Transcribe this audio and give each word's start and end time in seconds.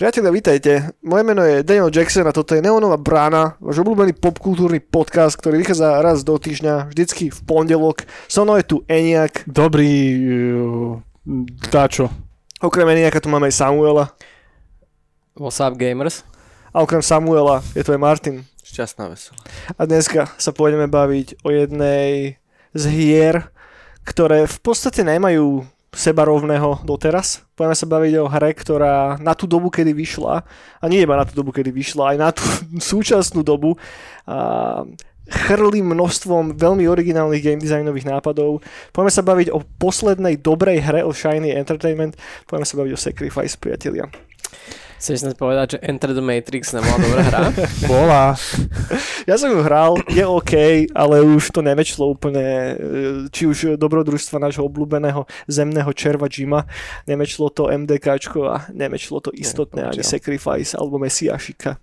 Priatelia, 0.00 0.32
vítajte. 0.32 0.72
Moje 1.04 1.22
meno 1.28 1.44
je 1.44 1.60
Daniel 1.60 1.92
Jackson 1.92 2.24
a 2.24 2.32
toto 2.32 2.56
je 2.56 2.64
Neonová 2.64 2.96
brána, 2.96 3.60
váš 3.60 3.84
obľúbený 3.84 4.16
popkultúrny 4.16 4.80
podcast, 4.80 5.36
ktorý 5.36 5.60
vychádza 5.60 6.00
raz 6.00 6.24
do 6.24 6.40
týždňa, 6.40 6.88
vždycky 6.88 7.28
v 7.28 7.40
pondelok. 7.44 8.08
So 8.24 8.48
mnou 8.48 8.56
je 8.56 8.64
tu 8.64 8.76
Eniak. 8.88 9.44
Dobrý 9.44 9.92
uh, 10.24 11.04
dáčo. 11.68 12.08
Okrem 12.64 12.88
Eniaka 12.96 13.20
tu 13.20 13.28
máme 13.28 13.52
aj 13.52 13.60
Samuela. 13.60 14.16
What's 15.40 15.56
up, 15.56 15.80
gamers? 15.80 16.20
A 16.68 16.84
okrem 16.84 17.00
Samuela 17.00 17.64
je 17.72 17.80
tu 17.80 17.96
aj 17.96 18.00
Martin. 18.04 18.44
Šťastná 18.60 19.08
veselá. 19.08 19.40
A 19.72 19.88
dneska 19.88 20.28
sa 20.36 20.52
pôjdeme 20.52 20.84
baviť 20.84 21.40
o 21.40 21.48
jednej 21.48 22.36
z 22.76 22.84
hier, 22.92 23.48
ktoré 24.04 24.44
v 24.44 24.58
podstate 24.60 25.00
nemajú 25.00 25.64
seba 25.96 26.28
rovného 26.28 26.84
doteraz. 26.84 27.40
Poďme 27.56 27.72
sa 27.72 27.88
baviť 27.88 28.12
o 28.20 28.28
hre, 28.28 28.52
ktorá 28.52 29.16
na 29.16 29.32
tú 29.32 29.48
dobu, 29.48 29.72
kedy 29.72 29.96
vyšla, 29.96 30.44
a 30.76 30.84
nie 30.92 31.00
iba 31.00 31.16
na 31.16 31.24
tú 31.24 31.32
dobu, 31.40 31.56
kedy 31.56 31.72
vyšla, 31.72 32.12
aj 32.12 32.16
na 32.20 32.28
tú 32.36 32.44
súčasnú 32.92 33.40
dobu, 33.40 33.80
a 34.28 34.84
chrli 35.24 35.80
množstvom 35.80 36.60
veľmi 36.60 36.84
originálnych 36.84 37.40
game 37.40 37.64
designových 37.64 38.12
nápadov. 38.12 38.60
Poďme 38.92 39.08
sa 39.08 39.24
baviť 39.24 39.56
o 39.56 39.64
poslednej 39.64 40.36
dobrej 40.36 40.84
hre 40.84 41.00
o 41.00 41.16
Shiny 41.16 41.48
Entertainment. 41.56 42.12
Poďme 42.44 42.68
sa 42.68 42.76
baviť 42.76 42.92
o 42.92 43.00
Sacrifice, 43.00 43.56
priatelia. 43.56 44.04
Chceš 45.00 45.24
snad 45.24 45.40
povedať, 45.40 45.66
že 45.74 45.78
Enter 45.80 46.12
the 46.12 46.20
Matrix 46.20 46.76
nebola 46.76 47.00
dobrá 47.00 47.22
hra? 47.24 47.42
Bola. 47.88 48.36
Ja 49.24 49.40
som 49.40 49.48
ju 49.48 49.64
hral, 49.64 49.96
je 50.12 50.28
OK, 50.28 50.54
ale 50.92 51.24
už 51.24 51.56
to 51.56 51.64
nemečlo 51.64 52.04
úplne, 52.12 52.44
e, 52.44 52.74
či 53.32 53.48
už 53.48 53.80
dobrodružstva 53.80 54.36
nášho 54.36 54.60
obľúbeného 54.68 55.24
zemného 55.48 55.88
červa 55.96 56.28
Jima, 56.28 56.68
nemečlo 57.08 57.48
to 57.48 57.72
MDKčko 57.72 58.40
a 58.44 58.68
nemečlo 58.76 59.24
to 59.24 59.32
istotné 59.32 59.88
ani 59.88 60.04
Sacrifice 60.04 60.76
alebo 60.76 61.00
Mesiašika. 61.00 61.80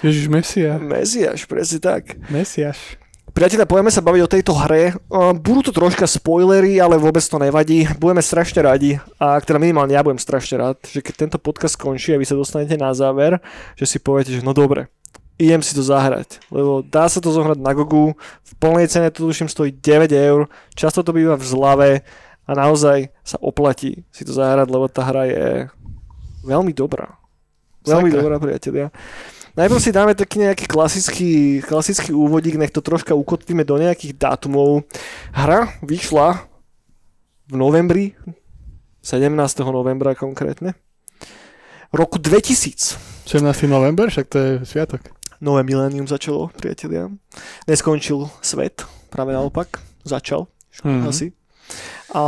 Ježiš, 0.00 0.32
Mesia. 0.32 0.80
Mesiaš, 0.80 1.44
presne 1.44 1.84
tak. 1.84 2.16
Mesiaš. 2.32 2.96
Priatelia, 3.36 3.68
budeme 3.68 3.92
sa 3.92 4.00
baviť 4.00 4.22
o 4.24 4.32
tejto 4.32 4.52
hre. 4.56 4.96
Budú 5.44 5.68
to 5.68 5.76
troška 5.76 6.08
spoilery, 6.08 6.80
ale 6.80 6.96
vôbec 6.96 7.20
to 7.20 7.36
nevadí. 7.36 7.84
Budeme 8.00 8.24
strašne 8.24 8.64
radi, 8.64 8.96
a 9.20 9.36
teda 9.44 9.60
minimálne 9.60 9.92
ja 9.92 10.00
budem 10.00 10.16
strašne 10.16 10.56
rád, 10.56 10.80
že 10.88 11.04
keď 11.04 11.14
tento 11.28 11.36
podcast 11.36 11.76
skončí 11.76 12.16
a 12.16 12.20
vy 12.20 12.24
sa 12.24 12.32
dostanete 12.32 12.80
na 12.80 12.96
záver, 12.96 13.36
že 13.76 13.84
si 13.84 14.00
poviete, 14.00 14.32
že 14.32 14.40
no 14.40 14.56
dobre, 14.56 14.88
idem 15.36 15.60
si 15.60 15.76
to 15.76 15.84
zahrať, 15.84 16.40
lebo 16.48 16.80
dá 16.80 17.12
sa 17.12 17.20
to 17.20 17.28
zohrať 17.28 17.60
na 17.60 17.76
Gogu, 17.76 18.16
v 18.16 18.52
plnej 18.56 18.88
cene 18.88 19.12
to 19.12 19.28
tuším 19.28 19.52
stojí 19.52 19.68
9 19.68 20.16
eur, 20.16 20.48
často 20.72 21.04
to 21.04 21.12
býva 21.12 21.36
v 21.36 21.44
zlave 21.44 21.90
a 22.48 22.50
naozaj 22.56 23.12
sa 23.20 23.36
oplatí 23.44 24.08
si 24.16 24.24
to 24.24 24.32
zahrať, 24.32 24.64
lebo 24.72 24.88
tá 24.88 25.04
hra 25.04 25.28
je 25.28 25.46
veľmi 26.40 26.72
dobrá. 26.72 27.20
Veľmi 27.84 28.08
Sakra. 28.08 28.16
dobrá, 28.16 28.36
priatelia. 28.40 28.88
Najprv 29.56 29.80
si 29.80 29.88
dáme 29.88 30.12
taký 30.12 30.44
nejaký 30.44 30.68
klasický, 30.68 31.64
klasický 31.64 32.12
úvodík, 32.12 32.60
nech 32.60 32.68
to 32.68 32.84
troška 32.84 33.16
ukotvíme 33.16 33.64
do 33.64 33.80
nejakých 33.80 34.12
dátumov. 34.12 34.84
Hra 35.32 35.80
vyšla 35.80 36.44
v 37.48 37.54
novembri, 37.56 38.12
17. 39.00 39.32
novembra 39.72 40.12
konkrétne, 40.12 40.76
roku 41.88 42.20
2000. 42.20 43.00
17. 43.24 43.64
november, 43.64 44.12
však 44.12 44.26
to 44.28 44.36
je 44.36 44.50
sviatok. 44.68 45.00
Nové 45.40 45.64
milénium 45.64 46.04
začalo, 46.04 46.52
priatelia. 46.52 47.08
Neskončil 47.64 48.28
svet, 48.44 48.84
práve 49.08 49.32
naopak, 49.32 49.80
začal 50.04 50.52
Mhm. 50.84 51.08
asi. 51.08 51.32
A, 52.16 52.24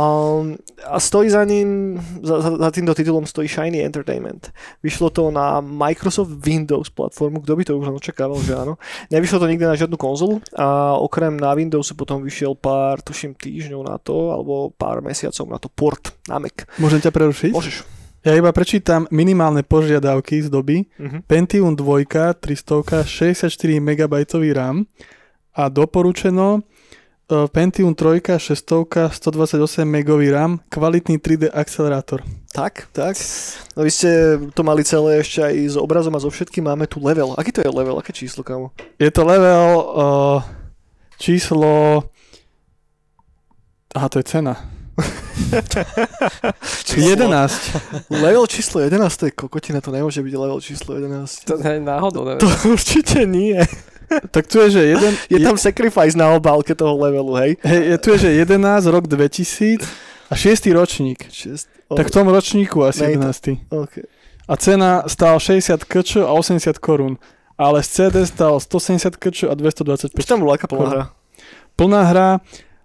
a 0.85 0.99
stojí 0.99 1.29
za 1.29 1.43
ním, 1.43 1.97
za, 2.21 2.41
za, 2.41 2.71
týmto 2.71 2.93
titulom 2.93 3.25
stojí 3.25 3.47
Shiny 3.49 3.81
Entertainment. 3.85 4.53
Vyšlo 4.83 5.09
to 5.09 5.31
na 5.31 5.61
Microsoft 5.61 6.29
Windows 6.45 6.93
platformu, 6.93 7.41
kto 7.41 7.55
by 7.55 7.63
to 7.65 7.73
už 7.73 7.89
len 7.89 7.97
očakával, 7.97 8.37
že 8.45 8.53
áno. 8.53 8.77
Nevyšlo 9.09 9.41
to 9.41 9.49
nikdy 9.49 9.65
na 9.65 9.73
žiadnu 9.73 9.97
konzolu 9.97 10.45
a 10.53 10.93
okrem 10.93 11.33
na 11.33 11.57
Windowsu 11.57 11.97
potom 11.97 12.21
vyšiel 12.21 12.53
pár, 12.53 13.01
tuším, 13.01 13.33
týždňov 13.33 13.81
na 13.81 13.97
to, 13.97 14.29
alebo 14.29 14.69
pár 14.77 15.01
mesiacov 15.01 15.49
na 15.49 15.57
to 15.57 15.73
port 15.73 16.13
na 16.29 16.37
Mac. 16.37 16.69
Môžem 16.77 17.01
ťa 17.01 17.09
prerušiť? 17.09 17.49
Môžeš. 17.49 17.81
Ja 18.21 18.37
iba 18.37 18.53
prečítam 18.53 19.09
minimálne 19.09 19.65
požiadavky 19.65 20.37
z 20.45 20.53
doby. 20.53 20.85
Mhm. 21.01 21.25
Pentium 21.25 21.73
2, 21.73 22.05
300, 22.37 23.09
64 23.09 23.81
MB 23.81 24.13
RAM 24.53 24.85
a 25.57 25.65
doporučeno 25.65 26.61
Pentium 27.29 27.93
3, 27.93 28.41
600, 28.41 29.13
128 29.13 29.85
MB 29.85 30.09
RAM, 30.33 30.57
kvalitný 30.65 31.21
3D 31.21 31.53
akcelerátor. 31.53 32.25
Tak, 32.49 32.89
tak. 32.89 33.13
No 33.77 33.85
vy 33.85 33.93
ste 33.93 34.41
to 34.57 34.65
mali 34.65 34.81
celé 34.81 35.21
ešte 35.21 35.45
aj 35.45 35.53
s 35.69 35.75
obrazom 35.77 36.17
a 36.17 36.19
so 36.19 36.33
všetkým. 36.33 36.65
Máme 36.65 36.89
tu 36.89 36.97
level. 36.97 37.37
Aký 37.37 37.53
to 37.53 37.61
je 37.61 37.69
level? 37.69 38.01
Aké 38.01 38.09
číslo, 38.09 38.41
kamo? 38.41 38.73
Je 38.97 39.13
to 39.13 39.21
level 39.21 39.69
uh, 39.77 40.41
číslo... 41.21 42.01
Aha, 43.93 44.09
to 44.09 44.17
je 44.17 44.25
cena. 44.25 44.57
11. 46.97 48.09
Level 48.09 48.47
číslo 48.47 48.81
11, 48.81 49.17
to 49.17 49.25
je 49.25 49.31
kokotina, 49.31 49.81
to 49.81 49.91
nemôže 49.93 50.21
byť 50.21 50.33
level 50.33 50.61
číslo 50.61 50.95
11. 50.97 51.45
To 51.45 51.57
je 51.61 51.79
náhodou, 51.79 52.25
neviem. 52.25 52.41
To 52.41 52.49
určite 52.73 53.25
nie. 53.25 53.61
Tak 54.31 54.47
tu 54.47 54.59
je, 54.59 54.69
že 54.71 54.81
jeden, 54.85 55.13
Je 55.29 55.39
tam 55.39 55.57
sacrifice 55.57 56.17
na 56.17 56.33
obálke 56.33 56.75
toho 56.75 56.97
levelu, 56.97 57.33
hej? 57.35 57.51
hej, 57.61 57.81
je, 57.93 57.97
tu 57.97 58.07
je, 58.11 58.17
že 58.17 58.29
11, 58.45 58.85
rok 58.89 59.07
2000 59.07 59.85
a 60.29 60.33
6. 60.35 60.65
ročník. 60.73 61.25
Šest, 61.31 61.69
Tak 61.89 62.07
v 62.07 62.11
tom 62.11 62.27
ročníku 62.29 62.85
asi 62.85 63.01
Nej, 63.03 63.17
11. 63.17 63.69
okay. 63.69 64.03
A 64.49 64.53
cena 64.57 65.03
stál 65.05 65.39
60 65.39 65.85
kč 65.85 66.25
a 66.25 66.33
80 66.33 66.77
korún. 66.77 67.17
Ale 67.57 67.83
z 67.83 67.87
CD 67.89 68.25
stál 68.25 68.59
170 68.59 69.17
kč 69.17 69.43
a 69.49 69.53
225. 69.53 70.17
Už 70.17 70.25
tam 70.25 70.39
bola 70.41 70.55
aká 70.57 70.65
plná 70.65 70.89
hra? 70.89 71.03
Plná 71.75 72.01
hra 72.07 72.29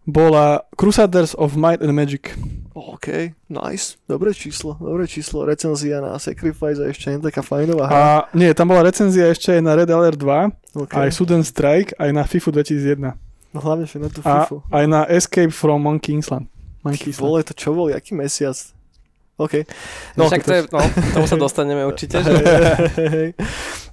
bola 0.05 0.67
Crusaders 0.77 1.33
of 1.39 1.57
Might 1.57 1.81
and 1.81 1.93
Magic. 1.97 2.37
OK, 2.75 3.07
nice. 3.47 3.95
Dobré 4.11 4.35
číslo, 4.35 4.75
dobré 4.83 5.07
číslo. 5.07 5.47
Recenzia 5.47 6.03
na 6.03 6.19
Sacrifice 6.19 6.83
a 6.83 6.91
ešte 6.91 7.07
nie 7.15 7.23
taká 7.23 7.39
fajnová 7.39 7.87
hra. 7.87 7.95
A 7.95 8.07
nie, 8.35 8.51
tam 8.51 8.75
bola 8.75 8.91
recenzia 8.91 9.31
ešte 9.31 9.55
aj 9.55 9.63
na 9.63 9.79
Red 9.79 9.95
Alert 9.95 10.19
2, 10.19 10.83
OK. 10.83 10.91
aj 10.91 11.09
Sudden 11.15 11.47
Strike, 11.47 11.95
aj 11.95 12.11
na 12.11 12.27
FIFA 12.27 12.51
2001. 12.67 13.15
No 13.55 13.59
hlavne, 13.63 13.87
na 13.87 14.11
tú 14.11 14.19
A 14.27 14.43
FIFU. 14.43 14.67
aj 14.75 14.85
na 14.91 15.07
Escape 15.07 15.55
from 15.55 15.87
Monkey 15.87 16.19
Island. 16.19 16.51
Monkey 16.83 17.15
Island. 17.15 17.23
vole, 17.23 17.41
to 17.47 17.55
čo 17.55 17.71
bol, 17.71 17.87
aký 17.95 18.19
mesiac? 18.19 18.59
OK. 19.39 19.63
No, 20.19 20.27
však 20.27 20.43
to 20.43 20.53
je, 20.55 20.63
no, 20.71 20.83
tomu 21.15 21.27
sa 21.31 21.39
dostaneme 21.39 21.87
určite, 21.91 22.27
že. 22.27 22.35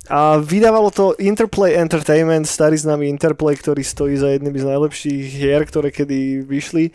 A 0.09 0.41
vydávalo 0.41 0.90
to 0.90 1.14
Interplay 1.22 1.78
Entertainment, 1.78 2.50
starý 2.50 2.75
známy 2.75 3.08
Interplay, 3.08 3.53
ktorý 3.53 3.86
stojí 3.86 4.18
za 4.18 4.34
jednými 4.34 4.58
z 4.58 4.66
najlepších 4.66 5.24
hier, 5.38 5.62
ktoré 5.70 5.94
kedy 5.94 6.44
vyšli. 6.44 6.91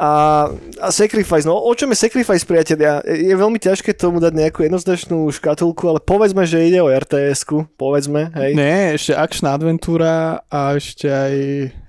A, 0.00 0.48
a 0.80 0.88
Sacrifice, 0.88 1.44
no 1.44 1.60
o 1.60 1.76
čom 1.76 1.92
je 1.92 2.00
Sacrifice, 2.00 2.48
priatelia? 2.48 3.04
Je 3.04 3.36
veľmi 3.36 3.60
ťažké 3.60 3.92
tomu 3.92 4.16
dať 4.16 4.32
nejakú 4.32 4.64
jednoznačnú 4.64 5.28
škatulku, 5.28 5.84
ale 5.92 6.00
povedzme, 6.00 6.48
že 6.48 6.64
ide 6.64 6.80
o 6.80 6.88
RTS-ku, 6.88 7.68
povedzme, 7.76 8.32
hej. 8.32 8.56
Nie, 8.56 8.96
ešte 8.96 9.12
akčná 9.12 9.52
adventúra 9.52 10.40
a 10.48 10.72
ešte 10.80 11.04
aj 11.04 11.34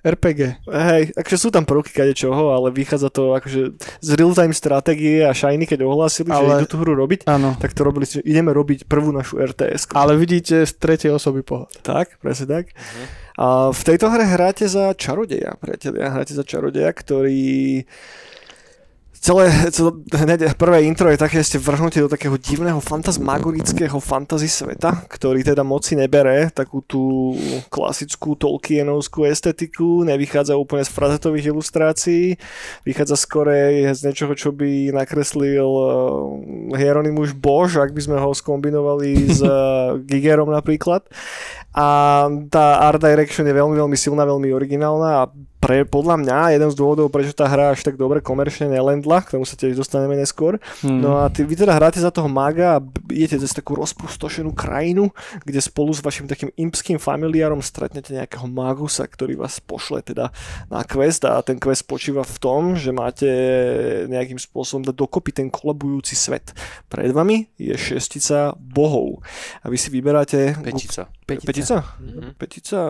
RPG. 0.03 0.41
Hej, 0.67 1.16
akože 1.16 1.38
sú 1.39 1.50
tam 1.55 1.63
prvky 1.63 1.95
kade 1.95 2.11
čoho, 2.11 2.51
ale 2.51 2.75
vychádza 2.75 3.07
to 3.07 3.31
akože 3.31 3.79
z 3.79 4.09
real-time 4.19 4.51
stratégie 4.51 5.23
a 5.23 5.31
Shiny, 5.31 5.63
keď 5.63 5.88
ohlásili, 5.88 6.35
ale... 6.35 6.59
že 6.59 6.67
idú 6.67 6.67
tú 6.67 6.77
hru 6.83 6.91
robiť, 7.00 7.31
Áno. 7.31 7.55
tak 7.63 7.71
to 7.71 7.88
robili, 7.88 8.03
že 8.03 8.19
ideme 8.27 8.51
robiť 8.51 8.91
prvú 8.91 9.16
našu 9.16 9.39
RTS-ku. 9.39 9.95
Ale 9.95 10.19
vidíte 10.19 10.68
z 10.68 10.74
tretej 10.75 11.15
osoby 11.15 11.47
pohľad. 11.47 11.80
Tak, 11.80 12.19
presne 12.19 12.59
tak. 12.59 12.75
A 13.41 13.73
v 13.73 13.81
tejto 13.81 14.13
hre 14.13 14.21
hráte 14.21 14.69
za 14.69 14.93
čarodeja, 14.93 15.57
priatelia. 15.57 16.13
Hráte 16.13 16.38
za 16.38 16.45
čarodeja, 16.45 16.93
ktorý 16.93 17.81
celé, 19.21 19.49
celé 19.69 19.93
prvé 20.57 20.85
intro 20.89 21.09
je 21.09 21.21
také, 21.21 21.41
že 21.41 21.55
ste 21.55 21.59
vrhnutí 21.61 22.01
do 22.01 22.09
takého 22.09 22.38
divného 22.38 22.81
fantasmagorického 22.81 23.97
fantasy 24.01 24.49
sveta, 24.49 25.05
ktorý 25.05 25.45
teda 25.45 25.61
moci 25.61 25.93
nebere 25.93 26.49
takú 26.49 26.81
tú 26.85 27.33
klasickú 27.69 28.33
Tolkienovskú 28.33 29.29
estetiku, 29.29 30.01
nevychádza 30.05 30.57
úplne 30.57 30.81
z 30.85 30.93
frazetových 30.93 31.53
ilustrácií, 31.53 32.38
vychádza 32.81 33.17
skorej 33.17 33.93
z 33.93 34.09
niečoho, 34.09 34.33
čo 34.33 34.49
by 34.49 34.89
nakreslil 34.93 35.69
eh, 35.69 36.77
Hieronymus 36.81 37.38
Bož, 37.38 37.77
ak 37.77 37.93
by 37.93 38.01
sme 38.01 38.17
ho 38.17 38.33
skombinovali 38.33 39.33
s 39.33 39.41
eh, 39.41 39.49
Gigerom 40.01 40.49
napríklad. 40.49 41.05
A 41.71 42.27
tá 42.51 42.83
art 42.83 43.00
direction 43.00 43.47
je 43.47 43.56
veľmi, 43.56 43.75
veľmi 43.79 43.95
silná, 43.95 44.27
veľmi 44.27 44.51
originálna 44.51 45.23
a 45.23 45.31
pre, 45.62 45.86
podľa 45.86 46.18
mňa 46.25 46.58
jeden 46.58 46.69
z 46.74 46.75
dôvodov, 46.75 47.13
prečo 47.13 47.38
tá 47.38 47.46
hra 47.46 47.78
až 47.78 47.86
tak 47.86 47.96
dobre 47.96 48.18
komerčne 48.19 48.66
nelendla, 48.66 49.22
k 49.22 49.38
tomu 49.38 49.46
sa 49.46 49.54
tiež 49.54 49.78
dostaneme 49.78 50.18
neskôr. 50.18 50.58
Hmm. 50.81 51.00
No 51.00 51.22
a 51.22 51.30
ty, 51.30 51.46
vy 51.46 51.54
teda 51.54 51.78
hráte 51.78 52.02
za 52.02 52.10
toho 52.10 52.25
maga 52.25 52.81
a 52.81 52.84
idete 53.13 53.38
cez 53.38 53.54
takú 53.54 53.78
rozpustošenú 53.78 54.58
krajinu, 54.58 55.13
kde 55.46 55.62
spolu 55.62 55.94
s 55.94 56.02
vašim 56.02 56.25
takým 56.25 56.50
impským 56.58 56.98
familiárom 56.98 57.62
stretnete 57.62 58.10
nejakého 58.18 58.50
magusa, 58.50 59.06
ktorý 59.06 59.38
vás 59.38 59.62
pošle 59.62 60.02
teda 60.02 60.34
na 60.66 60.81
quest 60.81 61.30
a 61.30 61.38
ten 61.46 61.62
quest 61.62 61.86
počíva 61.86 62.25
v 62.25 62.38
tom, 62.42 62.74
že 62.74 62.90
máte 62.90 63.30
nejakým 64.10 64.42
spôsobom 64.42 64.81
dať 64.81 64.98
dokopy 64.98 65.30
ten 65.30 65.48
kolabujúci 65.54 66.18
svet. 66.18 66.58
Pred 66.90 67.13
vami 67.13 67.54
je 67.62 67.78
šestica 67.78 68.58
bohov 68.58 69.22
a 69.62 69.69
vy 69.69 69.78
si 69.78 69.94
vyberáte... 69.94 70.58
Petica. 70.58 71.06
Petica. 71.30 71.46
Petica? 71.46 71.78
Mhm. 72.02 72.34
Petica, 72.36 72.81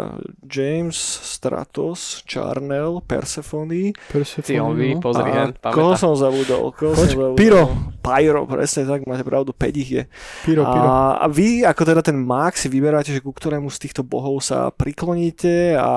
James, 0.47 0.95
Stratos, 1.21 2.23
Charnel, 2.23 2.60
Persephone. 3.05 3.95
Persephone, 4.11 4.45
Ciovi, 4.45 4.89
no. 4.93 5.01
pozri, 5.01 5.31
a 5.31 5.47
hen, 5.47 5.49
koho 5.57 5.97
som 5.97 6.13
zabudol? 6.13 6.69
Koho 6.75 6.93
Poč- 6.93 7.15
som 7.15 7.33
zabudol? 7.33 7.39
Pyro. 7.39 7.63
Pyro, 8.01 8.49
presne 8.49 8.89
tak, 8.89 9.05
máte 9.05 9.21
pravdu, 9.21 9.53
5 9.53 9.81
ich 9.81 9.89
je. 9.93 10.03
Pyro, 10.41 10.65
pyro. 10.65 10.87
A, 10.89 11.21
a 11.21 11.25
vy, 11.29 11.61
ako 11.61 11.81
teda 11.85 12.01
ten 12.01 12.17
mák, 12.17 12.57
si 12.57 12.65
vyberáte, 12.65 13.13
že 13.13 13.21
ku 13.21 13.29
ktorému 13.29 13.69
z 13.69 13.77
týchto 13.77 14.01
bohov 14.01 14.41
sa 14.41 14.73
prikloníte 14.73 15.77
a 15.77 15.91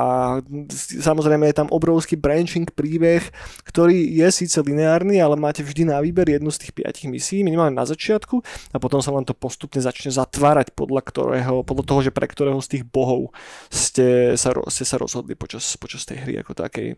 samozrejme 1.00 1.48
je 1.48 1.56
tam 1.64 1.68
obrovský 1.72 2.20
branching 2.20 2.68
príbeh, 2.68 3.24
ktorý 3.64 4.20
je 4.20 4.28
síce 4.28 4.60
lineárny, 4.60 5.16
ale 5.16 5.40
máte 5.40 5.64
vždy 5.64 5.88
na 5.88 5.98
výber 6.04 6.28
jednu 6.28 6.52
z 6.52 6.68
tých 6.68 6.72
piatich 6.76 7.08
misií, 7.08 7.40
minimálne 7.40 7.72
na 7.72 7.88
začiatku 7.88 8.44
a 8.72 8.76
potom 8.76 9.00
sa 9.00 9.10
vám 9.10 9.24
to 9.24 9.32
postupne 9.32 9.80
začne 9.80 10.12
zatvárať 10.12 10.76
podľa 10.76 11.02
ktorého, 11.08 11.64
podľa 11.64 11.84
toho, 11.88 12.00
že 12.04 12.12
pre 12.12 12.28
ktorého 12.28 12.60
z 12.60 12.78
tých 12.78 12.84
bohov 12.84 13.32
ste 13.72 14.36
sa, 14.36 14.52
ste 14.68 14.84
sa 14.84 14.96
rozhodli 15.00 15.32
počas, 15.34 15.64
počas 15.80 16.04
tej 16.04 16.20
hry 16.22 16.34
ako 16.44 16.52
takej. 16.54 16.96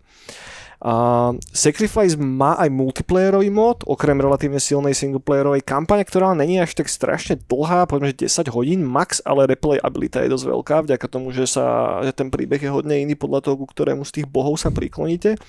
A 0.77 1.33
Sacrifice 1.57 2.21
má 2.21 2.53
aj 2.61 2.69
multiplayerový 2.69 3.49
mod, 3.49 3.81
okrem 3.89 4.21
relatívne 4.21 4.61
silnej 4.61 4.93
singleplayerovej 4.93 5.65
kampane, 5.65 6.05
ktorá 6.05 6.37
není 6.37 6.61
až 6.61 6.77
tak 6.77 6.93
strašne 6.93 7.41
dlhá, 7.49 7.89
povedzme, 7.89 8.13
že 8.13 8.29
10 8.29 8.53
hodín 8.53 8.85
max, 8.85 9.25
ale 9.25 9.49
replayabilita 9.49 10.21
je 10.21 10.37
dosť 10.37 10.47
veľká, 10.53 10.77
vďaka 10.85 11.07
tomu, 11.09 11.33
že, 11.33 11.49
sa, 11.49 11.99
že 12.05 12.13
ten 12.13 12.29
príbeh 12.29 12.61
je 12.61 12.69
hodne 12.69 12.93
iný 12.93 13.17
podľa 13.17 13.49
toho, 13.49 13.65
ku 13.65 13.67
ktorému 13.67 14.05
z 14.05 14.21
tých 14.21 14.27
bohov 14.29 14.61
sa 14.61 14.69
prikloníte. 14.69 15.41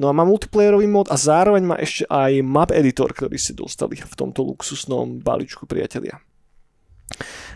No 0.00 0.08
a 0.08 0.16
má 0.16 0.24
multiplayerový 0.24 0.88
mod 0.88 1.12
a 1.12 1.20
zároveň 1.20 1.62
má 1.68 1.76
ešte 1.76 2.08
aj 2.08 2.40
map 2.40 2.72
editor, 2.72 3.12
ktorý 3.12 3.36
ste 3.36 3.52
dostali 3.52 4.00
v 4.00 4.14
tomto 4.16 4.48
luxusnom 4.48 5.20
balíčku 5.20 5.68
priatelia. 5.68 6.24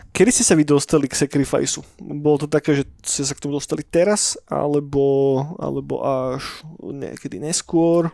Kedy 0.09 0.29
ste 0.33 0.43
sa 0.43 0.57
vy 0.57 0.65
dostali 0.65 1.05
k 1.05 1.15
Sacrificeu? 1.15 1.85
Bolo 2.01 2.43
to 2.43 2.47
také, 2.49 2.75
že 2.75 2.83
ste 3.05 3.23
sa 3.23 3.33
k 3.37 3.41
tomu 3.45 3.55
dostali 3.55 3.85
teraz, 3.85 4.35
alebo, 4.49 5.39
alebo 5.61 6.01
až 6.01 6.65
niekedy 6.81 7.37
neskôr? 7.39 8.09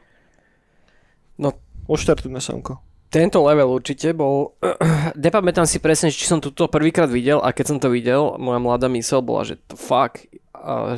No. 1.39 1.55
Oštartujme 1.85 2.41
samko. 2.41 2.81
Tento 3.13 3.39
level 3.45 3.69
určite 3.69 4.11
bol... 4.11 4.57
Nepamätám 5.15 5.69
si 5.69 5.77
presne, 5.77 6.09
či 6.09 6.25
som 6.25 6.41
toto 6.41 6.65
prvýkrát 6.65 7.07
videl 7.07 7.37
a 7.39 7.53
keď 7.53 7.65
som 7.65 7.77
to 7.77 7.93
videl, 7.93 8.35
moja 8.41 8.57
mladá 8.57 8.89
mysel 8.89 9.21
bola, 9.21 9.45
že 9.45 9.61
to 9.69 9.77
fuck, 9.77 10.25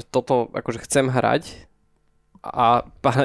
toto 0.10 0.48
akože 0.56 0.88
chcem 0.88 1.12
hrať 1.12 1.68
a 2.52 2.66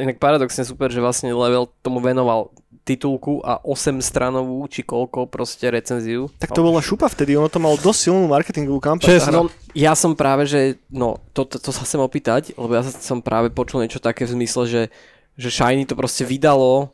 inak 0.02 0.18
paradoxne 0.18 0.66
super, 0.66 0.90
že 0.90 1.02
vlastne 1.02 1.30
level 1.32 1.70
tomu 1.80 2.02
venoval 2.02 2.50
titulku 2.82 3.38
a 3.46 3.62
8 3.62 4.02
stranovú 4.02 4.66
či 4.66 4.82
koľko 4.82 5.30
proste 5.30 5.70
recenziu. 5.70 6.26
Tak 6.42 6.50
to 6.50 6.66
bola 6.66 6.82
šupa 6.82 7.06
vtedy, 7.06 7.38
ono 7.38 7.46
to 7.46 7.62
malo 7.62 7.78
dosť 7.78 8.10
silnú 8.10 8.26
marketingovú 8.26 8.82
kampaň. 8.82 9.22
No, 9.30 9.46
ja 9.70 9.94
som 9.94 10.18
práve, 10.18 10.50
že, 10.50 10.82
no, 10.90 11.22
to, 11.30 11.46
to, 11.46 11.62
to 11.62 11.70
sa 11.70 11.86
chcem 11.86 12.02
opýtať, 12.02 12.58
lebo 12.58 12.74
ja 12.74 12.82
som 12.82 13.22
práve 13.22 13.54
počul 13.54 13.86
niečo 13.86 14.02
také 14.02 14.26
v 14.26 14.34
zmysle, 14.34 14.66
že, 14.66 14.82
že 15.38 15.48
Shiny 15.54 15.86
to 15.86 15.94
proste 15.94 16.26
vydalo 16.26 16.90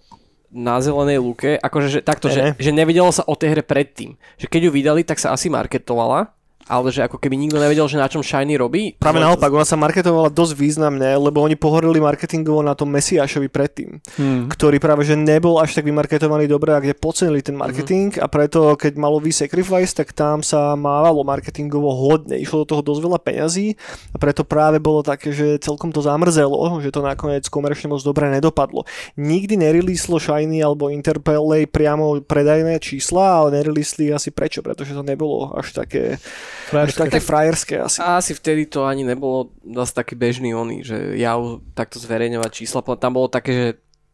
na 0.48 0.80
zelenej 0.80 1.20
lúke, 1.20 1.60
akože 1.60 1.88
že, 1.88 2.00
takto, 2.00 2.28
Ne. 2.32 2.56
že, 2.56 2.68
že 2.68 2.70
nevedelo 2.72 3.12
sa 3.12 3.24
o 3.24 3.36
tej 3.36 3.56
hre 3.56 3.64
predtým. 3.64 4.16
Že 4.40 4.46
keď 4.48 4.60
ju 4.64 4.70
vydali, 4.72 5.00
tak 5.04 5.20
sa 5.20 5.32
asi 5.32 5.52
marketovala, 5.52 6.32
ale 6.68 6.92
že 6.92 7.08
ako 7.08 7.16
keby 7.16 7.34
nikto 7.34 7.56
nevedel, 7.56 7.88
že 7.88 7.96
na 7.96 8.06
čom 8.06 8.20
Shiny 8.20 8.60
robí. 8.60 8.94
Práve 9.00 9.18
naopak, 9.18 9.48
ona 9.48 9.64
sa 9.64 9.80
marketovala 9.80 10.28
dosť 10.28 10.54
významne, 10.54 11.16
lebo 11.16 11.40
oni 11.40 11.56
pohorili 11.56 11.98
marketingovo 11.98 12.60
na 12.60 12.76
tom 12.76 12.92
Mesiášovi 12.92 13.48
predtým, 13.48 14.04
Hmm. 14.20 14.46
ktorý 14.52 14.76
práve 14.78 15.08
že 15.08 15.16
nebol 15.16 15.56
až 15.58 15.74
tak 15.74 15.88
vymarketovaný 15.88 16.44
dobre 16.44 16.76
a 16.76 16.82
kde 16.82 16.92
podcenili 16.92 17.40
ten 17.40 17.56
marketing 17.56 18.20
a 18.20 18.28
preto 18.28 18.76
keď 18.76 19.00
malo 19.00 19.16
vy 19.18 19.32
Sacrifice, 19.32 19.96
tak 19.96 20.12
tam 20.12 20.44
sa 20.44 20.76
mávalo 20.76 21.24
marketingovo 21.24 21.88
hodne, 21.88 22.36
išlo 22.36 22.62
do 22.62 22.76
toho 22.76 22.82
dosť 22.84 23.00
veľa 23.00 23.18
peňazí 23.24 23.66
a 24.12 24.16
preto 24.20 24.44
práve 24.44 24.76
bolo 24.82 25.00
také, 25.00 25.32
že 25.32 25.56
celkom 25.62 25.88
to 25.88 26.04
zamrzelo, 26.04 26.82
že 26.84 26.92
to 26.92 27.00
nakoniec 27.00 27.48
komerčne 27.48 27.88
moc 27.88 28.04
dobre 28.04 28.28
nedopadlo. 28.28 28.84
Nikdy 29.16 29.56
nereleaslo 29.56 30.20
Shiny 30.20 30.60
alebo 30.60 30.92
Interpellay 30.92 31.64
priamo 31.64 32.20
predajné 32.20 32.76
čísla, 32.82 33.40
ale 33.44 33.62
nereleasli 33.62 34.12
asi 34.12 34.28
prečo, 34.34 34.60
pretože 34.60 34.92
to 34.92 35.06
nebolo 35.06 35.54
až 35.56 35.72
také, 35.72 36.18
až 36.58 36.70
Frajerské. 36.70 37.00
také 37.00 37.18
frajerské 37.20 37.74
asi. 37.78 37.98
A 37.98 38.16
asi 38.16 38.32
vtedy 38.32 38.66
to 38.66 38.82
ani 38.82 39.02
nebolo 39.02 39.50
zase 39.64 39.92
taký 39.92 40.14
bežný 40.14 40.52
oný, 40.52 40.82
že 40.82 41.14
ja 41.14 41.38
takto 41.72 41.96
zverejňovať 41.96 42.50
čísla, 42.52 42.82
tam 42.94 43.12
bolo 43.12 43.26
také, 43.26 43.52
že 43.52 43.66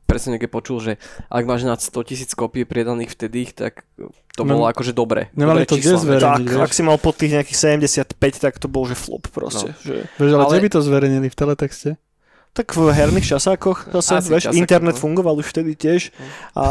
presne 0.05 0.37
niekde 0.37 0.47
počul, 0.47 0.79
že 0.79 0.93
ak 1.27 1.43
máš 1.43 1.65
nad 1.65 1.81
100 1.81 1.91
tisíc 2.05 2.31
kopí 2.33 2.63
priedaných 2.63 3.11
vtedy, 3.11 3.49
tak 3.51 3.83
to 4.31 4.43
No, 4.43 4.55
bolo 4.55 4.67
akože 4.69 4.93
dobre. 4.93 5.31
nemali 5.33 5.63
dobré 5.63 5.67
to 5.67 5.77
kde 5.79 5.91
zverejniť. 5.97 6.23
Tak, 6.23 6.43
vieš. 6.45 6.63
ak 6.63 6.73
si 6.73 6.83
mal 6.83 6.99
pod 6.99 7.15
tých 7.15 7.33
nejakých 7.33 7.59
75, 7.81 8.15
tak 8.37 8.55
to 8.59 8.67
bol 8.67 8.85
že 8.85 8.95
flop 8.95 9.27
proste. 9.29 9.71
No. 9.71 9.81
Že... 9.81 9.95
Vieš, 10.13 10.31
ale, 10.31 10.43
Ale- 10.43 10.51
kde 10.51 10.61
by 10.61 10.71
to 10.71 10.81
zverejnili 10.83 11.27
v 11.27 11.37
teletexte? 11.37 11.91
Tak 12.55 12.71
v 12.79 12.95
herných 12.95 13.35
časákoch 13.35 13.91
zase, 13.91 14.23
Asi 14.23 14.31
vieš, 14.31 14.47
časákoch, 14.47 14.63
internet 14.63 14.95
no. 14.95 15.03
fungoval 15.03 15.35
už 15.43 15.51
vtedy 15.51 15.75
tiež. 15.75 16.15
A 16.55 16.67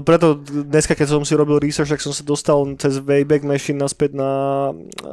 preto 0.00 0.40
dneska, 0.40 0.96
keď 0.96 1.12
som 1.12 1.22
si 1.28 1.36
robil 1.36 1.60
research, 1.60 1.92
tak 1.92 2.00
som 2.00 2.16
sa 2.16 2.24
dostal 2.24 2.56
cez 2.80 2.96
Wayback 3.04 3.44
Machine 3.44 3.76
naspäť 3.76 4.16
na 4.16 4.30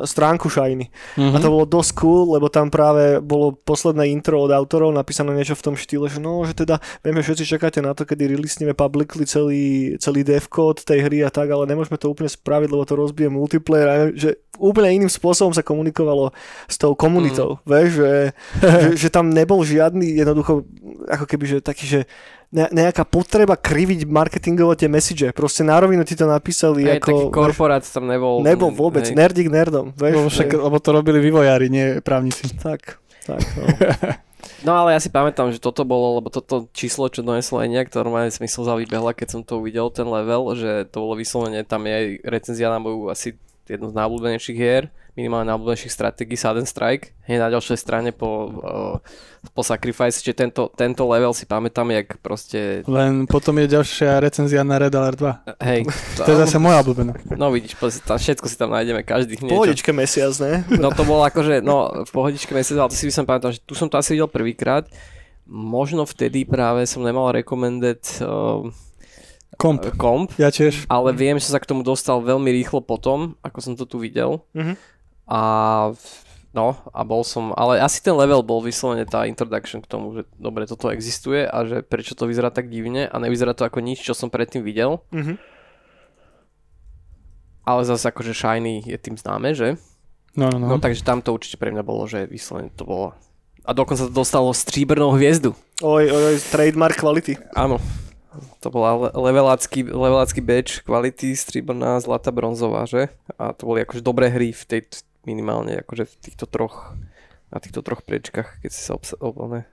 stránku 0.08 0.48
Shiny. 0.48 0.88
Mhm. 1.20 1.36
A 1.36 1.38
to 1.44 1.52
bolo 1.52 1.68
dosť 1.68 1.92
cool, 2.00 2.31
lebo 2.40 2.48
tam 2.48 2.72
práve 2.72 3.20
bolo 3.20 3.52
posledné 3.68 4.08
intro 4.16 4.40
od 4.40 4.56
autorov 4.56 4.96
napísané 4.96 5.36
niečo 5.36 5.60
v 5.60 5.66
tom 5.68 5.75
štýle, 5.75 6.08
že 6.08 6.24
no, 6.24 6.48
že 6.48 6.56
teda 6.56 6.80
vieme, 7.04 7.20
všetci 7.20 7.44
čakáte 7.44 7.84
na 7.84 7.92
to, 7.92 8.08
kedy 8.08 8.31
releasneme 8.31 8.72
publicly 8.72 9.28
celý, 9.28 10.00
celý 10.00 10.24
dev 10.24 10.48
code 10.48 10.88
tej 10.88 11.04
hry 11.04 11.28
a 11.28 11.30
tak, 11.36 11.52
ale 11.52 11.68
nemôžeme 11.68 12.00
to 12.00 12.08
úplne 12.08 12.31
spraviť, 12.31 12.72
lebo 12.72 12.88
to 12.88 12.96
rozbije 12.96 13.28
multiplayer 13.28 13.88
a 13.92 13.96
že 14.16 14.40
úplne 14.62 15.02
iným 15.02 15.12
spôsobom 15.12 15.50
sa 15.50 15.66
komunikovalo 15.66 16.30
s 16.70 16.78
tou 16.78 16.94
komunitou, 16.94 17.58
mm. 17.58 17.66
vieš, 17.66 17.90
že, 17.98 18.14
že, 18.62 18.90
že 18.96 19.10
tam 19.10 19.34
nebol 19.34 19.66
žiadny 19.66 20.12
jednoducho, 20.13 20.63
ako 21.10 21.25
keby, 21.25 21.45
že 21.50 21.57
taký, 21.60 21.86
že 21.89 22.00
ne- 22.54 22.69
nejaká 22.69 23.04
potreba 23.04 23.57
kriviť 23.57 24.06
marketingovo 24.06 24.77
tie 24.77 24.88
message. 24.88 25.25
Proste 25.33 25.65
na 25.65 25.75
rovinu 25.81 26.06
ti 26.06 26.13
to 26.13 26.30
napísali 26.30 26.86
Hej, 26.86 27.01
ako... 27.01 27.10
taký 27.10 27.24
korporát 27.33 27.83
tam 27.83 28.06
nebol. 28.06 28.45
Nebol 28.45 28.69
vôbec, 28.69 29.10
hej. 29.10 29.18
nerdik 29.18 29.50
nerdom, 29.50 29.92
vieš. 29.98 30.15
Lebo, 30.15 30.30
však, 30.30 30.50
že- 30.54 30.62
lebo 30.62 30.77
to 30.77 30.89
robili 30.93 31.20
vývojári, 31.20 31.67
nie 31.67 32.00
právnici. 32.00 32.48
Tak, 32.55 33.01
tak, 33.25 33.41
no. 33.58 33.65
No 34.63 34.79
ale 34.79 34.96
ja 34.96 35.00
si 35.00 35.12
pamätám, 35.12 35.51
že 35.51 35.60
toto 35.60 35.84
bolo, 35.84 36.20
lebo 36.20 36.32
toto 36.32 36.72
číslo, 36.72 37.12
čo 37.12 37.20
doneslo 37.20 37.60
aj 37.60 37.67
nejak, 37.67 37.88
to 37.91 38.00
normálne 38.00 38.32
som 38.32 38.43
myslel 38.48 38.63
za 38.63 38.75
vybehla, 38.79 39.12
keď 39.12 39.27
som 39.36 39.41
to 39.43 39.60
uvidel, 39.60 39.91
ten 39.91 40.08
level, 40.08 40.55
že 40.55 40.88
to 40.88 41.03
bolo 41.03 41.20
vyslovene, 41.20 41.67
tam 41.67 41.84
je 41.84 41.91
aj 41.91 42.05
recenzia 42.24 42.72
na 42.72 42.79
moju 42.79 43.12
asi 43.12 43.36
jednu 43.67 43.91
z 43.91 43.96
najobľúbenejších 43.96 44.58
hier, 44.60 44.88
minimálne 45.13 45.46
najobľúbenejších 45.48 45.93
stratégií 45.93 46.34
Sudden 46.34 46.65
Strike, 46.65 47.13
hej 47.24 47.38
na 47.38 47.46
ďalšej 47.48 47.77
strane 47.77 48.10
po, 48.10 48.29
uh, 48.50 48.96
po 49.50 49.62
Sacrifice, 49.62 50.17
čiže 50.17 50.34
tento, 50.34 50.74
tento 50.74 51.05
level 51.05 51.29
si 51.32 51.46
pamätám, 51.46 51.86
jak 51.93 52.17
proste, 52.17 52.82
Len 52.84 53.29
potom 53.29 53.53
je 53.62 53.70
ďalšia 53.70 54.17
recenzia 54.17 54.65
na 54.65 54.82
Red 54.82 54.89
Alert 54.89 55.22
2. 55.22 55.62
hej, 55.62 55.86
To 56.17 56.29
je 56.29 56.41
zase 56.41 56.58
moja 56.58 56.82
obľúbená. 56.82 57.13
no 57.38 57.53
vidíš, 57.53 57.77
tam 58.01 58.17
všetko 58.17 58.46
si 58.50 58.58
tam 58.58 58.74
nájdeme, 58.74 59.05
každý 59.05 59.38
niečo. 59.38 59.53
Pohodičke 59.53 59.93
mesiac, 59.93 60.34
ne? 60.41 60.65
No 60.74 60.89
to 60.89 61.05
bolo 61.05 61.22
akože, 61.24 61.62
no 61.62 62.03
v 62.03 62.12
pohodičke 62.12 62.50
mesiac, 62.51 62.82
ale 62.82 62.89
to 62.89 62.98
si 62.98 63.05
by 63.05 63.13
som 63.13 63.25
pamätal, 63.29 63.53
že 63.53 63.62
tu 63.62 63.77
som 63.77 63.86
to 63.86 64.01
asi 64.01 64.17
videl 64.17 64.25
prvýkrát. 64.25 64.89
Možno 65.46 66.08
vtedy 66.08 66.41
práve 66.41 66.88
som 66.88 67.03
nemal 67.03 67.29
recommended 67.29 68.01
uh, 68.24 68.65
Komp. 69.53 69.86
komp, 69.96 70.34
Ja 70.41 70.50
tiež. 70.50 70.89
ale 70.89 71.13
viem, 71.13 71.38
že 71.38 71.53
sa 71.53 71.62
k 71.62 71.70
tomu 71.70 71.86
dostal 71.86 72.17
veľmi 72.20 72.50
rýchlo 72.50 72.82
potom, 72.82 73.38
ako 73.46 73.60
som 73.62 73.74
to 73.77 73.86
tu 73.86 74.01
videl. 74.01 74.41
Mhm. 74.58 74.74
A 75.27 75.42
no, 76.53 76.77
a 76.94 77.01
bol 77.08 77.24
som, 77.25 77.56
ale 77.56 77.82
asi 77.82 78.03
ten 78.03 78.13
level 78.13 78.44
bol 78.46 78.62
vyslovene 78.62 79.08
tá 79.08 79.25
introduction 79.25 79.82
k 79.82 79.89
tomu, 79.89 80.13
že 80.13 80.22
dobre, 80.38 80.68
toto 80.70 80.92
existuje 80.94 81.48
a 81.48 81.58
že 81.65 81.82
prečo 81.82 82.13
to 82.13 82.30
vyzerá 82.30 82.53
tak 82.53 82.70
divne 82.70 83.10
a 83.10 83.15
nevyzerá 83.18 83.58
to 83.58 83.65
ako 83.65 83.82
nič, 83.82 84.03
čo 84.03 84.13
som 84.13 84.30
predtým 84.30 84.62
videl. 84.62 85.01
Mhm. 85.15 85.39
Ale 87.63 87.88
zase 87.88 88.12
akože 88.12 88.36
Shiny 88.36 88.84
je 88.84 88.98
tým 89.00 89.15
známe, 89.15 89.56
že? 89.56 89.80
No, 90.36 90.51
no, 90.51 90.60
no. 90.60 90.68
No 90.68 90.75
takže 90.84 91.00
tam 91.08 91.24
to 91.24 91.32
určite 91.32 91.56
pre 91.56 91.72
mňa 91.72 91.80
bolo, 91.86 92.03
že 92.12 92.27
vyslovene 92.27 92.68
to 92.75 92.84
bolo. 92.84 93.15
A 93.63 93.72
dokonca 93.72 94.03
to 94.03 94.12
dostalo 94.12 94.51
stříbrnou 94.51 95.15
hviezdu. 95.15 95.56
Oj, 95.80 96.12
oj, 96.12 96.24
oj, 96.36 96.38
trademark 96.51 97.00
quality. 97.00 97.39
Áno. 97.56 97.80
To 98.60 98.68
bola 98.68 99.08
le- 99.08 99.13
levelácky, 99.15 99.88
levelácky 99.88 100.42
badge, 100.44 100.84
kvality, 100.84 101.38
strieborná, 101.38 102.01
zlatá, 102.03 102.34
bronzová, 102.36 102.84
že? 102.84 103.13
A 103.39 103.53
to 103.56 103.70
boli 103.70 103.86
akože 103.88 104.03
dobré 104.03 104.27
hry 104.27 104.51
v 104.51 104.63
tej 104.68 104.82
minimálne 105.24 105.80
akože 105.84 106.03
v 106.08 106.15
týchto 106.20 106.46
troch 106.46 106.96
na 107.53 107.62
týchto 107.62 107.86
troch 107.86 108.01
priečkách, 108.01 108.65
keď 108.65 108.72
si 108.74 108.82
sa 108.82 108.98
obsa- 108.98 109.20
ob, 109.22 109.38
ne, 109.46 109.63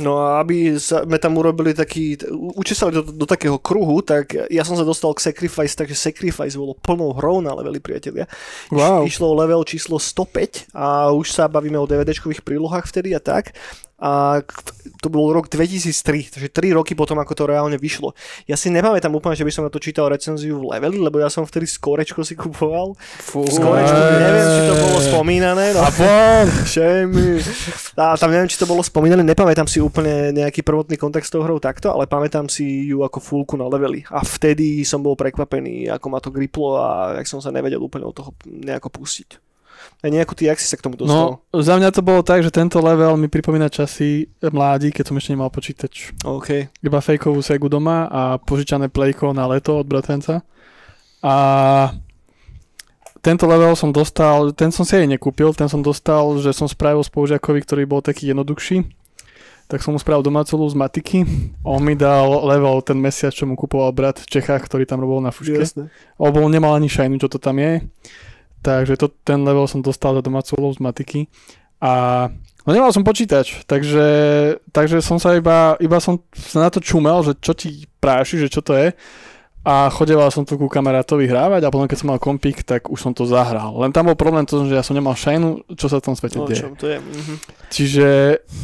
No 0.00 0.24
a 0.24 0.40
aby 0.40 0.80
sme 0.80 1.20
tam 1.20 1.36
urobili 1.36 1.76
taký, 1.76 2.16
učesali 2.56 2.96
do, 2.96 3.02
do 3.04 3.26
takého 3.28 3.60
kruhu, 3.60 4.00
tak 4.00 4.32
ja 4.48 4.64
som 4.64 4.72
sa 4.72 4.88
dostal 4.88 5.12
k 5.12 5.28
Sacrifice, 5.28 5.76
takže 5.76 5.92
Sacrifice 5.92 6.56
bolo 6.56 6.72
plnou 6.72 7.12
hrou 7.12 7.44
na 7.44 7.52
leveli, 7.52 7.76
priatelia. 7.76 8.24
Wow. 8.72 9.04
Išlo 9.04 9.28
o 9.28 9.36
level 9.36 9.60
číslo 9.68 10.00
105 10.00 10.72
a 10.72 11.12
už 11.12 11.36
sa 11.36 11.44
bavíme 11.44 11.76
o 11.76 11.84
DVD-čkových 11.84 12.40
prílohách 12.40 12.88
vtedy 12.88 13.12
a 13.12 13.20
tak 13.20 13.52
a 14.02 14.42
to 14.98 15.06
bol 15.06 15.30
rok 15.30 15.46
2003, 15.46 16.34
takže 16.34 16.50
3 16.50 16.74
roky 16.74 16.98
potom, 16.98 17.22
ako 17.22 17.38
to 17.38 17.46
reálne 17.46 17.78
vyšlo. 17.78 18.18
Ja 18.50 18.58
si 18.58 18.66
nepamätám 18.66 19.14
úplne, 19.14 19.38
že 19.38 19.46
by 19.46 19.52
som 19.54 19.62
na 19.62 19.70
to 19.70 19.78
čítal 19.78 20.10
recenziu 20.10 20.58
v 20.58 20.74
leveli, 20.74 20.98
lebo 20.98 21.22
ja 21.22 21.30
som 21.30 21.46
vtedy 21.46 21.70
skorečko 21.70 22.26
si 22.26 22.34
kupoval. 22.34 22.98
Fú, 22.98 23.46
Skorečko, 23.46 24.02
neviem, 24.18 24.46
či 24.50 24.60
to 24.66 24.74
bolo 24.74 24.98
spomínané. 24.98 25.70
No. 25.70 25.86
A. 25.86 25.90
A 28.02 28.18
tam 28.18 28.34
neviem, 28.34 28.50
či 28.50 28.58
to 28.58 28.66
bolo 28.66 28.82
spomínané, 28.82 29.22
nepamätám 29.22 29.70
si 29.70 29.78
úplne 29.78 30.34
nejaký 30.34 30.66
prvotný 30.66 30.98
kontext 30.98 31.30
toho 31.30 31.46
hrou 31.46 31.62
takto, 31.62 31.94
ale 31.94 32.10
pamätám 32.10 32.50
si 32.50 32.90
ju 32.90 33.06
ako 33.06 33.22
fullku 33.22 33.54
na 33.54 33.70
leveli. 33.70 34.02
A 34.10 34.26
vtedy 34.26 34.82
som 34.82 34.98
bol 34.98 35.14
prekvapený, 35.14 35.86
ako 35.94 36.06
ma 36.10 36.18
to 36.18 36.34
griplo 36.34 36.82
a 36.82 37.22
jak 37.22 37.30
som 37.30 37.38
sa 37.38 37.54
nevedel 37.54 37.78
úplne 37.78 38.10
od 38.10 38.18
toho 38.18 38.34
nejako 38.50 38.90
pustiť. 38.90 39.51
A 40.02 40.10
nejako 40.10 40.34
ty, 40.34 40.50
jak 40.50 40.58
si 40.58 40.66
sa 40.66 40.74
k 40.74 40.82
tomu 40.82 40.98
dostal? 40.98 41.38
No, 41.38 41.62
za 41.62 41.78
mňa 41.78 41.94
to 41.94 42.02
bolo 42.02 42.26
tak, 42.26 42.42
že 42.42 42.50
tento 42.50 42.82
level 42.82 43.14
mi 43.14 43.30
pripomína 43.30 43.70
časy 43.70 44.26
mládi, 44.42 44.90
keď 44.90 45.06
som 45.06 45.14
ešte 45.14 45.30
nemal 45.30 45.46
počítač. 45.46 46.10
OK. 46.26 46.74
Iba 46.82 46.98
fejkovú 46.98 47.38
segu 47.38 47.70
doma 47.70 48.10
a 48.10 48.34
požičané 48.42 48.90
plejko 48.90 49.30
na 49.30 49.46
leto 49.46 49.78
od 49.78 49.86
bratranca. 49.86 50.42
A 51.22 51.34
tento 53.22 53.46
level 53.46 53.78
som 53.78 53.94
dostal, 53.94 54.50
ten 54.50 54.74
som 54.74 54.82
si 54.82 54.98
aj 54.98 55.06
nekúpil, 55.06 55.54
ten 55.54 55.70
som 55.70 55.78
dostal, 55.78 56.34
že 56.42 56.50
som 56.50 56.66
spravil 56.66 57.06
spolužiakovi, 57.06 57.62
ktorý 57.62 57.86
bol 57.86 58.02
taký 58.02 58.34
jednoduchší. 58.34 58.82
Tak 59.70 59.86
som 59.86 59.94
mu 59.94 60.02
spravil 60.02 60.26
domácu 60.26 60.58
z 60.66 60.74
matiky. 60.74 61.18
On 61.62 61.78
mi 61.78 61.94
dal 61.94 62.26
level 62.26 62.82
ten 62.82 62.98
mesiac, 62.98 63.30
čo 63.30 63.46
mu 63.46 63.54
kupoval 63.54 63.94
brat 63.94 64.18
v 64.18 64.26
Čechách, 64.26 64.66
ktorý 64.66 64.82
tam 64.82 64.98
robil 64.98 65.22
na 65.22 65.30
fuške. 65.30 65.62
Jasné. 65.62 65.94
Lebo 66.18 66.42
on 66.42 66.50
nemal 66.50 66.74
ani 66.74 66.90
šajnu, 66.90 67.22
čo 67.22 67.30
to 67.30 67.38
tam 67.38 67.62
je. 67.62 67.86
Takže 68.62 68.94
to, 68.94 69.10
ten 69.26 69.42
level 69.42 69.66
som 69.66 69.82
dostal 69.82 70.14
za 70.14 70.22
domácu 70.22 70.54
úlohu 70.54 70.74
z 70.74 70.80
matiky. 70.80 71.20
A 71.82 72.30
no 72.62 72.70
nemal 72.70 72.94
som 72.94 73.02
počítač, 73.02 73.66
takže, 73.66 74.06
takže 74.70 75.02
som 75.02 75.18
sa 75.18 75.34
iba, 75.34 75.74
iba 75.82 75.98
som 75.98 76.22
sa 76.30 76.62
na 76.62 76.70
to 76.70 76.78
čumel, 76.78 77.26
že 77.26 77.34
čo 77.42 77.58
ti 77.58 77.90
práši, 77.98 78.38
že 78.38 78.48
čo 78.48 78.62
to 78.62 78.78
je 78.78 78.94
a 79.62 79.86
chodeval 79.88 80.26
som 80.28 80.42
tu 80.42 80.58
ku 80.58 80.66
kamarátovi 80.66 81.30
hrávať 81.30 81.62
a 81.62 81.70
potom 81.70 81.86
keď 81.86 81.98
som 82.02 82.10
mal 82.10 82.18
kompik, 82.18 82.66
tak 82.66 82.90
už 82.90 82.98
som 82.98 83.12
to 83.14 83.22
zahral. 83.24 83.78
Len 83.78 83.94
tam 83.94 84.10
bol 84.10 84.18
problém 84.18 84.42
to, 84.42 84.66
že 84.66 84.74
ja 84.74 84.82
som 84.82 84.92
nemal 84.92 85.14
šajnu, 85.14 85.70
čo 85.78 85.86
sa 85.86 86.02
v 86.02 86.04
tom 86.10 86.14
svete 86.18 86.34
No, 86.42 86.50
deje. 86.50 86.66
to 86.74 86.90
je? 86.90 86.98
Mhm. 86.98 87.34
Čiže, 87.72 88.08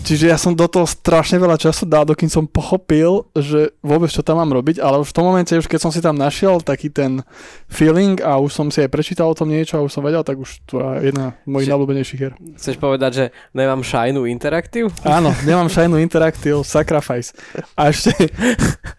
čiže 0.05 0.25
ja 0.27 0.37
som 0.37 0.53
do 0.53 0.67
toho 0.67 0.85
strašne 0.85 1.39
veľa 1.39 1.57
času 1.57 1.87
dal, 1.87 2.03
dokým 2.05 2.27
som 2.29 2.45
pochopil, 2.45 3.25
že 3.33 3.73
vôbec 3.81 4.11
čo 4.11 4.21
tam 4.21 4.37
mám 4.37 4.51
robiť, 4.51 4.83
ale 4.83 5.01
už 5.01 5.09
v 5.11 5.17
tom 5.17 5.25
momente, 5.25 5.55
už 5.55 5.65
keď 5.65 5.81
som 5.81 5.95
si 5.95 6.03
tam 6.03 6.19
našiel 6.19 6.61
taký 6.61 6.91
ten 6.91 7.23
feeling 7.71 8.19
a 8.21 8.37
už 8.37 8.51
som 8.53 8.67
si 8.69 8.83
aj 8.83 8.91
prečítal 8.91 9.31
o 9.31 9.39
tom 9.39 9.49
niečo 9.49 9.79
a 9.79 9.85
už 9.87 9.95
som 9.95 10.03
vedel, 10.03 10.21
tak 10.21 10.37
už 10.37 10.61
to 10.67 10.83
je 10.83 11.09
jedna 11.09 11.39
z 11.41 11.49
mojich 11.49 11.69
najľúbenejších 11.71 12.19
hier. 12.19 12.35
Chceš 12.59 12.77
povedať, 12.77 13.11
že 13.15 13.25
nemám 13.55 13.81
Shine 13.81 14.19
Interactive? 14.27 14.91
Áno, 15.07 15.31
nemám 15.47 15.71
Shine 15.71 16.03
Interactive, 16.03 16.61
Sacrifice. 16.61 17.33
A 17.79 17.89
ešte, 17.89 18.13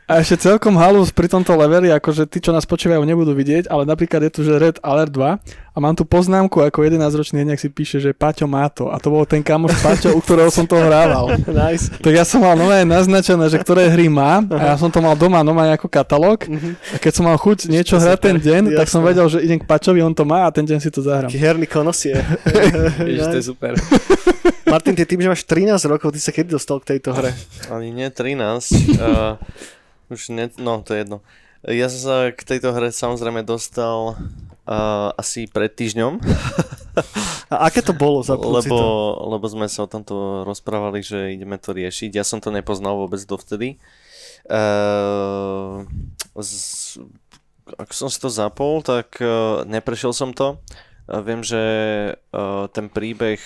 a 0.10 0.18
ešte 0.18 0.42
celkom 0.42 0.74
halus 0.74 1.12
pri 1.12 1.28
tomto 1.28 1.54
leveli, 1.54 1.89
akože 1.94 2.30
tí, 2.30 2.40
čo 2.44 2.54
nás 2.54 2.66
počívajú, 2.66 3.02
nebudú 3.02 3.34
vidieť, 3.34 3.68
ale 3.70 3.86
napríklad 3.86 4.26
je 4.28 4.32
tu, 4.32 4.42
že 4.46 4.58
Red 4.58 4.78
Alert 4.86 5.12
2 5.12 5.40
a 5.74 5.78
mám 5.78 5.96
tu 5.96 6.04
poznámku, 6.04 6.60
ako 6.60 6.84
11-ročný 6.84 7.46
heniak 7.46 7.62
si 7.62 7.72
píše, 7.72 8.04
že 8.04 8.12
Paťo 8.12 8.50
má 8.50 8.68
to. 8.68 8.92
A 8.92 9.00
to 9.00 9.08
bol 9.14 9.24
ten 9.24 9.40
kamoš 9.40 9.80
Paťo, 9.80 10.12
u 10.12 10.20
ktorého 10.20 10.52
som 10.52 10.68
to 10.68 10.76
hrával. 10.76 11.32
Nice. 11.50 11.92
Tak 11.92 12.14
ja 12.14 12.24
som 12.24 12.46
mal 12.46 12.56
nové 12.56 12.88
naznačené, 12.88 13.52
že 13.52 13.60
ktoré 13.60 13.92
hry 13.92 14.08
má 14.08 14.40
a 14.54 14.74
ja 14.74 14.76
som 14.80 14.88
to 14.88 15.04
mal 15.04 15.18
doma 15.18 15.44
nové 15.44 15.66
ako 15.76 15.92
katalóg 15.92 16.48
a 16.94 16.96
keď 17.02 17.12
som 17.12 17.26
mal 17.28 17.36
chuť 17.36 17.68
niečo 17.68 18.00
hrať 18.00 18.20
ten 18.22 18.38
deň, 18.40 18.80
tak 18.80 18.88
som 18.88 19.04
vedel, 19.04 19.28
že 19.28 19.44
idem 19.44 19.60
k 19.60 19.68
Pačovi, 19.68 20.00
on 20.00 20.16
to 20.16 20.24
má 20.24 20.48
a 20.48 20.54
ten 20.54 20.64
deň 20.64 20.80
si 20.80 20.88
to 20.94 21.04
zahrám. 21.04 21.28
Taký 21.28 21.42
herný 21.42 21.68
konosie. 21.68 22.16
Ježiš, 23.10 23.26
to 23.28 23.38
je 23.40 23.46
super. 23.50 23.74
Martin, 24.72 24.94
ty 24.94 25.04
tým, 25.04 25.26
že 25.26 25.30
máš 25.34 25.44
13 25.50 25.82
rokov, 25.90 26.14
ty 26.14 26.22
sa 26.22 26.30
kedy 26.30 26.54
dostal 26.54 26.78
k 26.80 26.96
tejto 26.96 27.18
hre? 27.18 27.34
Ani 27.74 27.90
nie 27.90 28.08
13. 28.08 28.38
uh, 29.02 29.42
už 30.14 30.30
ne, 30.30 30.54
no, 30.62 30.86
to 30.86 30.94
je 30.94 31.02
jedno. 31.06 31.26
Ja 31.68 31.92
som 31.92 32.00
sa 32.00 32.16
k 32.32 32.42
tejto 32.46 32.72
hre 32.72 32.94
samozrejme 32.94 33.44
dostal 33.44 34.16
uh, 34.16 35.10
asi 35.20 35.44
pred 35.50 35.74
týždňom, 35.76 36.24
A 37.50 37.66
aké 37.70 37.82
to 37.82 37.98
bolo 37.98 38.22
za 38.22 38.38
lebo, 38.38 38.62
to? 38.62 38.80
lebo 39.26 39.46
sme 39.50 39.66
sa 39.66 39.86
o 39.86 39.92
tomto 39.92 40.46
rozprávali, 40.46 41.02
že 41.02 41.34
ideme 41.34 41.58
to 41.58 41.74
riešiť. 41.74 42.14
Ja 42.14 42.26
som 42.26 42.38
to 42.38 42.54
nepoznal 42.54 42.98
vôbec 43.00 43.22
dovtedy. 43.26 43.82
Uh, 44.46 45.86
z, 46.38 47.02
ak 47.74 47.90
som 47.94 48.08
si 48.10 48.22
to 48.22 48.30
zapol, 48.30 48.86
tak 48.86 49.18
uh, 49.22 49.66
neprešiel 49.66 50.14
som 50.14 50.30
to. 50.30 50.62
Uh, 51.10 51.22
viem, 51.26 51.42
že 51.42 51.62
uh, 52.14 52.70
ten 52.70 52.86
príbeh 52.90 53.42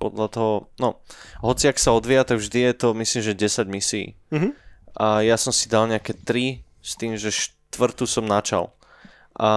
podľa 0.00 0.26
toho, 0.32 0.52
no, 0.82 0.98
hoci 1.44 1.70
ak 1.70 1.78
sa 1.78 1.94
odvíja, 1.94 2.26
tak 2.26 2.42
vždy 2.42 2.72
je 2.72 2.74
to, 2.74 2.88
myslím, 2.96 3.22
že 3.22 3.38
10 3.38 3.68
misií. 3.70 4.06
Mhm. 4.32 4.50
A 4.92 5.24
ja 5.24 5.40
som 5.40 5.56
si 5.56 5.72
dal 5.72 5.88
nejaké 5.88 6.12
3 6.12 6.60
s 6.82 6.98
tým, 6.98 7.14
že 7.14 7.30
štvrtú 7.30 8.04
som 8.04 8.26
načal. 8.26 8.74
A 9.38 9.50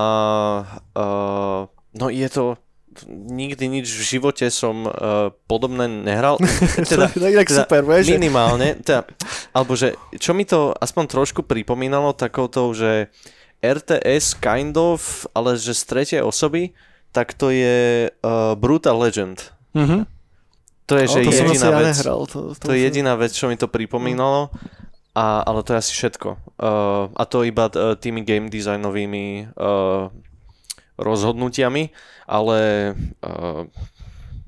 uh, 0.96 1.68
no 1.98 2.08
je 2.08 2.28
to, 2.32 2.56
nikdy 3.10 3.68
nič 3.68 3.92
v 3.92 4.04
živote 4.16 4.48
som 4.48 4.88
uh, 4.88 5.34
podobné 5.52 5.90
nehral. 5.92 6.40
teda, 6.92 7.12
tak, 7.12 7.20
teda 7.20 7.44
super, 7.44 7.84
vieš? 7.84 8.08
minimálne, 8.16 8.80
teda, 8.80 9.04
alebo 9.52 9.76
že 9.76 10.00
čo 10.16 10.32
mi 10.32 10.48
to 10.48 10.72
aspoň 10.80 11.04
trošku 11.12 11.44
pripomínalo 11.44 12.16
takouto, 12.16 12.72
že 12.72 13.12
RTS 13.60 14.40
kind 14.40 14.78
of, 14.78 15.28
ale 15.36 15.60
že 15.60 15.76
z 15.76 15.84
tretej 15.84 16.22
osoby, 16.24 16.72
tak 17.12 17.36
to 17.36 17.52
je 17.52 18.08
uh, 18.08 18.54
Brutal 18.56 18.96
Legend. 19.02 19.52
Mhm. 19.76 20.08
To 20.86 21.02
je, 21.02 21.10
že 21.10 21.20
to 21.26 21.34
jediná 21.34 21.70
ja 21.74 21.78
vec. 21.82 21.88
nehral. 21.98 22.22
To, 22.30 22.54
To 22.54 22.70
je 22.70 22.80
jediná 22.86 23.18
vec, 23.18 23.34
čo 23.34 23.50
mi 23.50 23.58
to 23.58 23.66
pripomínalo. 23.66 24.54
A, 25.16 25.48
ale 25.48 25.64
to 25.64 25.72
je 25.74 25.80
asi 25.80 25.94
všetko. 25.96 26.30
Uh, 26.60 27.08
a 27.16 27.24
to 27.24 27.48
iba 27.48 27.72
uh, 27.72 27.96
tými 27.96 28.28
game 28.28 28.52
designovými 28.52 29.48
uh, 29.56 30.12
rozhodnutiami, 31.00 31.96
ale 32.28 32.60
uh, 33.24 33.64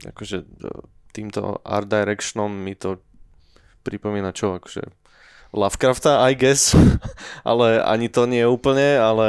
akože 0.04 0.38
uh, 0.44 0.84
týmto 1.16 1.64
art 1.64 1.88
directionom 1.88 2.52
mi 2.52 2.76
to 2.76 3.00
pripomína 3.88 4.36
čo, 4.36 4.60
akože 4.60 4.92
Lovecrafta, 5.56 6.28
I 6.28 6.36
guess, 6.36 6.76
ale 7.48 7.80
ani 7.80 8.12
to 8.12 8.28
nie 8.28 8.44
je 8.44 8.52
úplne, 8.52 9.00
ale 9.00 9.28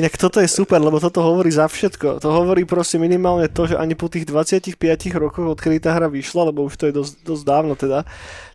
Inak 0.00 0.16
toto 0.16 0.40
je 0.40 0.48
super, 0.48 0.80
lebo 0.80 0.96
toto 0.96 1.20
hovorí 1.20 1.52
za 1.52 1.68
všetko. 1.68 2.24
To 2.24 2.28
hovorí 2.32 2.64
proste 2.64 2.96
minimálne 2.96 3.52
to, 3.52 3.68
že 3.68 3.76
ani 3.76 3.92
po 3.92 4.08
tých 4.08 4.24
25 4.24 4.80
rokoch, 5.20 5.44
odkedy 5.44 5.76
tá 5.76 5.92
hra 5.92 6.08
vyšla, 6.08 6.48
lebo 6.48 6.64
už 6.64 6.80
to 6.80 6.88
je 6.88 6.96
dosť, 6.96 7.14
dosť 7.20 7.44
dávno 7.44 7.76
teda, 7.76 8.08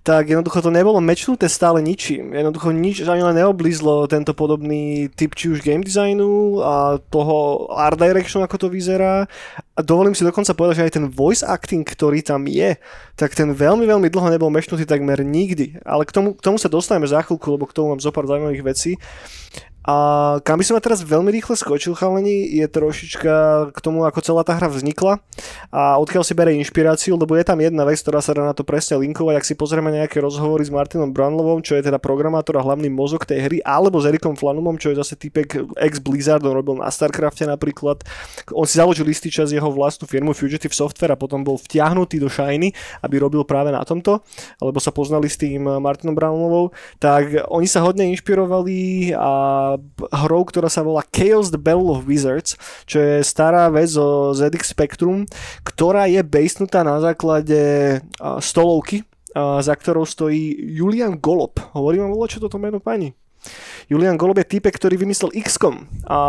tak 0.08 0.32
jednoducho 0.32 0.64
to 0.64 0.72
nebolo 0.72 1.04
mečnuté 1.04 1.52
stále 1.52 1.84
ničím. 1.84 2.32
Jednoducho 2.32 2.72
nič 2.72 3.04
ani 3.04 3.28
len 3.28 3.44
neoblízlo 3.44 4.08
tento 4.08 4.32
podobný 4.32 5.12
typ 5.12 5.36
či 5.36 5.52
už 5.52 5.60
game 5.60 5.84
designu 5.84 6.64
a 6.64 6.96
toho 7.12 7.68
art 7.76 8.00
direction, 8.00 8.40
ako 8.40 8.56
to 8.56 8.68
vyzerá. 8.72 9.28
A 9.76 9.80
dovolím 9.84 10.16
si 10.16 10.24
dokonca 10.24 10.56
povedať, 10.56 10.80
že 10.80 10.86
aj 10.88 10.96
ten 10.96 11.06
voice 11.12 11.44
acting, 11.44 11.84
ktorý 11.84 12.24
tam 12.24 12.48
je, 12.48 12.80
tak 13.20 13.36
ten 13.36 13.52
veľmi, 13.52 13.84
veľmi 13.84 14.08
dlho 14.08 14.32
nebol 14.32 14.48
mečnutý 14.48 14.88
takmer 14.88 15.28
nikdy. 15.28 15.84
Ale 15.84 16.08
k 16.08 16.16
tomu, 16.16 16.40
k 16.40 16.40
tomu 16.40 16.56
sa 16.56 16.72
dostaneme 16.72 17.12
za 17.12 17.20
chvíľku, 17.28 17.60
lebo 17.60 17.68
k 17.68 17.76
tomu 17.76 17.92
mám 17.92 18.00
zo 18.00 18.16
pár 18.16 18.32
zaujímavých 18.32 18.64
vecí. 18.64 18.96
A 19.88 19.96
kam 20.44 20.60
by 20.60 20.67
som 20.67 20.75
ma 20.75 20.84
teraz 20.84 21.00
veľmi 21.00 21.32
rýchle 21.32 21.56
skočil, 21.56 21.96
chalani, 21.96 22.44
je 22.44 22.67
trošička 22.67 23.36
k 23.72 23.77
tomu, 23.79 24.03
ako 24.03 24.20
celá 24.20 24.44
tá 24.44 24.51
hra 24.51 24.67
vznikla. 24.67 25.24
A 25.72 25.96
odkiaľ 25.96 26.27
si 26.27 26.36
bere 26.36 26.51
inšpiráciu, 26.60 27.15
lebo 27.15 27.39
je 27.39 27.48
tam 27.48 27.56
jedna 27.63 27.88
vec, 27.88 27.96
ktorá 28.03 28.20
sa 28.20 28.36
dá 28.36 28.44
na 28.44 28.51
to 28.51 28.67
presne 28.67 29.00
linkovať, 29.00 29.39
ak 29.39 29.48
si 29.48 29.56
pozrieme 29.56 29.88
nejaké 29.96 30.20
rozhovory 30.20 30.67
s 30.67 30.75
Martinom 30.75 31.15
Brunlovom, 31.15 31.63
čo 31.63 31.79
je 31.79 31.88
teda 31.88 32.03
programátor 32.03 32.60
a 32.60 32.67
hlavný 32.67 32.91
mozog 32.91 33.24
tej 33.24 33.48
hry, 33.48 33.58
alebo 33.63 34.03
s 34.03 34.12
Erikom 34.12 34.36
Flanumom, 34.36 34.75
čo 34.75 34.91
je 34.91 35.00
zase 35.00 35.15
typek 35.15 35.56
ex-Blizzard, 35.79 36.44
on 36.44 36.51
robil 36.51 36.84
na 36.84 36.91
Starcrafte 36.91 37.48
napríklad. 37.48 38.03
On 38.51 38.67
si 38.67 38.75
založil 38.84 39.08
istý 39.08 39.32
čas 39.32 39.56
jeho 39.56 39.72
vlastnú 39.72 40.03
firmu 40.03 40.36
Fugitive 40.36 40.75
Software 40.75 41.15
a 41.15 41.17
potom 41.17 41.48
bol 41.48 41.56
vtiahnutý 41.56 42.20
do 42.20 42.27
Shiny, 42.27 42.75
aby 43.08 43.24
robil 43.24 43.48
práve 43.48 43.72
na 43.72 43.88
tomto, 43.88 44.20
alebo 44.60 44.84
sa 44.84 44.91
poznali 44.91 45.32
s 45.32 45.39
tým 45.39 45.63
Martinom 45.79 46.12
Brownlovou, 46.12 46.75
tak 47.00 47.48
oni 47.48 47.72
sa 47.72 47.79
hodne 47.88 48.12
inšpirovali 48.12 49.15
a 49.15 49.32
hrou, 50.26 50.42
ktorá 50.44 50.68
sa 50.68 50.84
volá 50.84 51.06
Chaos 51.14 51.54
the 51.54 51.62
Battle 51.62 51.94
of 51.94 52.06
Wizards, 52.06 52.58
čo 52.84 53.00
je 53.00 53.26
stará 53.26 53.72
vec 53.72 53.94
zo 53.94 54.36
ZX 54.36 54.74
Spectrum, 54.74 55.24
ktorá 55.64 56.06
je 56.12 56.22
basenutá 56.26 56.84
na 56.84 57.00
základe 57.00 57.60
stolovky, 58.42 59.08
za 59.38 59.74
ktorou 59.78 60.04
stojí 60.04 60.58
Julian 60.74 61.22
Golob. 61.22 61.62
Hovorím 61.78 62.10
vám, 62.10 62.28
čo 62.28 62.42
toto 62.42 62.58
meno 62.58 62.82
pani? 62.82 63.14
Julian 63.88 64.20
Golob 64.20 64.44
je 64.44 64.60
typek, 64.60 64.76
ktorý 64.76 65.00
vymyslel 65.00 65.32
XCOM 65.32 65.88
a 66.04 66.20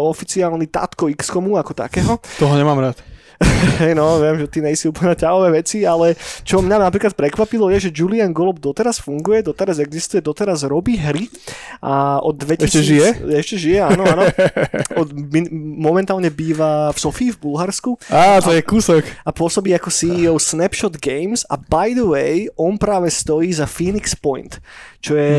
oficiálny 0.00 0.70
tátko 0.72 1.12
XCOMu 1.12 1.60
ako 1.60 1.76
takého. 1.76 2.16
Toho 2.40 2.54
nemám 2.56 2.80
rád. 2.80 2.96
Hej, 3.82 3.92
no, 3.98 4.18
viem, 4.22 4.40
že 4.42 4.46
ty 4.48 4.58
nejsi 4.62 4.88
úplne 4.88 5.14
ťahové 5.18 5.62
veci, 5.62 5.84
ale 5.84 6.14
čo 6.46 6.62
mňa 6.62 6.76
napríklad 6.82 7.12
prekvapilo 7.16 7.68
je, 7.74 7.88
že 7.88 7.94
Julian 7.94 8.30
Golob 8.30 8.62
doteraz 8.62 9.02
funguje, 9.02 9.42
doteraz 9.42 9.82
existuje, 9.82 10.22
doteraz 10.22 10.64
robí 10.66 10.96
hry 10.98 11.28
a 11.82 12.22
od 12.22 12.38
2000... 12.38 12.66
Ešte 12.66 12.82
žije? 12.82 13.08
Ešte 13.38 13.56
žije, 13.58 13.78
áno, 13.82 14.04
áno. 14.06 14.24
Od, 14.96 15.08
momentálne 15.78 16.30
býva 16.30 16.90
v 16.94 16.98
Sofii 16.98 17.30
v 17.34 17.38
Bulharsku 17.42 17.98
Á, 18.08 18.40
to 18.40 18.54
je 18.54 18.62
kúsok. 18.62 19.02
a 19.26 19.30
pôsobí 19.34 19.74
ako 19.74 19.88
CEO 19.90 20.36
Snapshot 20.38 20.98
Games 21.02 21.42
a 21.50 21.58
by 21.58 21.92
the 21.96 22.06
way, 22.06 22.46
on 22.56 22.78
práve 22.78 23.10
stojí 23.10 23.50
za 23.52 23.66
Phoenix 23.66 24.14
Point, 24.14 24.62
čo 25.02 25.18
je 25.18 25.34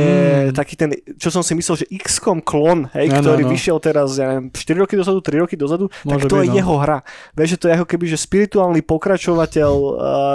mm. 0.51 0.60
taký 0.60 0.75
ten, 0.75 0.91
čo 1.15 1.32
som 1.32 1.39
si 1.39 1.55
myslel, 1.55 1.88
že 1.88 1.88
XCOM 1.88 2.43
klon, 2.43 2.91
hej, 2.91 3.08
Áno, 3.08 3.24
ktorý 3.24 3.48
áno. 3.48 3.51
vyšiel 3.55 3.77
teraz, 3.79 4.20
ja 4.20 4.36
neviem, 4.36 4.51
4 4.51 4.84
roky 4.84 5.00
dozadu, 5.00 5.24
3 5.24 5.39
roky 5.39 5.55
dozadu, 5.55 5.88
tak 6.03 6.20
Môže 6.20 6.27
to 6.27 6.36
byť, 6.36 6.43
je 6.43 6.51
no. 6.51 6.58
jeho 6.60 6.75
hra. 6.84 7.00
Vieš, 7.32 7.50
že 7.55 7.60
to 7.63 7.65
je 7.72 7.74
ako 7.79 7.88
keby, 7.88 8.05
že 8.12 8.17
spirituálny 8.20 8.84
pokračovateľ 8.84 9.74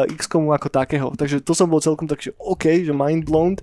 uh, 0.08 0.16
XCOMu 0.16 0.56
ako 0.56 0.68
takého. 0.72 1.08
Takže 1.12 1.44
to 1.44 1.52
som 1.52 1.68
bol 1.68 1.84
celkom 1.84 2.08
tak, 2.08 2.24
že 2.24 2.32
OK, 2.40 2.88
že 2.88 2.96
mind 2.96 3.28
blown. 3.28 3.60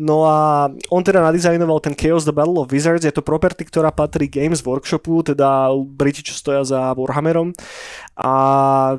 No 0.00 0.24
a 0.24 0.72
on 0.88 1.02
teda 1.04 1.20
nadizajnoval 1.20 1.84
ten 1.84 1.92
Chaos 1.92 2.24
the 2.24 2.32
Battle 2.32 2.64
of 2.64 2.72
Wizards, 2.72 3.04
je 3.04 3.12
to 3.12 3.20
property, 3.20 3.68
ktorá 3.68 3.92
patrí 3.92 4.32
Games 4.32 4.64
Workshopu, 4.64 5.20
teda 5.28 5.76
Briti, 5.76 6.24
čo 6.24 6.32
stoja 6.32 6.64
za 6.64 6.96
Warhammerom. 6.96 7.52
A 8.16 8.32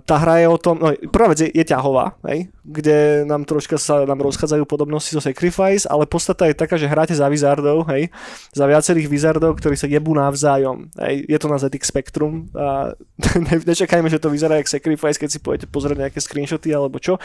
tá 0.05 0.15
hra 0.22 0.46
je 0.46 0.48
o 0.50 0.58
tom, 0.62 0.77
no 0.77 0.93
prvá 1.10 1.34
vec 1.34 1.41
je, 1.41 1.50
je 1.50 1.65
ťahová, 1.65 2.17
hej, 2.29 2.53
kde 2.63 3.27
nám 3.27 3.43
troška 3.43 3.75
sa 3.75 4.08
nám 4.08 4.24
rozchádzajú 4.24 4.63
podobnosti 4.63 5.12
so 5.12 5.20
Sacrifice, 5.20 5.84
ale 5.84 6.08
podstata 6.08 6.48
je 6.48 6.55
taká, 6.55 6.79
že 6.79 6.88
hráte 6.88 7.12
za 7.12 7.27
Wizardov, 7.27 7.84
hej, 7.91 8.08
za 8.55 8.63
viacerých 8.63 9.12
Wizardov, 9.12 9.60
ktorí 9.60 9.75
sa 9.75 9.91
jebú 9.91 10.15
navzájom. 10.15 10.88
Hej, 10.96 11.27
je 11.27 11.38
to 11.38 11.48
na 11.51 11.60
ZX 11.60 11.84
Spectrum 11.91 12.48
a 12.55 12.96
ne, 13.51 13.55
nečakajme, 13.60 14.08
že 14.08 14.24
to 14.24 14.32
vyzerá 14.32 14.55
jak 14.63 14.72
Sacrifice, 14.72 15.20
keď 15.20 15.29
si 15.29 15.39
pôjdete 15.43 15.67
pozrieť 15.67 16.08
nejaké 16.08 16.24
screenshoty 16.24 16.72
alebo 16.72 17.03
čo, 17.03 17.20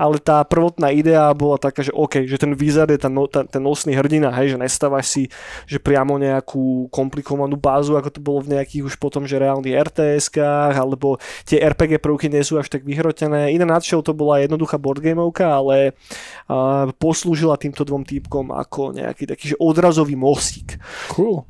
ale 0.00 0.16
tá 0.24 0.40
prvotná 0.48 0.88
idea 0.88 1.28
bola 1.36 1.60
taká, 1.60 1.84
že 1.84 1.92
OK, 1.92 2.24
že 2.24 2.40
ten 2.40 2.56
Wizard 2.56 2.88
je 2.88 2.96
ten, 2.96 3.12
no, 3.12 3.28
ten, 3.28 3.44
ten 3.44 3.60
nosný 3.60 3.92
hrdina, 3.92 4.32
hej, 4.40 4.56
že 4.56 4.58
nestávaš 4.58 5.06
si, 5.12 5.22
že 5.68 5.76
priamo 5.76 6.16
nejakú 6.16 6.88
komplikovanú 6.88 7.60
bázu, 7.60 7.92
ako 7.92 8.08
to 8.08 8.20
bolo 8.24 8.40
v 8.40 8.56
nejakých 8.56 8.88
už 8.88 8.94
potom, 8.96 9.28
že 9.28 9.36
reálnych 9.36 9.76
RTS-kách, 9.76 10.80
alebo 10.80 11.20
tie 11.44 11.60
RPG 11.60 12.00
prvky 12.00 12.32
nie 12.32 12.40
sú 12.40 12.56
až 12.56 12.72
tak 12.72 12.88
vyhrotené. 12.88 13.52
Iné 13.52 13.68
nadšel 13.68 14.00
to 14.00 14.16
bola 14.16 14.40
jednoduchá 14.40 14.77
boardgameovka, 14.78 15.44
ale 15.44 15.92
uh, 15.92 16.88
poslúžila 16.96 17.58
týmto 17.58 17.82
dvom 17.82 18.06
týpkom 18.06 18.54
ako 18.54 18.94
nejaký 18.96 19.28
taký 19.28 19.54
že 19.54 19.56
odrazový 19.58 20.14
mostík. 20.14 20.78
Cool. 21.12 21.44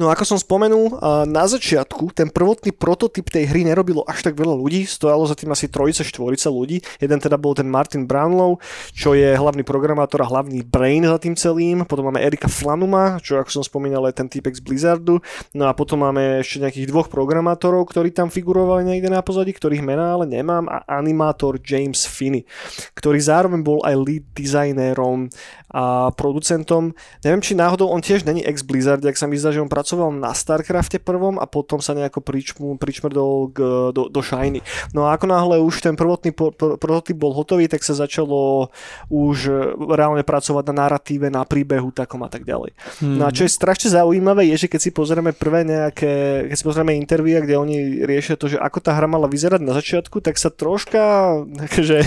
No 0.00 0.08
ako 0.08 0.24
som 0.24 0.40
spomenul, 0.40 0.96
na 1.28 1.44
začiatku 1.44 2.16
ten 2.16 2.32
prvotný 2.32 2.72
prototyp 2.72 3.28
tej 3.28 3.52
hry 3.52 3.60
nerobilo 3.60 4.00
až 4.08 4.24
tak 4.24 4.40
veľa 4.40 4.56
ľudí, 4.56 4.88
stojalo 4.88 5.28
za 5.28 5.36
tým 5.36 5.52
asi 5.52 5.68
trojica, 5.68 6.00
štvorica 6.00 6.48
ľudí. 6.48 6.80
Jeden 6.96 7.20
teda 7.20 7.36
bol 7.36 7.52
ten 7.52 7.68
Martin 7.68 8.08
Brownlow, 8.08 8.56
čo 8.96 9.12
je 9.12 9.36
hlavný 9.36 9.60
programátor 9.60 10.24
a 10.24 10.30
hlavný 10.32 10.64
brain 10.64 11.04
za 11.04 11.20
tým 11.20 11.36
celým. 11.36 11.84
Potom 11.84 12.08
máme 12.08 12.24
Erika 12.24 12.48
Flanuma, 12.48 13.20
čo 13.20 13.36
ako 13.36 13.60
som 13.60 13.64
spomínal 13.68 14.08
je 14.08 14.16
ten 14.16 14.32
týpek 14.32 14.56
z 14.56 14.64
Blizzardu. 14.64 15.20
No 15.52 15.68
a 15.68 15.76
potom 15.76 16.00
máme 16.00 16.40
ešte 16.40 16.64
nejakých 16.64 16.88
dvoch 16.88 17.12
programátorov, 17.12 17.84
ktorí 17.92 18.16
tam 18.16 18.32
figurovali 18.32 18.88
niekde 18.88 19.12
na 19.12 19.20
pozadí, 19.20 19.52
ktorých 19.52 19.84
mená 19.84 20.16
ale 20.16 20.24
nemám 20.24 20.72
a 20.72 20.88
animátor 20.88 21.60
James 21.60 22.08
Finney, 22.08 22.48
ktorý 22.96 23.20
zároveň 23.20 23.60
bol 23.60 23.84
aj 23.84 23.94
lead 24.00 24.24
designérom 24.32 25.28
a 25.72 26.08
producentom. 26.16 26.96
Neviem, 27.24 27.44
či 27.44 27.52
náhodou 27.56 27.92
on 27.92 28.00
tiež 28.00 28.24
není 28.24 28.40
ex-Blizzard, 28.44 29.04
ak 29.04 29.20
sa 29.20 29.28
mi 29.28 29.36
zdá, 29.36 29.52
že 29.52 29.60
on 29.60 29.72
pracoval 29.82 30.14
na 30.14 30.30
StarCrafte 30.30 31.02
prvom 31.02 31.42
a 31.42 31.50
potom 31.50 31.82
sa 31.82 31.90
nejako 31.90 32.22
pričmu, 32.22 32.78
pričmrdol 32.78 33.50
k, 33.50 33.58
do, 33.90 34.06
do 34.06 34.22
Shiny. 34.22 34.62
No 34.94 35.10
a 35.10 35.18
ako 35.18 35.26
náhle 35.26 35.58
už 35.58 35.82
ten 35.82 35.98
prvotný 35.98 36.30
po- 36.30 36.54
pro- 36.54 36.78
prototyp 36.78 37.18
bol 37.18 37.34
hotový, 37.34 37.66
tak 37.66 37.82
sa 37.82 37.98
začalo 37.98 38.70
už 39.10 39.50
e, 39.50 39.74
reálne 39.98 40.22
pracovať 40.22 40.70
na 40.70 40.86
narratíve, 40.86 41.26
na 41.34 41.42
príbehu 41.42 41.90
takom 41.90 42.22
a 42.22 42.30
tak 42.30 42.46
ďalej. 42.46 42.78
Hmm. 43.02 43.18
No 43.18 43.26
a 43.26 43.34
čo 43.34 43.42
je 43.42 43.50
strašne 43.50 43.90
zaujímavé 43.90 44.54
je, 44.54 44.64
že 44.64 44.70
keď 44.70 44.80
si 44.86 44.90
pozrieme 44.94 45.34
prvé 45.34 45.66
nejaké, 45.66 46.46
keď 46.46 46.56
si 46.56 46.64
pozrieme 46.64 46.94
intervia, 46.94 47.42
kde 47.42 47.58
oni 47.58 48.06
riešia 48.06 48.38
to, 48.38 48.46
že 48.54 48.62
ako 48.62 48.78
tá 48.78 48.94
hra 48.94 49.10
mala 49.10 49.26
vyzerať 49.26 49.66
na 49.66 49.74
začiatku, 49.74 50.22
tak 50.22 50.38
sa 50.38 50.54
troška, 50.54 51.02
že 51.90 52.06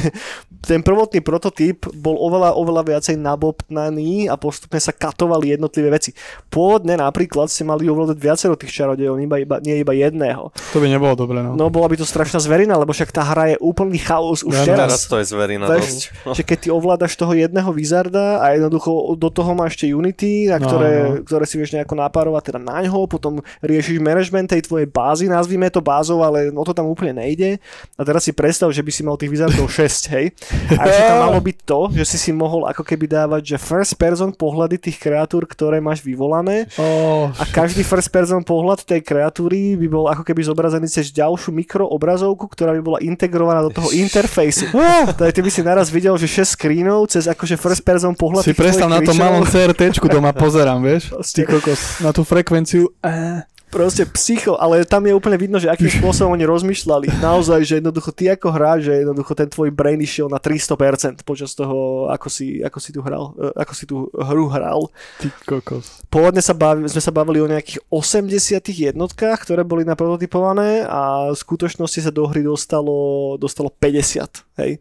ten 0.63 0.79
prvotný 0.79 1.19
prototyp 1.19 1.91
bol 1.91 2.15
oveľa, 2.23 2.55
oveľa 2.55 2.95
viacej 2.95 3.19
nabobtnaný 3.19 4.31
a 4.31 4.39
postupne 4.39 4.79
sa 4.79 4.95
katovali 4.95 5.59
jednotlivé 5.59 5.91
veci. 5.91 6.15
Pôvodne 6.47 6.95
napríklad 6.95 7.51
mali 7.65 7.89
ovládať 7.89 8.17
viacero 8.17 8.53
tých 8.53 8.71
čarodejov, 8.71 9.17
iba, 9.17 9.41
iba, 9.41 9.55
nie 9.59 9.81
iba 9.81 9.91
jedného. 9.91 10.53
To 10.71 10.77
by 10.77 10.87
nebolo 10.87 11.17
dobre, 11.17 11.41
no. 11.41 11.57
No 11.57 11.67
bola 11.67 11.89
by 11.89 11.97
to 11.97 12.05
strašná 12.05 12.37
zverina, 12.37 12.77
lebo 12.77 12.93
však 12.93 13.09
tá 13.09 13.25
hra 13.25 13.51
je 13.51 13.57
úplný 13.59 13.97
chaos 13.97 14.39
už 14.39 14.53
Ja, 14.53 14.63
teraz. 14.63 14.77
Teraz 14.77 15.01
to 15.05 15.15
je 15.17 15.25
zverina 15.25 15.65
dosť. 15.65 15.99
že 16.37 16.41
keď 16.41 16.57
ty 16.61 16.69
ovládaš 16.69 17.17
toho 17.17 17.33
jedného 17.33 17.67
Wizarda 17.69 18.39
a 18.39 18.53
jednoducho 18.53 18.87
do 19.17 19.27
toho 19.27 19.51
máš 19.51 19.75
ešte 19.75 19.89
Unity, 19.89 20.47
na 20.47 20.57
No, 20.57 20.69
ktoré, 20.69 20.91
no. 20.93 21.09
ktoré 21.25 21.43
si 21.43 21.55
vieš 21.57 21.73
nejako 21.73 21.95
napárovať 21.95 22.53
teda 22.53 22.59
na 22.59 22.79
ňo, 22.81 23.09
potom 23.09 23.41
riešiš 23.59 23.97
management 23.97 24.53
tej 24.53 24.61
tvojej 24.61 24.85
bázy, 24.85 25.25
nazvime 25.25 25.67
to 25.67 25.81
bázou, 25.81 26.21
ale 26.21 26.47
o 26.49 26.63
to 26.63 26.71
tam 26.71 26.85
úplne 26.85 27.17
nejde. 27.17 27.57
A 27.95 28.01
teraz 28.03 28.23
si 28.23 28.31
predstav, 28.31 28.69
že 28.69 28.79
by 28.79 28.91
si 28.91 29.01
mal 29.01 29.17
tých 29.17 29.31
Wizardov 29.31 29.65
6, 29.73 30.13
hej. 30.13 30.29
A 30.77 30.83
že 30.85 31.01
tam 31.01 31.17
malo 31.25 31.41
byť 31.41 31.57
to, 31.63 31.79
že 31.91 32.05
si 32.05 32.17
si 32.19 32.31
mohol 32.31 32.65
ako 32.65 32.83
keby 32.83 33.07
dávať, 33.07 33.41
že 33.45 33.57
first 33.57 33.95
person 33.95 34.29
pohľady 34.29 34.77
tých 34.77 34.97
kreatúr, 34.97 35.45
ktoré 35.45 35.79
máš 35.79 36.01
vyvolané 36.01 36.67
Oh, 36.75 37.31
a 37.31 37.43
každý 37.55 37.87
first 37.87 38.11
person 38.11 38.43
pohľad 38.43 38.83
tej 38.83 38.99
kreatúry 38.99 39.79
by 39.79 39.87
bol 39.87 40.11
ako 40.11 40.27
keby 40.27 40.43
zobrazený 40.43 40.91
cez 40.91 41.15
ďalšiu 41.15 41.55
mikroobrazovku, 41.55 42.51
ktorá 42.51 42.75
by 42.75 42.81
bola 42.83 42.99
integrovaná 42.99 43.63
do 43.63 43.71
toho 43.71 43.95
interfejsu. 43.95 44.75
Tak 45.15 45.31
ty 45.31 45.39
by 45.39 45.47
si 45.47 45.63
naraz 45.63 45.87
videl, 45.87 46.19
že 46.19 46.27
6 46.27 46.59
screenov 46.59 47.07
cez 47.07 47.31
akože 47.31 47.55
first 47.55 47.87
person 47.87 48.11
pohľad 48.11 48.43
si 48.43 48.51
tých 48.51 48.59
predstav 48.59 48.91
na 48.91 48.99
creatureov. 48.99 49.23
malom 49.23 49.43
CRTčku 49.47 50.05
doma 50.11 50.35
pozerám, 50.35 50.83
vieš? 50.83 51.15
Ty 51.31 51.47
kokos, 51.47 52.03
na 52.03 52.11
tú 52.11 52.27
frekvenciu. 52.27 52.91
Eh. 52.99 53.54
Proste 53.75 54.07
psycho, 54.07 54.55
ale 54.55 54.87
tam 54.87 55.03
je 55.03 55.11
úplne 55.11 55.35
vidno, 55.35 55.59
že 55.59 55.67
akým 55.67 55.91
spôsobom 55.91 56.31
oni 56.31 56.47
rozmýšľali. 56.47 57.19
Naozaj, 57.19 57.59
že 57.67 57.73
jednoducho 57.83 58.15
ty 58.15 58.31
ako 58.31 58.47
hráč, 58.55 58.87
že 58.87 59.03
jednoducho 59.03 59.35
ten 59.35 59.51
tvoj 59.51 59.67
brain 59.75 59.99
išiel 59.99 60.31
na 60.31 60.39
300% 60.39 61.27
počas 61.27 61.51
toho, 61.51 62.07
ako 62.07 62.31
si, 62.31 62.63
ako 62.63 62.79
si 62.79 62.95
tu 62.95 63.03
hral, 63.03 63.35
eh, 63.35 63.51
ako 63.51 63.73
si 63.75 63.83
tú 63.83 64.07
hru 64.15 64.47
hral. 64.47 64.87
Ty 65.19 65.27
kokos. 65.43 66.07
Pôvodne 66.07 66.39
sa 66.39 66.55
bavi, 66.55 66.87
sme 66.87 67.03
sa 67.03 67.11
bavili 67.11 67.43
o 67.43 67.51
nejakých 67.51 67.83
80 67.91 68.71
jednotkách, 68.71 69.43
ktoré 69.43 69.67
boli 69.67 69.83
naprototypované 69.83 70.87
a 70.87 71.35
v 71.35 71.35
skutočnosti 71.35 71.99
sa 71.99 72.15
do 72.15 72.31
hry 72.31 72.47
dostalo, 72.47 73.35
dostalo 73.35 73.67
50. 73.67 74.55
Hej. 74.55 74.79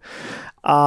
A 0.63 0.79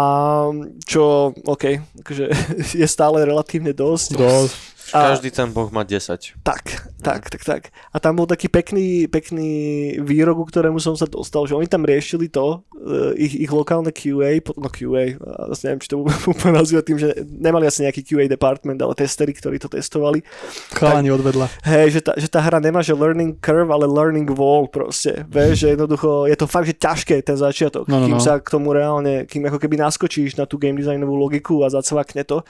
čo, 0.88 1.36
OK, 1.43 1.63
akože 2.08 2.26
je 2.82 2.88
stále 2.88 3.28
relatívne 3.28 3.76
dosť. 3.76 4.15
Dosť. 4.15 4.77
A- 4.93 5.12
Každý 5.12 5.32
ten 5.32 5.52
boh 5.52 5.67
má 5.67 5.84
10. 5.84 6.38
Tak, 6.43 6.63
tak, 7.04 7.21
tak, 7.28 7.41
tak. 7.43 7.62
A 7.91 8.00
tam 8.00 8.15
bol 8.15 8.23
taký 8.23 8.47
pekný, 8.47 9.08
pekný 9.08 9.52
výrok, 10.00 10.47
ktorému 10.47 10.80
som 10.80 10.95
sa 10.95 11.04
dostal, 11.04 11.43
že 11.43 11.54
oni 11.54 11.65
tam 11.65 11.84
riešili 11.84 12.28
to, 12.28 12.63
eh, 12.78 13.17
ich, 13.19 13.36
ich 13.36 13.52
lokálne 13.52 13.91
QA, 13.91 14.39
no 14.56 14.69
QA, 14.69 15.19
a 15.19 15.52
zase 15.52 15.67
neviem, 15.67 15.82
či 15.84 15.89
to 15.89 15.97
úplne 16.34 16.56
nazývať 16.56 16.84
tým, 16.86 17.00
že 17.00 17.10
nemali 17.26 17.65
asi 17.65 17.84
nejaký 17.84 18.02
QA 18.04 18.28
department, 18.28 18.80
ale 18.80 18.93
testery, 18.93 19.32
ktorí 19.32 19.58
to 19.58 19.67
testovali. 19.67 20.23
Chalani 20.71 21.12
odvedla. 21.12 21.52
Hej, 21.63 22.00
že 22.00 22.02
tá, 22.02 22.13
že 22.15 22.28
tá 22.28 22.39
hra 22.39 22.60
nemá, 22.60 22.80
že 22.80 22.95
learning 22.95 23.39
curve, 23.39 23.67
ale 23.67 23.84
learning 23.84 24.30
wall 24.32 24.67
proste. 24.67 25.28
Vieš, 25.28 25.56
že 25.58 25.67
jednoducho 25.73 26.26
je 26.26 26.36
to 26.36 26.45
fakt, 26.45 26.67
že 26.67 26.76
ťažké 26.76 27.19
ten 27.21 27.36
začiatok, 27.36 27.88
No, 27.88 28.00
no, 28.00 28.08
kým 28.08 28.17
no. 28.17 28.23
sa 28.23 28.38
k 28.38 28.47
tomu 28.47 28.71
reálne, 28.71 29.23
kým 29.26 29.43
ako 29.45 29.60
keby 29.60 29.76
naskočíš 29.78 30.36
na 30.36 30.45
tú 30.45 30.56
game 30.56 30.78
designovú 30.78 31.15
logiku 31.15 31.63
a 31.63 31.71
zacvakne 31.71 32.23
to, 32.23 32.43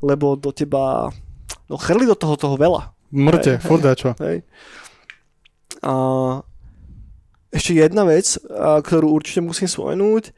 lebo 0.00 0.34
do 0.34 0.50
teba, 0.50 1.10
no 1.68 1.76
chrli 1.80 2.04
do 2.04 2.16
toho 2.16 2.34
toho 2.36 2.56
veľa. 2.58 2.92
Mŕte. 3.14 3.62
Hej. 4.24 4.42
A 5.84 5.94
ešte 7.54 7.78
jedna 7.78 8.02
vec, 8.02 8.34
ktorú 8.58 9.14
určite 9.14 9.44
musím 9.44 9.70
spomenúť, 9.70 10.34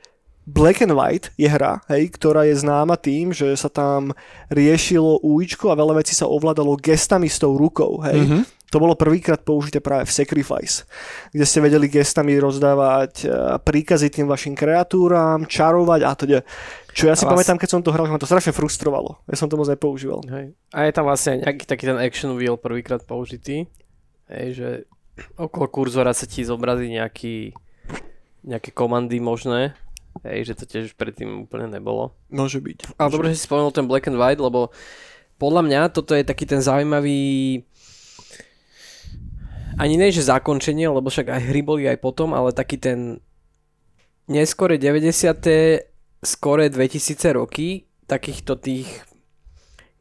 Black 0.47 0.79
and 0.79 0.95
White 0.95 1.35
je 1.35 1.51
hra, 1.51 1.83
hej, 1.91 2.07
ktorá 2.15 2.47
je 2.47 2.55
známa 2.55 2.95
tým, 2.95 3.35
že 3.35 3.51
sa 3.59 3.67
tam 3.67 4.15
riešilo 4.47 5.19
újčko 5.19 5.75
a 5.75 5.79
veľa 5.79 5.99
vecí 5.99 6.15
sa 6.15 6.31
ovládalo 6.31 6.79
gestami 6.79 7.27
s 7.27 7.43
tou 7.43 7.59
rukou. 7.59 7.99
Hej. 8.07 8.19
Mhm. 8.23 8.41
To 8.67 8.83
bolo 8.83 8.99
prvýkrát 8.99 9.47
použité 9.47 9.79
práve 9.79 10.11
v 10.11 10.15
Sacrifice, 10.15 10.83
kde 11.31 11.47
ste 11.47 11.63
vedeli 11.63 11.87
gestami 11.87 12.35
rozdávať 12.35 13.23
e, 13.23 13.27
príkazy 13.63 14.11
tým 14.11 14.27
vašim 14.27 14.59
kreatúram, 14.59 15.47
čarovať 15.47 16.01
a 16.03 16.13
teda. 16.19 16.39
Čo 16.91 17.07
ja 17.07 17.15
si 17.15 17.23
A 17.23 17.31
vás- 17.31 17.39
pamätám, 17.39 17.63
keď 17.63 17.71
som 17.71 17.83
to 17.83 17.95
hral, 17.95 18.11
že 18.11 18.13
ma 18.13 18.19
to 18.19 18.27
strašne 18.27 18.51
frustrovalo. 18.51 19.23
Ja 19.31 19.39
som 19.39 19.47
to 19.47 19.55
moc 19.55 19.71
nepoužíval. 19.71 20.19
Hej. 20.27 20.47
A 20.75 20.83
je 20.83 20.93
tam 20.93 21.07
vlastne 21.07 21.47
nejaký 21.47 21.63
taký 21.63 21.87
ten 21.87 21.99
action 21.99 22.35
wheel 22.35 22.59
prvýkrát 22.59 23.07
použitý. 23.07 23.71
Hej, 24.27 24.47
že 24.59 24.69
okolo 25.39 25.71
kurzora 25.71 26.11
sa 26.11 26.27
ti 26.27 26.43
zobrazí 26.43 26.91
nejaký, 26.91 27.55
nejaké 28.43 28.75
komandy 28.75 29.23
možné. 29.23 29.79
Hej, 30.25 30.53
že 30.53 30.55
to 30.57 30.65
tiež 30.65 30.97
predtým 30.97 31.45
úplne 31.45 31.69
nebolo. 31.69 32.17
Môže 32.33 32.63
byť. 32.63 32.97
Ale 32.97 33.13
dobre, 33.13 33.33
že 33.33 33.43
si 33.43 33.47
spomenul 33.49 33.75
ten 33.75 33.85
Black 33.85 34.09
and 34.09 34.17
White, 34.17 34.41
lebo 34.41 34.73
podľa 35.37 35.63
mňa 35.69 35.81
toto 35.93 36.17
je 36.17 36.25
taký 36.25 36.49
ten 36.49 36.65
zaujímavý 36.65 37.61
ani 39.77 39.95
nie, 40.01 40.09
že 40.09 40.25
zakončenie, 40.25 40.89
lebo 40.89 41.13
však 41.13 41.29
aj 41.29 41.43
hry 41.53 41.61
boli 41.61 41.85
aj 41.85 42.01
potom, 42.01 42.33
ale 42.33 42.57
taký 42.57 42.81
ten 42.81 43.21
neskore 44.25 44.81
90. 44.81 45.13
skore 46.25 46.65
2000 46.73 47.37
roky 47.37 47.85
takýchto 48.09 48.57
tých 48.57 48.89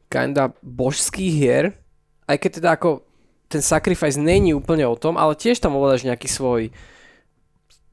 kinda 0.08 0.56
božských 0.64 1.32
hier, 1.34 1.64
aj 2.24 2.36
keď 2.40 2.50
teda 2.62 2.70
ako 2.78 3.04
ten 3.46 3.62
sacrifice 3.62 4.18
není 4.18 4.54
úplne 4.54 4.86
o 4.88 4.96
tom, 4.98 5.20
ale 5.20 5.38
tiež 5.38 5.60
tam 5.60 5.76
ovládaš 5.76 6.06
nejaký 6.08 6.26
svoj 6.26 6.72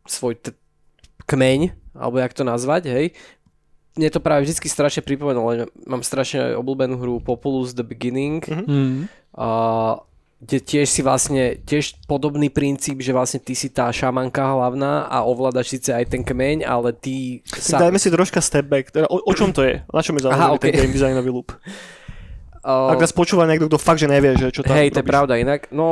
svoj 0.07 0.36
t- 0.39 0.55
kmeň, 1.27 1.71
alebo 1.93 2.17
jak 2.17 2.34
to 2.34 2.43
nazvať, 2.43 2.84
hej. 2.89 3.06
Mne 3.93 4.10
to 4.10 4.17
práve 4.17 4.41
vždy 4.43 4.58
strašne 4.65 5.06
pripomenulo, 5.06 5.69
mám 5.86 6.01
strašne 6.01 6.58
obľúbenú 6.58 6.97
hru 6.97 7.21
Populus 7.21 7.77
The 7.77 7.86
Beginning, 7.86 8.41
Mm. 8.41 9.06
a 9.38 9.47
kde 10.43 10.60
tiež 10.60 10.91
si 10.91 10.99
vlastne, 10.99 11.56
tiež 11.63 12.03
podobný 12.03 12.51
princíp, 12.51 12.99
že 12.99 13.15
vlastne 13.15 13.39
ty 13.39 13.56
si 13.56 13.71
tá 13.71 13.88
šamanka 13.88 14.43
hlavná 14.43 15.08
a 15.08 15.23
ovládaš 15.23 15.71
síce 15.71 15.95
aj 15.95 16.03
ten 16.12 16.19
kmeň, 16.19 16.67
ale 16.67 16.91
ty 16.91 17.39
Tak 17.47 17.88
dajme 17.88 17.95
si 17.95 18.12
troška 18.12 18.43
step 18.43 18.67
back. 18.67 18.91
Teda 18.91 19.08
o, 19.08 19.23
o 19.23 19.32
čom 19.32 19.56
to 19.56 19.63
je? 19.63 19.79
Na 19.88 20.03
čom 20.03 20.19
je 20.19 20.27
Aha, 20.27 20.51
založený 20.51 20.60
okej. 20.60 20.67
ten 20.67 20.75
game 20.84 20.91
designový 20.91 21.32
loop? 21.32 21.56
uh, 22.67 22.91
Ak 22.91 22.99
nás 22.99 23.15
počúva 23.15 23.47
niekto, 23.47 23.71
kto 23.71 23.79
fakt, 23.79 24.03
že 24.03 24.12
nevie, 24.12 24.36
že 24.36 24.51
čo 24.51 24.67
tam 24.67 24.75
Hej, 24.75 24.91
to 24.91 24.99
je 24.99 25.08
pravda 25.08 25.39
inak. 25.39 25.71
No, 25.71 25.88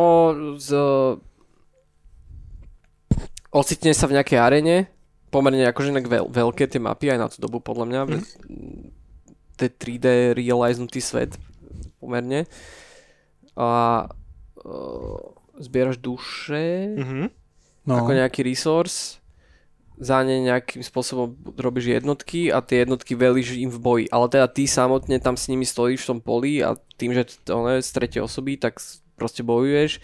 z... 0.60 0.76
ocitne 3.52 3.96
sa 3.96 4.04
v 4.08 4.20
nejakej 4.20 4.36
arene, 4.36 4.92
pomerne 5.32 5.64
akože 5.72 5.96
inak 5.96 6.12
veľ, 6.12 6.28
veľké 6.28 6.68
tie 6.68 6.84
mapy 6.84 7.10
aj 7.10 7.20
na 7.20 7.28
tú 7.32 7.40
dobu 7.40 7.64
podľa 7.64 7.86
mňa. 7.88 8.02
Mm. 8.06 8.92
To 9.58 9.62
je 9.64 9.72
3D 9.72 10.36
realiznutý 10.36 11.00
svet 11.00 11.40
pomerne. 11.98 12.46
A 13.56 13.68
uh, 14.62 15.20
zbieraš 15.58 15.98
duše 15.98 16.98
Mhm. 16.98 17.24
No. 17.82 17.98
ako 17.98 18.14
nejaký 18.14 18.46
resource, 18.46 19.18
za 20.02 20.26
ne 20.26 20.42
nejakým 20.42 20.82
spôsobom 20.82 21.38
robíš 21.62 22.02
jednotky 22.02 22.50
a 22.50 22.62
tie 22.66 22.86
jednotky 22.86 23.14
velíš 23.14 23.54
im 23.62 23.70
v 23.70 23.78
boji. 23.78 24.06
Ale 24.10 24.26
teda 24.34 24.50
ty 24.50 24.66
samotne 24.66 25.22
tam 25.22 25.38
s 25.38 25.46
nimi 25.46 25.62
stojíš 25.62 26.06
v 26.06 26.10
tom 26.10 26.20
poli 26.26 26.62
a 26.66 26.74
tým, 26.98 27.14
že 27.14 27.30
to 27.46 27.62
ne, 27.62 27.78
z 27.78 27.90
tretej 27.94 28.26
osoby, 28.26 28.58
tak 28.58 28.82
proste 29.14 29.46
bojuješ, 29.46 30.02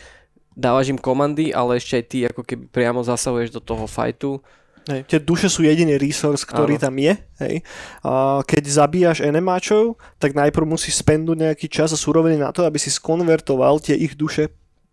dávaš 0.54 0.94
im 0.94 1.02
komandy, 1.02 1.50
ale 1.50 1.82
ešte 1.82 1.98
aj 1.98 2.06
ty 2.14 2.18
ako 2.30 2.42
keby 2.46 2.66
priamo 2.70 3.02
zasahuješ 3.02 3.50
do 3.50 3.62
toho 3.62 3.90
fightu. 3.90 4.38
Hej, 4.88 5.04
tie 5.04 5.20
duše 5.20 5.52
sú 5.52 5.68
jediný 5.68 6.00
resource, 6.00 6.48
ktorý 6.48 6.80
Áno. 6.80 6.84
tam 6.88 6.96
je. 6.96 7.14
Hej. 7.44 7.56
A 8.08 8.40
keď 8.48 8.64
zabíjaš 8.72 9.20
enemáčov, 9.20 10.00
tak 10.16 10.32
najprv 10.32 10.64
musíš 10.64 11.04
spendnúť 11.04 11.38
nejaký 11.44 11.68
čas 11.68 11.92
a 11.92 12.00
súroviny 12.00 12.40
na 12.40 12.56
to, 12.56 12.64
aby 12.64 12.80
si 12.80 12.88
skonvertoval 12.88 13.84
tie 13.84 14.00
ich 14.00 14.16
duše 14.16 14.48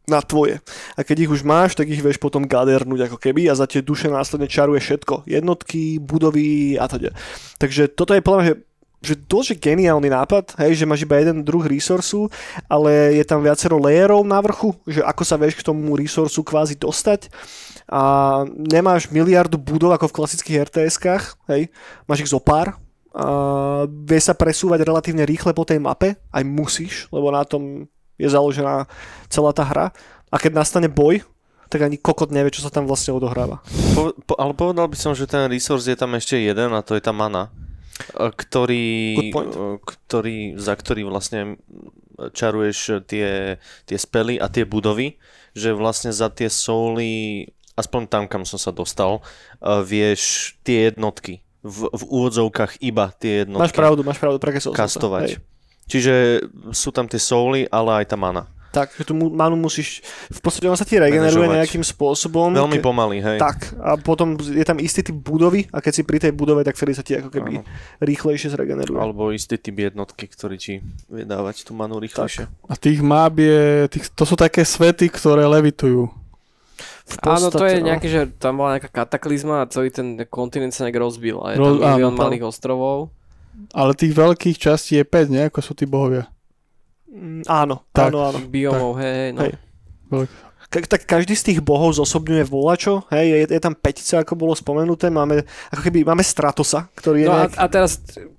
na 0.04 0.20
tvoje. 0.20 0.60
A 0.98 1.00
keď 1.00 1.24
ich 1.24 1.32
už 1.32 1.46
máš, 1.46 1.72
tak 1.78 1.88
ich 1.88 2.02
vieš 2.02 2.20
potom 2.20 2.44
gadernúť 2.44 3.08
ako 3.08 3.16
keby 3.16 3.48
a 3.48 3.56
za 3.56 3.64
tie 3.64 3.80
duše 3.80 4.12
následne 4.12 4.50
čaruje 4.50 4.82
všetko. 4.82 5.24
Jednotky, 5.24 5.96
budovy 6.02 6.76
a 6.76 6.84
teda. 6.90 7.14
Takže 7.56 7.88
toto 7.88 8.12
je 8.12 8.20
podľa 8.20 8.38
mňa, 8.40 8.48
že 8.50 8.56
že 9.04 9.20
dosť 9.20 9.60
geniálny 9.60 10.08
nápad, 10.08 10.56
hej, 10.64 10.80
že 10.80 10.88
máš 10.88 11.04
iba 11.04 11.20
jeden 11.20 11.44
druh 11.44 11.60
resourcu, 11.60 12.32
ale 12.64 13.20
je 13.20 13.24
tam 13.28 13.44
viacero 13.44 13.76
layerov 13.76 14.24
na 14.24 14.40
vrchu, 14.40 14.72
že 14.88 15.04
ako 15.04 15.22
sa 15.28 15.36
vieš 15.36 15.60
k 15.60 15.66
tomu 15.68 15.92
resourcu 15.92 16.40
kvázi 16.40 16.80
dostať 16.80 17.28
a 17.88 18.42
nemáš 18.48 19.12
miliardu 19.12 19.60
budov 19.60 19.92
ako 19.96 20.08
v 20.08 20.16
klasických 20.16 20.60
RTS-kách, 20.72 21.24
hej, 21.52 21.68
máš 22.08 22.24
ich 22.24 22.32
zo 22.32 22.40
pár. 22.40 22.80
A 23.14 23.86
vieš 23.86 24.32
sa 24.32 24.34
presúvať 24.34 24.82
relatívne 24.82 25.22
rýchle 25.22 25.54
po 25.54 25.62
tej 25.62 25.78
mape, 25.78 26.18
aj 26.34 26.42
musíš, 26.42 27.06
lebo 27.14 27.30
na 27.30 27.46
tom 27.46 27.86
je 28.18 28.26
založená 28.26 28.90
celá 29.30 29.54
tá 29.54 29.62
hra. 29.62 29.94
A 30.32 30.36
keď 30.40 30.58
nastane 30.58 30.90
boj, 30.90 31.22
tak 31.70 31.86
ani 31.86 31.98
kokot 31.98 32.34
nevie, 32.34 32.50
čo 32.50 32.66
sa 32.66 32.74
tam 32.74 32.90
vlastne 32.90 33.14
odohráva. 33.14 33.62
Po, 33.94 34.14
po, 34.26 34.34
ale 34.34 34.54
povedal 34.54 34.90
by 34.90 34.98
som, 34.98 35.12
že 35.14 35.30
ten 35.30 35.46
resource 35.46 35.86
je 35.86 35.98
tam 35.98 36.14
ešte 36.18 36.38
jeden 36.38 36.74
a 36.74 36.82
to 36.82 36.98
je 36.98 37.02
tá 37.02 37.14
mana, 37.14 37.54
e, 38.14 38.30
ktorý, 38.30 38.86
e, 39.30 39.42
ktorý, 39.82 40.38
za 40.58 40.74
ktorý 40.74 41.06
vlastne 41.06 41.58
čaruješ 42.14 43.02
tie, 43.10 43.58
tie 43.86 43.98
spely 43.98 44.38
a 44.38 44.46
tie 44.46 44.62
budovy, 44.62 45.18
že 45.54 45.74
vlastne 45.74 46.14
za 46.14 46.30
tie 46.30 46.46
souly, 46.46 47.50
aspoň 47.74 48.06
tam, 48.06 48.22
kam 48.24 48.42
som 48.42 48.56
sa 48.56 48.70
dostal, 48.70 49.18
e, 49.18 49.22
vieš 49.82 50.20
tie 50.60 50.88
jednotky 50.88 51.42
v, 51.60 51.88
v 51.88 52.02
úvodzovkách 52.04 52.78
iba 52.80 53.08
tie 53.14 53.42
jednotky 53.42 53.62
Máš 53.62 53.72
pravdu, 53.72 54.00
máš 54.00 54.18
pravdu, 54.18 54.36
prekesol 54.36 54.72
sa. 54.72 54.84
kastovať. 54.84 55.40
Čiže 55.84 56.44
sú 56.72 56.88
tam 56.90 57.04
tie 57.04 57.18
souly, 57.18 57.68
ale 57.68 58.00
aj 58.00 58.08
tá 58.08 58.16
mana. 58.16 58.48
Tak, 58.68 58.90
že 58.90 59.06
tú 59.06 59.14
manu 59.14 59.54
musíš, 59.54 60.02
v 60.26 60.40
podstate 60.42 60.66
on 60.66 60.74
sa 60.74 60.82
ti 60.82 60.98
regeneruje 60.98 61.46
Manažovať. 61.46 61.58
nejakým 61.62 61.84
spôsobom. 61.86 62.50
Veľmi 62.50 62.76
ke- 62.76 62.82
pomaly, 62.82 63.22
hej. 63.22 63.38
Tak, 63.38 63.70
a 63.78 63.94
potom 63.94 64.34
je 64.34 64.60
tam 64.60 64.82
istý 64.82 65.06
typ 65.06 65.14
budovy 65.14 65.70
a 65.70 65.78
keď 65.78 65.92
si 65.94 66.02
pri 66.02 66.18
tej 66.18 66.34
budove, 66.34 66.66
tak 66.66 66.74
vtedy 66.74 66.90
sa 66.90 67.06
ti 67.06 67.14
ako 67.14 67.30
keby 67.30 67.62
Áno. 67.62 67.68
rýchlejšie 68.02 68.50
zregeneruje. 68.50 68.98
Alebo 68.98 69.30
istý 69.30 69.56
typ 69.56 69.78
jednotky, 69.78 70.26
ktorý 70.26 70.58
ti 70.58 70.82
vie 71.06 71.22
dávať 71.22 71.62
tú 71.62 71.72
manu 71.72 72.02
rýchlejšie. 72.02 72.50
A 72.66 72.74
tých 72.74 72.98
map 72.98 73.38
je, 73.38 73.86
tých, 73.88 74.10
to 74.10 74.26
sú 74.26 74.34
také 74.34 74.66
svety, 74.66 75.06
ktoré 75.06 75.46
levitujú. 75.46 76.10
V 77.04 77.16
Áno, 77.20 77.52
to 77.52 77.64
je 77.64 77.84
no. 77.84 77.92
nejaké, 77.92 78.08
že 78.08 78.32
tam 78.34 78.56
bola 78.56 78.76
nejaká 78.76 78.88
kataklizma 78.88 79.60
a 79.60 79.68
celý 79.68 79.92
ten 79.92 80.16
kontinent 80.24 80.72
sa 80.72 80.88
nejak 80.88 80.96
rozbil 80.96 81.36
a 81.44 81.52
je 81.52 81.60
Roz- 81.60 81.76
tam 81.76 81.92
milión 81.92 82.12
áno, 82.12 82.20
malých 82.20 82.48
ostrovov. 82.48 83.12
Ale 83.70 83.92
tých 83.92 84.10
veľkých 84.10 84.56
častí 84.56 84.96
je 84.96 85.04
5, 85.04 85.28
nie? 85.28 85.42
Ako 85.44 85.60
sú 85.60 85.72
tí 85.72 85.84
bohovia. 85.84 86.26
Mm, 87.06 87.44
Áno, 87.46 87.84
Tak. 87.92 88.10
áno, 88.10 88.18
áno. 88.24 88.38
Biomov, 88.42 88.98
hej, 88.98 89.12
hej, 89.14 89.30
no. 89.30 89.40
Hej. 89.44 89.54
Ka- 90.66 90.88
tak 90.90 91.06
každý 91.06 91.36
z 91.36 91.44
tých 91.52 91.60
bohov 91.60 91.94
zosobňuje 91.94 92.42
volačo, 92.42 93.06
hej, 93.12 93.46
je, 93.46 93.54
je 93.54 93.60
tam 93.62 93.76
petica, 93.76 94.18
ako 94.18 94.34
bolo 94.34 94.56
spomenuté, 94.56 95.06
máme, 95.06 95.44
ako 95.70 95.80
keby, 95.84 96.02
máme 96.02 96.24
Stratosa, 96.24 96.90
ktorý 96.96 97.22
je 97.22 97.28
No 97.28 97.32
a, 97.32 97.38
nejak, 97.46 97.52
a 97.54 97.64
teraz 97.68 97.90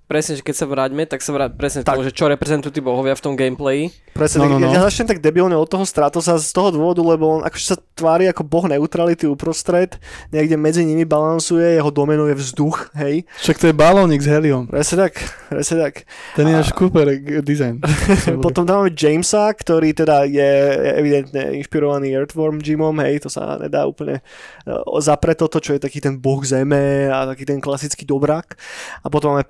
presne, 0.05 0.37
že 0.37 0.41
keď 0.41 0.55
sa 0.55 0.65
vráťme, 0.65 1.03
tak 1.03 1.19
sa 1.19 1.33
vráť 1.33 1.51
presne 1.53 1.81
Tak. 1.81 1.97
tomu, 1.97 2.05
že 2.05 2.13
čo 2.13 2.25
reprezentujú 2.25 2.69
tí 2.69 2.79
bohovia 2.79 3.13
v 3.13 3.21
tom 3.21 3.33
gameplayi. 3.33 3.89
presne, 4.13 4.45
no, 4.45 4.55
no, 4.55 4.61
no, 4.61 4.71
ja 4.71 4.79
začnem 4.81 5.11
tak 5.11 5.19
debilne 5.19 5.53
od 5.53 5.67
toho 5.67 5.83
Stratosa 5.83 6.37
z 6.37 6.47
toho 6.49 6.71
dôvodu, 6.71 7.01
lebo 7.01 7.27
on 7.27 7.41
akože 7.43 7.65
sa 7.65 7.77
tvári 7.93 8.29
ako 8.29 8.45
boh 8.45 8.65
neutrality 8.65 9.25
uprostred, 9.25 9.97
niekde 10.29 10.55
medzi 10.55 10.85
nimi 10.85 11.03
balansuje, 11.03 11.75
jeho 11.75 11.91
domenou 11.91 12.29
je 12.29 12.35
vzduch, 12.37 12.95
hej, 12.95 13.25
Však 13.41 13.57
to 13.59 13.65
je 13.67 13.75
balónik 13.75 14.21
s 14.21 14.29
heliom. 14.29 14.69
presne 14.69 15.09
tak, 15.09 15.13
presne 15.49 15.77
tak. 15.83 15.93
Ten 16.37 16.47
je 16.47 16.55
A- 16.55 16.61
až 16.61 16.69
Cooper 16.71 17.11
design. 17.43 17.83
Potom 18.45 18.63
tam 18.63 18.85
máme 18.85 18.95
Jamesa, 18.95 19.51
ktorý 19.51 19.91
teda 19.91 20.23
je 20.23 20.49
evidentne 20.95 21.57
inšpirovaný 21.59 22.15
Earthworm 22.15 22.63
Jimom, 22.63 22.95
hej, 23.03 23.19
to 23.19 23.29
sa 23.29 23.57
nedá 23.57 23.83
úplne 23.83 24.23
uh, 24.63 24.79
zapre 25.01 25.35
toto, 25.35 25.59
čo 25.59 25.75
je 25.75 25.81
taký 25.81 25.99
ten 25.99 26.15
boh 26.15 26.39
zeme 26.39 27.09
a 27.09 27.25
taký 27.25 27.43
ten 27.43 27.59
klasický 27.59 28.07
dobrák. 28.07 28.55
A 29.01 29.07
potom 29.09 29.35
máme 29.35 29.43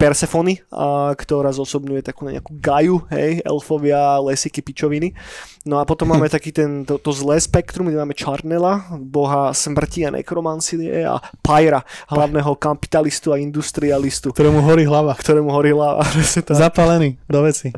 Persephony, 0.45 0.61
a, 0.69 1.11
ktorá 1.17 1.49
zosobňuje 1.49 2.01
takú 2.05 2.29
nejakú 2.29 2.53
Gaju, 2.61 3.01
hej, 3.09 3.41
elfovia, 3.41 4.21
lesiky, 4.21 4.61
pičoviny. 4.61 5.17
No 5.65 5.81
a 5.81 5.83
potom 5.83 6.13
máme 6.13 6.29
taký 6.35 6.53
ten, 6.53 6.85
to, 6.85 7.01
to 7.01 7.09
zlé 7.09 7.41
spektrum, 7.41 7.89
kde 7.89 7.97
máme 7.97 8.13
Charnela, 8.13 8.85
boha 8.93 9.49
smrti 9.51 10.05
a 10.05 10.13
nekromancie 10.13 11.01
a 11.01 11.17
Pyra, 11.41 11.81
hlavného 12.13 12.53
kapitalistu 12.61 13.33
a 13.33 13.41
industrialistu, 13.41 14.29
ktorému 14.29 14.61
horí 14.61 14.85
hlava. 14.85 15.17
ktorému 15.17 15.49
horí 15.49 15.73
hlava. 15.73 16.05
Zapálený 16.61 17.17
do 17.25 17.41
veci. 17.41 17.73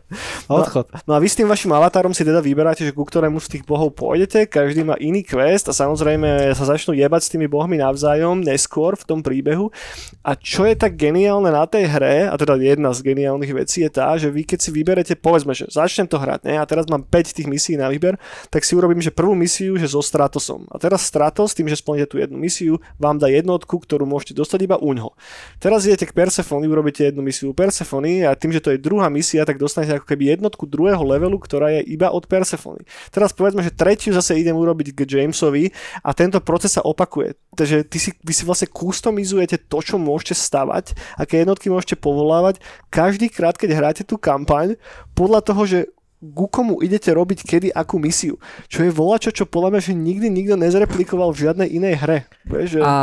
Odchod. 0.51 0.91
No 1.07 1.15
a 1.15 1.19
vy 1.23 1.27
s 1.31 1.39
tým 1.39 1.47
vašim 1.47 1.71
avatárom 1.71 2.11
si 2.11 2.27
teda 2.27 2.43
vyberáte, 2.43 2.83
že 2.83 2.91
ku 2.91 3.07
ktorému 3.07 3.39
z 3.39 3.57
tých 3.57 3.63
bohov 3.63 3.95
pôjdete, 3.95 4.51
každý 4.51 4.83
má 4.83 4.99
iný 4.99 5.23
quest 5.23 5.71
a 5.71 5.73
samozrejme 5.73 6.51
sa 6.51 6.67
začnú 6.67 6.91
jebať 6.91 7.21
s 7.23 7.31
tými 7.31 7.47
bohmi 7.47 7.79
navzájom 7.79 8.43
neskôr 8.43 8.99
v 8.99 9.07
tom 9.07 9.19
príbehu. 9.23 9.71
A 10.27 10.35
čo 10.35 10.67
je 10.67 10.75
tak 10.75 10.99
geniálne 10.99 11.47
na 11.47 11.63
tej 11.63 11.87
hre, 11.87 12.27
a 12.27 12.35
teda 12.35 12.56
jedna 12.59 12.93
z 12.93 13.03
geniálnych 13.03 13.53
vecí 13.53 13.85
je 13.85 13.91
tá, 13.91 14.15
že 14.15 14.31
vy 14.31 14.47
keď 14.47 14.59
si 14.63 14.69
vyberete, 14.73 15.13
povedzme, 15.19 15.51
že 15.53 15.69
začnem 15.69 16.07
to 16.09 16.17
hrať, 16.17 16.47
ne, 16.47 16.55
a 16.57 16.65
teraz 16.65 16.87
mám 16.87 17.03
5 17.05 17.37
tých 17.37 17.47
misií 17.47 17.75
na 17.75 17.91
výber, 17.91 18.17
tak 18.49 18.63
si 18.63 18.73
urobím, 18.73 19.03
že 19.03 19.13
prvú 19.13 19.35
misiu, 19.35 19.75
že 19.75 19.91
so 19.91 20.01
Stratosom. 20.01 20.65
A 20.71 20.79
teraz 20.79 21.05
Stratos, 21.05 21.53
tým, 21.53 21.67
že 21.67 21.77
splníte 21.77 22.15
tú 22.15 22.17
jednu 22.17 22.39
misiu, 22.39 22.79
vám 22.97 23.19
dá 23.19 23.27
jednotku, 23.27 23.77
ktorú 23.83 24.07
môžete 24.07 24.37
dostať 24.37 24.59
iba 24.65 24.77
uňho. 24.79 25.11
Teraz 25.59 25.83
idete 25.83 26.07
k 26.09 26.15
Persephone, 26.15 26.67
urobíte 26.67 27.03
jednu 27.03 27.21
misiu 27.21 27.51
Persephone 27.51 28.23
a 28.23 28.33
tým, 28.33 28.55
že 28.55 28.63
to 28.63 28.71
je 28.73 28.79
druhá 28.79 29.11
misia, 29.11 29.43
tak 29.43 29.59
dostanete 29.59 29.99
ako 29.99 30.07
keby 30.07 30.37
jednotku 30.39 30.63
druhého 30.63 31.03
levelu, 31.03 31.35
ktorá 31.35 31.75
je 31.79 31.81
iba 31.91 32.09
od 32.09 32.23
Persephone. 32.25 32.87
Teraz 33.11 33.35
povedzme, 33.35 33.61
že 33.61 33.75
tretiu 33.75 34.15
zase 34.15 34.39
idem 34.39 34.55
urobiť 34.55 34.95
k 34.95 35.27
Jamesovi 35.27 35.69
a 36.01 36.15
tento 36.15 36.39
proces 36.39 36.79
sa 36.79 36.85
opakuje. 36.87 37.35
Takže 37.57 37.83
ty 37.89 37.97
si, 37.97 38.13
vy 38.21 38.33
si 38.33 38.45
vlastne 38.45 38.69
customizujete 38.69 39.57
to, 39.67 39.81
čo 39.81 39.97
môžete 39.97 40.37
stavať, 40.37 40.93
aké 41.17 41.41
jednotky 41.41 41.67
môžete 41.73 41.97
povolávať, 41.97 42.46
každý 42.87 43.27
krát, 43.27 43.59
keď 43.59 43.75
hráte 43.75 44.03
tú 44.07 44.15
kampaň, 44.15 44.79
podľa 45.11 45.43
toho, 45.43 45.63
že 45.67 45.79
ku 46.17 46.47
komu 46.49 46.81
idete 46.81 47.11
robiť 47.13 47.39
kedy 47.45 47.67
akú 47.75 47.99
misiu. 48.01 48.39
Čo 48.71 48.87
je 48.87 48.91
volačo, 48.95 49.29
čo 49.29 49.45
podľa 49.45 49.77
mňa, 49.77 49.81
že 49.83 49.93
nikdy 49.93 50.27
nikto 50.31 50.55
nezreplikoval 50.57 51.29
v 51.35 51.41
žiadnej 51.45 51.69
inej 51.69 51.95
hre. 52.01 52.17
Že... 52.47 52.79
A 52.81 52.95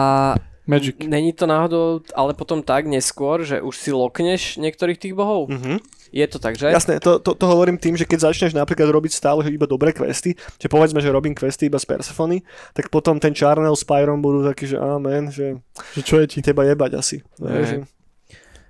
Magic. 0.64 0.96
Není 1.04 1.36
to 1.36 1.44
náhodou, 1.44 2.00
ale 2.16 2.32
potom 2.32 2.64
tak 2.64 2.88
neskôr, 2.88 3.44
že 3.44 3.60
už 3.60 3.76
si 3.76 3.92
lokneš 3.92 4.56
niektorých 4.56 4.96
tých 4.96 5.12
bohov? 5.12 5.52
Mhm. 5.52 5.76
Je 6.14 6.22
to 6.30 6.38
tak, 6.38 6.54
že? 6.54 6.70
Jasné, 6.70 7.02
to, 7.02 7.18
to, 7.18 7.34
to 7.34 7.44
hovorím 7.44 7.74
tým, 7.74 7.98
že 7.98 8.06
keď 8.06 8.30
začneš 8.30 8.54
napríklad 8.54 8.86
robiť 8.86 9.18
stále 9.18 9.42
že 9.42 9.50
iba 9.50 9.66
dobré 9.66 9.90
questy, 9.90 10.38
že 10.62 10.70
povedzme, 10.70 11.02
že 11.02 11.10
robím 11.10 11.34
questy 11.34 11.66
iba 11.66 11.74
z 11.74 11.90
Persephony, 11.90 12.38
tak 12.70 12.86
potom 12.86 13.18
ten 13.18 13.34
Charnel 13.34 13.74
s 13.74 13.82
Pyrom 13.82 14.22
budú 14.22 14.46
takí, 14.46 14.70
že 14.70 14.78
amen, 14.78 15.34
že 15.34 15.58
Že 15.98 16.02
čo 16.06 16.14
je 16.22 16.26
ti? 16.30 16.38
teba 16.38 16.62
jebať 16.70 16.92
asi. 16.94 17.18
Hej. 17.42 17.66
Že 17.66 17.76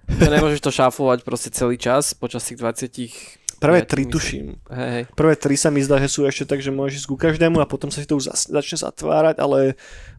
To 0.08 0.26
nemôžeš 0.28 0.60
to 0.60 0.70
šafovať 0.70 1.24
proste 1.24 1.48
celý 1.50 1.80
čas 1.80 2.12
počas 2.12 2.44
tých 2.44 2.60
20... 2.60 3.60
prvé 3.60 3.82
tri 3.88 4.04
myslím. 4.04 4.12
tuším. 4.12 4.46
Hej, 4.68 4.90
hej. 4.92 5.04
Prvé 5.16 5.34
tri 5.36 5.54
sa 5.56 5.72
mi 5.72 5.80
zdá, 5.80 5.96
že 6.00 6.12
sú 6.12 6.28
ešte 6.28 6.44
tak, 6.44 6.60
že 6.60 6.74
môžeš 6.74 7.04
ísť 7.04 7.08
ku 7.08 7.16
každému 7.16 7.58
a 7.60 7.68
potom 7.68 7.88
sa 7.88 8.04
si 8.04 8.08
to 8.08 8.20
už 8.20 8.30
začne 8.30 8.76
zatvárať, 8.78 9.40
ale 9.40 9.74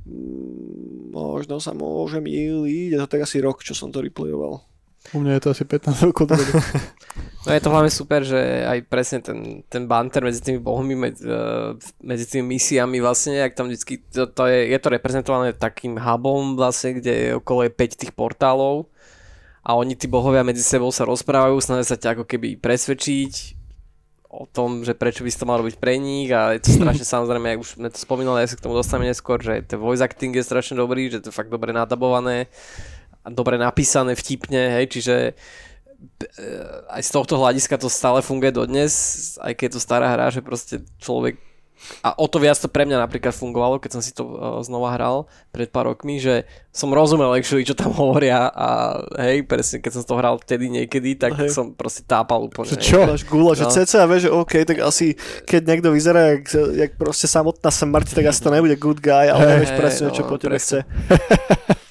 mm, 0.05 1.13
možno 1.13 1.61
sa 1.61 1.77
môže 1.77 2.17
míliť. 2.19 2.97
Je 2.97 2.99
to 2.99 3.07
tak 3.09 3.25
asi 3.25 3.37
rok, 3.39 3.61
čo 3.61 3.77
som 3.77 3.93
to 3.93 4.01
replayoval. 4.01 4.65
U 5.13 5.21
mňa 5.21 5.37
je 5.37 5.41
to 5.45 5.53
asi 5.53 5.63
15 5.69 6.07
rokov. 6.09 6.33
No 7.45 7.53
je 7.53 7.61
to 7.61 7.69
hlavne 7.69 7.93
super, 7.93 8.25
že 8.25 8.65
aj 8.65 8.89
presne 8.89 9.21
ten, 9.21 9.61
ten 9.69 9.85
banter 9.85 10.25
medzi 10.25 10.41
tými 10.41 10.57
bohmi, 10.57 10.97
medzi, 10.97 11.21
uh, 11.29 11.77
medzi 12.01 12.25
tými 12.25 12.57
misiami 12.57 12.97
vlastne, 12.97 13.37
jak 13.37 13.53
tam 13.53 13.69
vždycky, 13.69 14.01
to, 14.09 14.25
to 14.25 14.49
je, 14.49 14.73
je 14.73 14.77
to 14.81 14.89
reprezentované 14.89 15.53
takým 15.53 15.93
hubom 15.93 16.57
vlastne, 16.57 16.97
kde 16.97 17.13
je 17.13 17.29
okolo 17.37 17.69
je 17.69 17.71
5 17.77 18.01
tých 18.01 18.11
portálov 18.17 18.89
a 19.65 19.73
oni 19.73 19.97
tí 19.97 20.05
bohovia 20.05 20.45
medzi 20.45 20.61
sebou 20.61 20.93
sa 20.93 21.09
rozprávajú, 21.09 21.57
snažia 21.57 21.97
sa 21.97 21.97
ťa 21.97 22.21
ako 22.21 22.25
keby 22.29 22.61
presvedčiť 22.61 23.33
o 24.29 24.45
tom, 24.45 24.85
že 24.85 24.93
prečo 24.93 25.25
by 25.25 25.29
si 25.31 25.39
to 25.41 25.49
mal 25.49 25.57
robiť 25.57 25.81
pre 25.81 25.97
nich. 25.97 26.29
A 26.29 26.53
je 26.53 26.61
to 26.61 26.69
strašne 26.77 27.01
samozrejme, 27.01 27.49
jak 27.49 27.63
už 27.65 27.69
sme 27.81 27.89
to 27.89 27.97
spomínali, 27.97 28.45
ja 28.45 28.51
sa 28.53 28.61
k 28.61 28.63
tomu 28.63 28.77
dostaneme 28.77 29.09
neskôr, 29.09 29.41
že 29.41 29.65
ten 29.65 29.81
voice 29.81 30.05
acting 30.05 30.37
je 30.37 30.45
strašne 30.45 30.77
dobrý, 30.77 31.09
že 31.09 31.25
to 31.25 31.33
je 31.33 31.37
fakt 31.37 31.49
dobre 31.49 31.73
nadabované 31.73 32.45
dobre 33.31 33.57
napísané 33.57 34.13
vtipne, 34.13 34.81
hej, 34.81 34.85
čiže 34.91 35.15
e, 35.25 35.33
aj 36.93 37.01
z 37.01 37.09
tohto 37.09 37.41
hľadiska 37.41 37.81
to 37.81 37.89
stále 37.89 38.21
funguje 38.21 38.53
dodnes, 38.53 38.93
aj 39.41 39.57
keď 39.57 39.65
je 39.65 39.73
to 39.73 39.81
stará 39.81 40.13
hra, 40.13 40.29
že 40.29 40.45
proste 40.45 40.85
človek 41.01 41.41
a 42.01 42.15
o 42.17 42.25
to 42.25 42.39
viac 42.39 42.57
to 42.57 42.65
pre 42.65 42.83
mňa 42.83 42.97
napríklad 42.97 43.29
fungovalo, 43.31 43.77
keď 43.77 43.91
som 43.93 44.01
si 44.01 44.09
to 44.09 44.23
uh, 44.25 44.59
znova 44.61 44.95
hral 44.95 45.29
pred 45.51 45.69
pár 45.69 45.91
rokmi, 45.91 46.17
že 46.17 46.43
som 46.73 46.89
rozumel 46.89 47.29
actually, 47.35 47.63
čo 47.63 47.77
tam 47.77 47.93
hovoria 48.01 48.49
a 48.49 48.99
hej, 49.21 49.45
presne 49.45 49.79
keď 49.79 49.91
som 49.95 50.03
to 50.03 50.17
hral 50.17 50.41
vtedy 50.41 50.67
niekedy, 50.67 51.13
tak 51.15 51.35
Hej. 51.37 51.53
som 51.53 51.71
proste 51.71 52.01
tápal 52.03 52.47
úplne. 52.47 52.73
Že 52.73 52.77
čo? 52.81 52.99
Máš 53.05 53.23
gula, 53.23 53.53
že 53.53 53.65
No. 53.65 53.71
cca 53.71 54.05
vie, 54.07 54.19
že 54.25 54.29
OK, 54.33 54.53
tak 54.65 54.77
asi 54.81 55.13
keď 55.45 55.61
niekto 55.65 55.89
vyzerá 55.93 56.35
jak, 56.35 56.43
jak 56.73 56.91
proste 56.97 57.27
samotná 57.27 57.69
smrť, 57.69 58.17
tak 58.17 58.25
asi 58.27 58.39
to 58.41 58.49
nebude 58.49 58.75
good 58.75 58.99
guy, 58.99 59.29
ale 59.29 59.41
Hej, 59.45 59.51
nevieš 59.57 59.71
presne, 59.75 60.05
čo 60.11 60.23
no, 60.23 60.29
po 60.29 60.35
tebe 60.39 60.57
presne. 60.57 60.83
chce. 60.83 61.75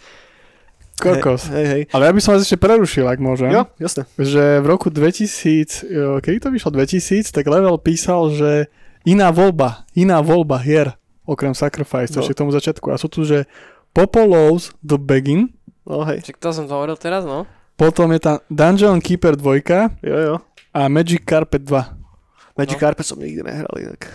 Kokos. 0.95 1.51
Hej, 1.51 1.67
hej. 1.67 1.83
Ale 1.91 2.07
ja 2.07 2.13
by 2.15 2.21
som 2.23 2.33
vás 2.33 2.47
ešte 2.47 2.57
prerušil, 2.57 3.05
ak 3.05 3.19
môžem. 3.19 3.51
Jo, 3.51 3.67
jasné. 3.83 4.07
Že 4.15 4.63
v 4.63 4.67
roku 4.71 4.89
2000, 4.89 5.85
jo, 5.85 6.09
kedy 6.23 6.39
to 6.39 6.49
vyšlo 6.55 6.71
2000, 6.71 7.35
tak 7.35 7.45
Level 7.45 7.77
písal, 7.77 8.31
že 8.31 8.71
iná 9.05 9.29
voľba, 9.31 9.85
iná 9.93 10.19
voľba 10.21 10.59
hier, 10.59 10.97
okrem 11.25 11.53
Sacrifice, 11.53 12.13
to 12.13 12.21
No. 12.21 12.23
ešte 12.25 12.35
k 12.35 12.41
tomu 12.41 12.53
začiatku. 12.53 12.87
A 12.91 12.97
sú 12.97 13.09
tu, 13.09 13.25
že 13.25 13.45
Popolows 13.93 14.75
The 14.83 14.99
Begin, 14.99 15.55
No 15.85 16.01
hej, 16.09 16.25
Čiže 16.25 16.41
to 16.41 16.49
som 16.49 16.65
to 16.65 16.73
hovoril 16.73 16.97
teraz, 16.97 17.29
no? 17.29 17.45
potom 17.77 18.09
je 18.17 18.21
tam 18.23 18.41
Dungeon 18.49 19.05
Keeper 19.05 19.37
2 19.37 20.01
jo, 20.01 20.17
jo. 20.17 20.35
a 20.73 20.89
Magic 20.89 21.21
Carpet 21.29 21.61
2. 21.61 22.57
Magic 22.57 22.79
No. 22.79 22.83
Carpet 22.83 23.05
som 23.05 23.21
nikdy 23.21 23.45
nehral 23.45 23.69
inak. 23.77 24.09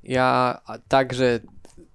Ja, 0.00 0.56
takže 0.88 1.44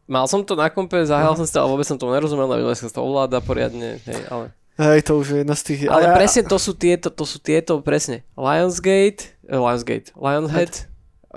mal 0.06 0.30
som 0.30 0.46
to 0.46 0.54
na 0.54 0.70
kompe, 0.70 1.02
zahral 1.04 1.34
som 1.34 1.44
si 1.44 1.52
to, 1.52 1.60
ale 1.60 1.74
vôbec 1.74 1.88
som 1.90 1.98
to 1.98 2.08
nerozumel, 2.08 2.46
neviem, 2.48 2.78
sa 2.78 2.88
to 2.88 3.02
ovláda 3.02 3.42
poriadne, 3.42 3.98
hej, 4.06 4.22
ale... 4.30 4.54
Hej, 4.78 5.10
to 5.10 5.18
už 5.18 5.28
je 5.34 5.38
jedna 5.42 5.56
z 5.58 5.64
tých... 5.66 5.80
Ale 5.90 6.06
ja- 6.06 6.14
presne 6.14 6.46
to 6.46 6.62
sú 6.62 6.78
tieto, 6.78 7.10
to 7.10 7.26
sú 7.26 7.42
tieto, 7.42 7.82
presne. 7.82 8.22
Lionsgate, 8.38 9.34
eh, 9.50 9.58
Lionsgate, 9.58 10.14
Lionhead, 10.14 10.86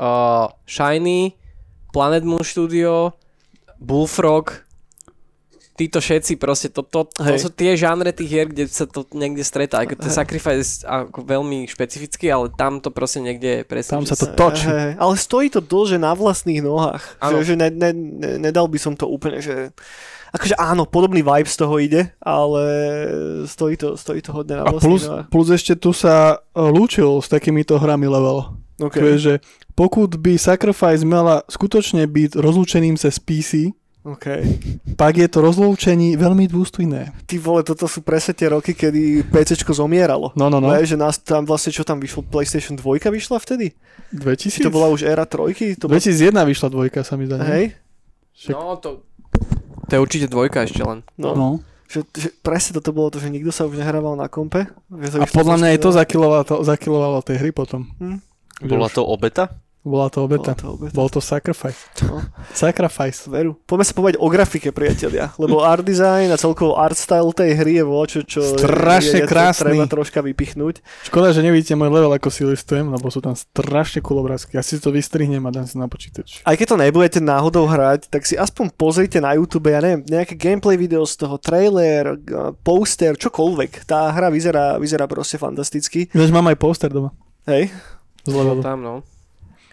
uh, 0.01 0.49
Shiny, 0.65 1.37
Planet 1.93 2.25
Moon 2.25 2.41
Studio, 2.41 3.13
Bullfrog, 3.77 4.65
títo 5.81 5.97
všetci 5.97 6.37
proste, 6.37 6.69
to, 6.69 6.85
to, 6.85 7.09
to 7.09 7.41
sú 7.41 7.49
tie 7.49 7.73
žánre 7.73 8.13
tých 8.13 8.29
hier, 8.29 8.47
kde 8.53 8.69
sa 8.69 8.85
to 8.85 9.09
niekde 9.17 9.41
stretá. 9.41 9.81
Ako 9.81 9.97
ten 9.97 10.13
Sacrifice 10.13 10.85
ako 10.85 11.25
veľmi 11.25 11.65
špecifický, 11.65 12.29
ale 12.29 12.53
tam 12.53 12.85
to 12.85 12.93
proste 12.93 13.25
niekde 13.25 13.49
je 13.49 13.63
presne. 13.65 13.97
Tam 13.97 14.05
sa 14.05 14.13
to 14.13 14.29
točí. 14.37 14.69
Hej, 14.69 15.01
ale 15.01 15.15
stojí 15.17 15.49
to 15.49 15.65
dlže 15.65 15.97
na 15.97 16.13
vlastných 16.13 16.61
nohách. 16.61 17.17
Áno. 17.25 17.41
Že, 17.41 17.45
že 17.49 17.55
ne, 17.57 17.69
ne, 17.73 17.91
ne, 17.97 18.31
nedal 18.37 18.69
by 18.69 18.77
som 18.77 18.93
to 18.93 19.09
úplne, 19.09 19.41
že... 19.41 19.73
Akože 20.31 20.55
áno, 20.61 20.87
podobný 20.87 21.27
vibe 21.27 21.51
z 21.51 21.57
toho 21.59 21.75
ide, 21.83 22.13
ale 22.23 22.63
stojí 23.51 23.75
to, 23.75 23.99
stojí 23.99 24.23
to 24.23 24.31
hodne 24.31 24.61
na 24.61 24.69
A 24.69 24.71
vlastných 24.71 24.85
plus, 24.87 25.03
nohách. 25.09 25.27
plus 25.27 25.49
ešte 25.51 25.75
tu 25.75 25.91
sa 25.91 26.45
e, 26.55 26.61
lúčil 26.61 27.19
s 27.19 27.27
takýmito 27.27 27.81
hrami 27.83 28.07
Level. 28.07 28.55
Okay. 28.81 29.01
To 29.01 29.07
je, 29.07 29.19
že 29.19 29.35
pokud 29.77 30.09
by 30.17 30.41
Sacrifice 30.41 31.05
mala 31.05 31.45
skutočne 31.47 32.09
byť 32.09 32.41
rozlúčeným 32.41 32.97
cez 32.97 33.21
PC, 33.21 33.77
Okay. 34.01 34.57
pak 34.97 35.13
je 35.13 35.29
to 35.29 35.45
rozlúčení 35.45 36.17
veľmi 36.17 36.49
dôstojné. 36.49 37.13
Ty 37.29 37.37
vole, 37.37 37.61
toto 37.61 37.85
sú 37.85 38.01
presne 38.01 38.33
tie 38.33 38.49
roky, 38.49 38.73
kedy 38.73 39.29
PCčko 39.29 39.77
zomieralo. 39.77 40.33
No, 40.33 40.49
no, 40.49 40.57
no. 40.57 40.73
Vieš, 40.73 40.97
že 40.97 40.99
nás 40.99 41.21
tam 41.21 41.45
vlastne, 41.45 41.69
čo 41.69 41.85
tam 41.85 42.01
vyšlo, 42.01 42.25
PlayStation 42.25 42.81
2 42.81 42.81
vyšla 42.97 43.37
vtedy? 43.37 43.77
2000? 44.17 44.57
Či 44.57 44.65
to 44.65 44.73
bola 44.73 44.89
už 44.89 45.05
éra 45.05 45.29
trojky? 45.29 45.77
To 45.77 45.85
bol... 45.85 46.01
2001 46.01 46.33
vyšla 46.33 46.69
dvojka, 46.73 47.05
sa 47.05 47.21
mi 47.21 47.29
zdá. 47.29 47.45
Hej? 47.45 47.77
Však- 48.41 48.57
No 48.57 48.81
to... 48.81 49.05
To 49.85 49.93
je 49.93 50.01
určite 50.01 50.27
dvojka 50.33 50.65
ešte 50.65 50.81
len. 50.81 51.05
No. 51.21 51.37
No. 51.37 51.49
Že, 51.91 52.07
že 52.15 52.29
presne 52.41 52.81
toto 52.81 52.97
bolo 52.97 53.13
to, 53.13 53.21
že 53.21 53.29
nikto 53.29 53.53
sa 53.53 53.69
už 53.69 53.77
nehrával 53.77 54.17
na 54.17 54.33
kompe. 54.33 54.65
Že 54.89 55.07
sa 55.11 55.17
A 55.21 55.27
podľa 55.29 55.57
mňa 55.61 55.69
aj 55.75 55.81
to 55.83 55.91
zakilovalo, 55.93 56.45
to, 56.47 56.57
zakilovalo 56.65 57.19
tej 57.21 57.37
hry 57.37 57.51
potom. 57.53 57.91
Hm. 58.01 58.23
Bola 58.61 58.87
už- 58.87 58.95
to 58.95 59.03
obeta? 59.03 59.45
Bola 59.81 60.13
to 60.13 60.29
obeta. 60.29 60.53
Bola 60.53 60.61
to 60.61 60.69
obeta. 60.77 60.93
Bol 60.93 61.09
to 61.09 61.25
Sacrifice. 61.25 61.89
No. 62.05 62.21
Sacrifice. 62.53 63.25
Veru. 63.25 63.57
Poďme 63.65 63.89
sa 63.89 63.97
povedať 63.97 64.21
o 64.21 64.29
grafike, 64.29 64.77
priatelia. 64.77 65.33
Lebo 65.41 65.65
art 65.65 65.81
design 65.81 66.29
a 66.29 66.37
celkovo 66.37 66.77
art 66.77 66.93
style 66.93 67.33
tej 67.33 67.57
hry 67.57 67.81
je 67.81 67.85
voľačo, 67.89 68.21
čo 68.29 68.45
Strašne 68.61 69.25
je, 69.25 69.27
krásny. 69.27 69.73
treba 69.73 69.89
troška 69.89 70.21
vypichnúť. 70.21 70.85
Škoda, 71.09 71.33
že 71.33 71.41
nevidíte 71.41 71.81
môj 71.81 71.97
level, 71.97 72.13
ako 72.13 72.29
si 72.29 72.45
listujem, 72.45 72.93
lebo 72.93 73.09
sú 73.09 73.25
tam 73.25 73.33
strašne 73.33 74.05
cool 74.05 74.21
obrázky. 74.21 74.53
Ja 74.53 74.61
si 74.61 74.77
to 74.77 74.93
vystrihnem 74.93 75.41
a 75.41 75.51
dám 75.51 75.65
si 75.65 75.81
na 75.81 75.89
počítač. 75.89 76.45
Aj 76.45 76.53
keď 76.53 76.67
to 76.67 76.77
nebudete 76.77 77.21
náhodou 77.25 77.65
hrať, 77.65 78.13
tak 78.13 78.29
si 78.29 78.37
aspoň 78.37 78.77
pozrite 78.77 79.17
na 79.17 79.33
YouTube, 79.33 79.73
ja 79.73 79.81
neviem, 79.81 80.05
nejaké 80.05 80.37
gameplay 80.37 80.77
video 80.77 81.09
z 81.09 81.25
toho, 81.25 81.41
trailer, 81.41 82.21
poster, 82.61 83.17
čokoľvek. 83.17 83.89
Tá 83.89 84.13
hra 84.13 84.29
vyzerá, 84.29 84.77
vyzerá 84.77 85.09
proste 85.09 85.41
fantasticky. 85.41 86.13
Ináč 86.13 86.29
mám 86.29 86.53
aj 86.53 86.61
poster 86.61 86.93
doma. 86.93 87.17
Hej. 87.49 87.73
Z 88.31 88.35
levelu. 88.39 88.63
Tam, 88.63 88.79
no. 88.81 88.95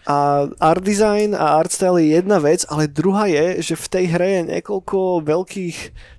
A 0.08 0.48
art 0.56 0.80
design 0.80 1.36
a 1.36 1.60
art 1.60 1.68
style 1.68 2.00
je 2.00 2.16
jedna 2.16 2.40
vec, 2.40 2.64
ale 2.72 2.88
druhá 2.88 3.28
je, 3.28 3.60
že 3.60 3.74
v 3.76 3.86
tej 3.92 4.04
hre 4.08 4.28
je 4.40 4.42
niekoľko 4.56 5.20
veľkých 5.20 5.78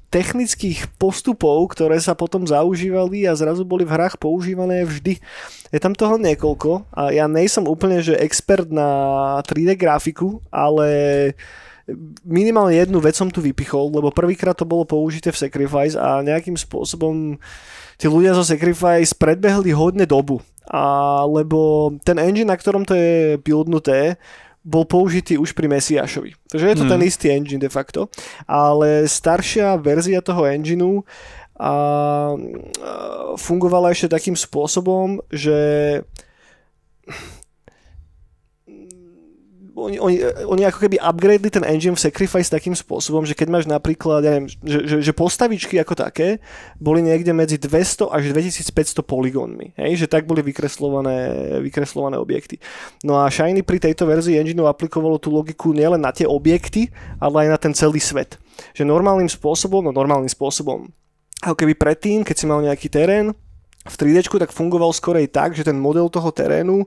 technických 0.10 0.89
postupov, 0.97 1.69
ktoré 1.73 2.02
sa 2.02 2.17
potom 2.17 2.41
zaužívali 2.41 3.30
a 3.30 3.38
zrazu 3.38 3.62
boli 3.62 3.86
v 3.86 3.93
hrách 3.93 4.17
používané 4.17 4.82
vždy. 4.82 5.21
Je 5.69 5.80
tam 5.82 5.93
toho 5.93 6.17
niekoľko 6.17 6.89
a 6.89 7.13
ja 7.13 7.30
nejsem 7.30 7.65
úplne 7.69 8.02
že 8.02 8.17
expert 8.17 8.69
na 8.73 9.38
3D 9.45 9.78
grafiku, 9.78 10.41
ale 10.49 10.89
minimálne 12.25 12.73
jednu 12.73 12.97
vec 13.02 13.17
som 13.17 13.30
tu 13.30 13.41
vypichol, 13.41 13.93
lebo 13.93 14.10
prvýkrát 14.10 14.58
to 14.58 14.65
bolo 14.65 14.86
použité 14.86 15.30
v 15.30 15.41
Sacrifice 15.45 15.93
a 15.93 16.25
nejakým 16.25 16.58
spôsobom 16.58 17.38
tí 17.97 18.06
ľudia 18.10 18.34
zo 18.34 18.41
Sacrifice 18.41 19.13
predbehli 19.13 19.73
hodne 19.73 20.10
dobu. 20.10 20.41
A, 20.70 21.26
lebo 21.26 21.92
ten 22.06 22.22
engine, 22.22 22.46
na 22.46 22.58
ktorom 22.58 22.86
to 22.86 22.94
je 22.94 23.42
buildnuté, 23.42 24.22
bol 24.62 24.86
použitý 24.86 25.40
už 25.40 25.58
pri 25.58 25.66
Messiašovi. 25.66 26.36
Takže 26.52 26.66
je 26.70 26.78
to 26.78 26.86
Hmm. 26.86 26.94
ten 26.94 27.02
istý 27.02 27.28
engine 27.34 27.64
de 27.64 27.72
facto. 27.74 28.06
Ale 28.46 29.10
staršia 29.10 29.80
verzia 29.82 30.22
toho 30.22 30.46
engineu 30.46 31.02
a, 31.58 31.66
a 31.66 31.74
fungovala 33.40 33.90
ešte 33.92 34.14
takým 34.14 34.38
spôsobom, 34.38 35.26
že 35.34 35.58
oni, 39.80 39.98
oni, 39.98 40.18
oni 40.44 40.63
ako 40.68 40.80
keby 40.84 41.00
upgradeli 41.00 41.48
ten 41.48 41.63
engine 41.63 41.96
v 41.96 42.04
Sacrifice 42.04 42.52
takým 42.52 42.76
spôsobom, 42.76 43.24
že 43.24 43.32
keď 43.32 43.48
máš 43.48 43.65
napríklad, 43.65 44.20
ja 44.22 44.32
neviem, 44.36 44.52
že, 44.52 44.80
že, 44.84 44.96
že 45.00 45.12
postavičky 45.15 45.80
ako 45.80 45.96
také 45.96 46.44
boli 46.76 47.00
niekde 47.00 47.32
medzi 47.32 47.56
200 47.56 48.12
až 48.12 48.36
2500 48.36 49.00
poligónmi, 49.08 49.74
hej, 49.80 50.06
že 50.06 50.08
tak 50.12 50.28
boli 50.28 50.44
vykreslované, 50.44 51.18
vykreslované 51.63 52.20
objekty. 52.20 52.60
No 53.08 53.24
a 53.24 53.32
Shiny 53.32 53.63
pri 53.63 53.80
tejto 53.80 54.04
verzii 54.04 54.36
engineu 54.36 54.68
aplikovalo 54.68 55.15
tú 55.18 55.32
logiku 55.32 55.72
nielen 55.72 56.04
na 56.04 56.12
tie 56.12 56.28
objekty, 56.28 56.92
ale 57.18 57.48
aj 57.48 57.48
na 57.56 57.58
ten 57.58 57.74
celý 57.74 58.04
svet. 58.04 58.36
Že 58.76 58.92
normálnym 58.92 59.32
spôsobom, 59.32 59.80
no 59.80 59.96
normálnym 59.96 60.30
spôsobom, 60.30 60.92
ako 61.39 61.56
keby 61.56 61.74
predtým, 61.80 62.20
keď 62.28 62.36
si 62.36 62.46
mal 62.46 62.60
nejaký 62.60 62.92
terén, 62.92 63.32
v 63.88 63.96
3D 63.96 64.28
tak 64.28 64.52
fungoval 64.52 64.92
skorej 64.92 65.32
tak, 65.32 65.56
že 65.56 65.63
ten 65.63 65.80
model 65.80 66.12
toho 66.12 66.36
terénu, 66.36 66.84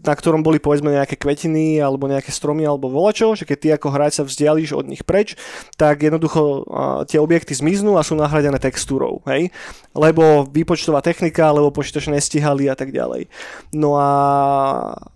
na 0.00 0.14
ktorom 0.16 0.40
boli 0.40 0.56
povedzme 0.56 0.88
nejaké 0.88 1.20
kvetiny 1.20 1.76
alebo 1.76 2.08
nejaké 2.08 2.32
stromy 2.32 2.64
alebo 2.64 2.88
volačo, 2.88 3.36
že 3.36 3.44
keď 3.44 3.58
ty 3.60 3.68
ako 3.76 3.88
hráč 3.92 4.12
sa 4.16 4.24
vzdialíš 4.24 4.72
od 4.72 4.88
nich 4.88 5.04
preč, 5.04 5.36
tak 5.76 6.00
jednoducho 6.00 6.64
a, 6.64 7.04
tie 7.04 7.20
objekty 7.20 7.52
zmiznú 7.52 8.00
a 8.00 8.06
sú 8.06 8.16
nahradené 8.16 8.56
textúrou, 8.56 9.20
hej? 9.28 9.52
Lebo 9.92 10.48
výpočtová 10.48 11.04
technika, 11.04 11.52
alebo 11.52 11.68
počítač 11.68 12.08
nestíhali 12.08 12.64
a 12.72 12.74
tak 12.80 12.96
ďalej. 12.96 13.28
No 13.76 14.00
a 14.00 14.08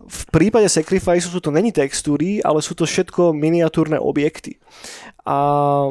v 0.04 0.22
prípade 0.28 0.68
Sacrifice 0.68 1.32
sú 1.32 1.40
to 1.40 1.48
není 1.48 1.72
textúry, 1.72 2.44
ale 2.44 2.60
sú 2.60 2.76
to 2.76 2.84
všetko 2.84 3.32
miniatúrne 3.32 3.96
objekty. 3.96 4.60
A 5.24 5.88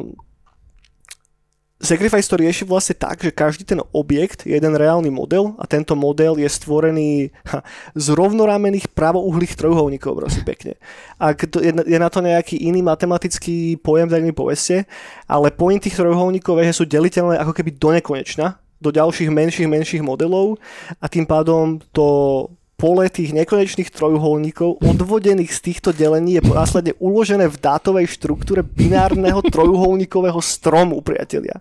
Sacrifice 1.76 2.24
to 2.24 2.40
rieši 2.40 2.64
vlastne 2.64 2.96
tak, 2.96 3.20
že 3.20 3.28
každý 3.28 3.68
ten 3.68 3.84
objekt 3.92 4.48
je 4.48 4.56
jeden 4.56 4.72
reálny 4.72 5.12
model 5.12 5.52
a 5.60 5.68
tento 5.68 5.92
model 5.92 6.40
je 6.40 6.48
stvorený 6.48 7.28
ha, 7.52 7.60
z 7.92 8.06
rovnorámených 8.16 8.88
pravouhlých 8.96 9.60
trojuholníkov, 9.60 10.16
prosím 10.16 10.44
pekne. 10.48 10.72
Ak 11.20 11.44
to 11.52 11.60
je, 11.60 11.76
je 11.76 11.98
na 12.00 12.08
to 12.08 12.24
nejaký 12.24 12.56
iný 12.64 12.80
matematický 12.80 13.76
pojem, 13.84 14.08
tak 14.08 14.24
mi 14.24 14.32
poveste, 14.32 14.88
ale 15.28 15.52
point 15.52 15.76
tých 15.76 16.00
trojuholníkov 16.00 16.64
je, 16.64 16.80
sú 16.80 16.88
deliteľné 16.88 17.36
ako 17.44 17.52
keby 17.52 17.76
do 17.76 17.92
nekonečna, 17.92 18.56
do 18.80 18.88
ďalších 18.88 19.28
menších, 19.28 19.68
menších 19.68 20.00
modelov 20.00 20.56
a 20.96 21.12
tým 21.12 21.28
pádom 21.28 21.76
to 21.92 22.48
pole 22.76 23.08
tých 23.08 23.32
nekonečných 23.32 23.88
trojuholníkov 23.88 24.84
odvodených 24.84 25.48
z 25.48 25.60
týchto 25.72 25.96
delení 25.96 26.36
je 26.36 26.44
následne 26.44 26.92
uložené 27.00 27.48
v 27.48 27.56
dátovej 27.56 28.06
štruktúre 28.12 28.60
binárneho 28.60 29.40
trojuholníkového 29.54 30.38
stromu, 30.44 31.00
priatelia. 31.00 31.56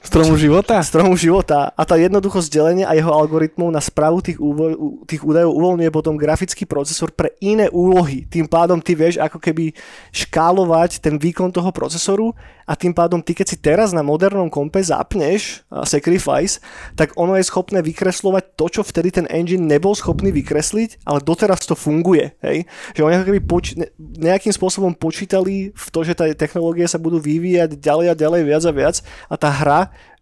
Stromu 0.00 0.40
života? 0.40 0.80
Stromu 0.80 1.12
života. 1.12 1.76
A 1.76 1.84
tá 1.84 2.00
jednoduchosť 2.00 2.48
delenia 2.48 2.88
a 2.88 2.96
jeho 2.96 3.12
algoritmov 3.12 3.68
na 3.68 3.84
správu 3.84 4.24
tých, 4.24 4.40
úvo- 4.40 5.04
tých 5.04 5.20
údajov 5.20 5.52
uvoľňuje 5.52 5.90
potom 5.92 6.16
grafický 6.16 6.64
procesor 6.64 7.12
pre 7.12 7.36
iné 7.44 7.68
úlohy. 7.68 8.24
Tým 8.24 8.48
pádom 8.48 8.80
ty 8.80 8.96
vieš 8.96 9.20
ako 9.20 9.36
keby 9.36 9.76
škálovať 10.08 11.04
ten 11.04 11.20
výkon 11.20 11.52
toho 11.52 11.68
procesoru 11.68 12.32
a 12.70 12.78
tým 12.78 12.94
pádom 12.94 13.18
ty, 13.18 13.34
keď 13.34 13.46
si 13.50 13.58
teraz 13.58 13.90
na 13.90 14.06
modernom 14.06 14.46
kompe 14.46 14.78
zapneš 14.78 15.66
Sacrifice, 15.82 16.62
tak 16.94 17.18
ono 17.18 17.34
je 17.34 17.42
schopné 17.42 17.82
vykreslovať 17.82 18.54
to, 18.54 18.66
čo 18.70 18.86
vtedy 18.86 19.10
ten 19.10 19.26
engine 19.26 19.66
nebol 19.66 19.90
schopný 19.98 20.30
vykresliť, 20.30 21.02
ale 21.02 21.18
doteraz 21.18 21.66
to 21.66 21.74
funguje. 21.74 22.30
Hej? 22.46 22.70
Že 22.94 23.02
oni 23.02 23.14
keby 23.26 23.40
poč- 23.42 23.74
ne- 23.74 23.90
nejakým 23.98 24.54
spôsobom 24.54 24.94
počítali 24.94 25.74
v 25.74 25.86
to, 25.90 26.06
že 26.06 26.14
tá 26.14 26.30
technológie 26.30 26.86
sa 26.86 27.02
budú 27.02 27.18
vyvíjať 27.18 27.74
ďalej 27.74 28.06
a 28.06 28.14
ďalej 28.14 28.40
viac 28.46 28.62
a 28.62 28.72
viac 28.72 28.96
a 29.26 29.34
tá 29.34 29.50
hra 29.50 29.80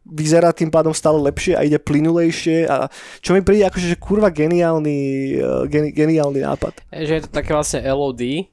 vyzerá 0.09 0.57
tým 0.57 0.73
pádom 0.73 0.97
stále 0.97 1.21
lepšie 1.21 1.53
a 1.53 1.69
ide 1.69 1.77
plynulejšie 1.77 2.65
a 2.65 2.89
čo 3.21 3.37
mi 3.37 3.45
príde 3.45 3.69
akože 3.69 3.93
že 3.93 4.01
kurva 4.01 4.33
geniálny, 4.33 4.99
eh, 5.37 5.63
geni, 5.69 5.93
geniálny 5.93 6.41
nápad. 6.41 6.81
Je, 6.97 7.05
že 7.05 7.15
je 7.21 7.23
to 7.29 7.31
také 7.31 7.53
vlastne 7.53 7.85
LOD, 7.85 8.49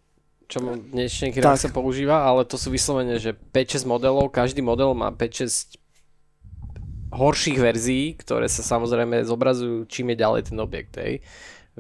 čo 0.46 0.62
v 0.62 0.78
dnešných 0.94 1.36
hrách 1.42 1.66
sa 1.66 1.70
používa, 1.74 2.26
ale 2.26 2.46
to 2.46 2.56
sú 2.56 2.70
vyslovene, 2.70 3.18
že 3.18 3.34
5-6 3.34 3.86
modelov, 3.90 4.30
každý 4.30 4.62
model 4.62 4.94
má 4.94 5.10
5-6 5.10 5.82
horších 7.16 7.58
verzií, 7.58 8.14
ktoré 8.20 8.52
sa 8.52 8.62
samozrejme 8.62 9.24
zobrazujú 9.24 9.88
čím 9.88 10.14
je 10.14 10.22
ďalej 10.22 10.42
ten 10.52 10.58
objekt, 10.60 10.94
hej. 11.00 11.24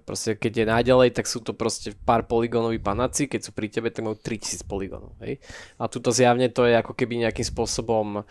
Proste 0.03 0.35
keď 0.35 0.51
je 0.51 0.65
náďalej, 0.67 1.09
tak 1.15 1.23
sú 1.23 1.39
to 1.39 1.55
proste 1.55 1.95
pár 2.03 2.27
poligónoví 2.27 2.83
panáci, 2.83 3.31
keď 3.31 3.47
sú 3.47 3.51
pri 3.55 3.71
tebe, 3.71 3.91
tak 3.91 4.03
majú 4.03 4.19
3000 4.19 4.67
poligónov, 4.67 5.15
hej. 5.23 5.39
A 5.79 5.87
tuto 5.91 6.11
zjavne 6.15 6.47
to 6.51 6.67
je 6.67 6.79
ako 6.79 6.95
keby 6.95 7.27
nejakým 7.27 7.47
spôsobom 7.47 8.23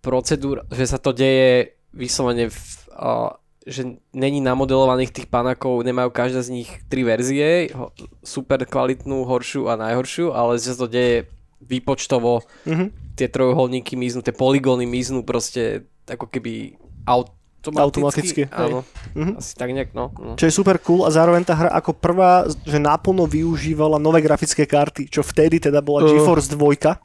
procedúr, 0.00 0.64
že 0.72 0.88
sa 0.88 0.96
to 0.96 1.12
deje 1.12 1.76
vyslovene 1.92 2.48
v, 2.48 2.60
uh, 2.94 3.36
že 3.62 3.84
není 4.10 4.40
namodelovaných 4.40 5.12
tých 5.12 5.26
panákov, 5.26 5.82
nemajú 5.82 6.08
každá 6.10 6.40
z 6.40 6.52
nich 6.54 6.70
tri 6.86 7.02
verzie, 7.02 7.68
ho- 7.70 7.92
super 8.20 8.62
kvalitnú, 8.62 9.22
horšiu 9.22 9.68
a 9.68 9.76
najhoršiu, 9.76 10.32
ale 10.32 10.56
že 10.56 10.72
sa 10.72 10.76
to 10.78 10.86
deje 10.86 11.28
výpočtovo, 11.60 12.40
Mhm. 12.64 12.86
tie 13.14 13.28
trojuholníky 13.28 13.94
miznú, 13.94 14.20
tie 14.20 14.32
poligóny 14.32 14.84
miznú 14.84 15.20
proste 15.20 15.84
ako 16.06 16.24
keby 16.26 16.80
automaticky. 17.04 17.76
Automaticky, 17.76 18.40
hej. 18.42 18.50
Áno, 18.50 18.80
Mhm. 19.12 19.32
asi 19.36 19.52
tak 19.54 19.68
nejak, 19.68 19.92
no. 19.92 20.08
no. 20.10 20.32
Čo 20.34 20.48
je 20.48 20.54
super 20.54 20.80
cool 20.80 21.04
a 21.04 21.12
zároveň 21.12 21.44
tá 21.44 21.52
hra 21.52 21.70
ako 21.70 21.92
prvá, 21.92 22.32
že 22.64 22.78
naplno 22.78 23.28
využívala 23.28 23.96
nové 23.96 24.18
grafické 24.18 24.64
karty, 24.64 25.06
čo 25.06 25.20
vtedy 25.20 25.60
teda 25.60 25.78
bola 25.78 26.00
Uh. 26.02 26.08
GeForce 26.10 26.48
2 26.48 26.96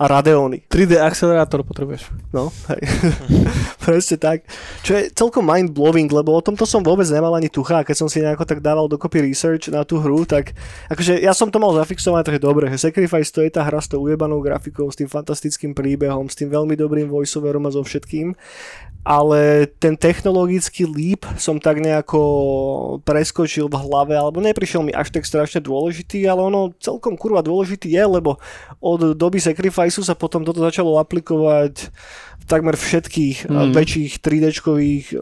a 0.00 0.08
Radeony. 0.08 0.64
3D 0.64 0.96
akcelerátor 0.96 1.60
potrebuješ. 1.60 2.08
No, 2.32 2.48
hej. 2.72 2.80
Presne 3.84 4.16
tak. 4.16 4.48
Čo 4.80 4.96
je 4.96 5.12
celkom 5.12 5.44
mind-blowing, 5.44 6.08
lebo 6.08 6.32
o 6.32 6.40
tomto 6.40 6.64
som 6.64 6.80
vôbec 6.80 7.04
nemal 7.12 7.36
ani 7.36 7.52
tucha 7.52 7.84
a 7.84 7.84
keď 7.84 7.96
som 8.00 8.08
si 8.08 8.24
nejako 8.24 8.48
tak 8.48 8.64
dával 8.64 8.88
dokopy 8.88 9.20
research 9.20 9.68
na 9.68 9.84
tú 9.84 10.00
hru, 10.00 10.24
tak 10.24 10.56
akože 10.88 11.20
ja 11.20 11.36
som 11.36 11.52
to 11.52 11.60
mal 11.60 11.76
zafixované, 11.76 12.24
takže 12.24 12.40
dobre, 12.40 12.72
že 12.72 12.88
Sacrifice 12.88 13.28
to 13.28 13.44
je 13.44 13.52
tá 13.52 13.60
hra 13.60 13.76
s 13.76 13.92
tou 13.92 14.00
ujebanou 14.00 14.40
grafikou, 14.40 14.88
s 14.88 14.96
tým 14.96 15.10
fantastickým 15.12 15.76
príbehom, 15.76 16.32
s 16.32 16.38
tým 16.40 16.48
veľmi 16.48 16.80
dobrým 16.80 17.04
voiceoverom 17.12 17.68
a 17.68 17.70
so 17.76 17.84
všetkým 17.84 18.32
ale 19.00 19.64
ten 19.80 19.96
technologický 19.96 20.84
leap 20.84 21.24
som 21.40 21.56
tak 21.56 21.80
nejako 21.80 22.20
preskočil 23.00 23.64
v 23.72 23.80
hlave, 23.80 24.12
alebo 24.12 24.44
neprišiel 24.44 24.84
mi 24.84 24.92
až 24.92 25.08
tak 25.08 25.24
strašne 25.24 25.64
dôležitý, 25.64 26.28
ale 26.28 26.44
ono 26.44 26.76
celkom 26.76 27.16
kurva 27.16 27.40
dôležitý 27.40 27.96
je, 27.96 28.04
lebo 28.04 28.36
od 28.76 29.16
doby 29.16 29.40
Sacrificeu 29.90 30.06
sa 30.06 30.14
potom 30.14 30.46
toto 30.46 30.62
začalo 30.62 31.02
aplikovať 31.02 31.90
v 32.40 32.44
takmer 32.46 32.78
všetkých 32.78 33.50
mm. 33.50 33.74
Väčších 33.74 34.22
3D-čkových 34.22 35.18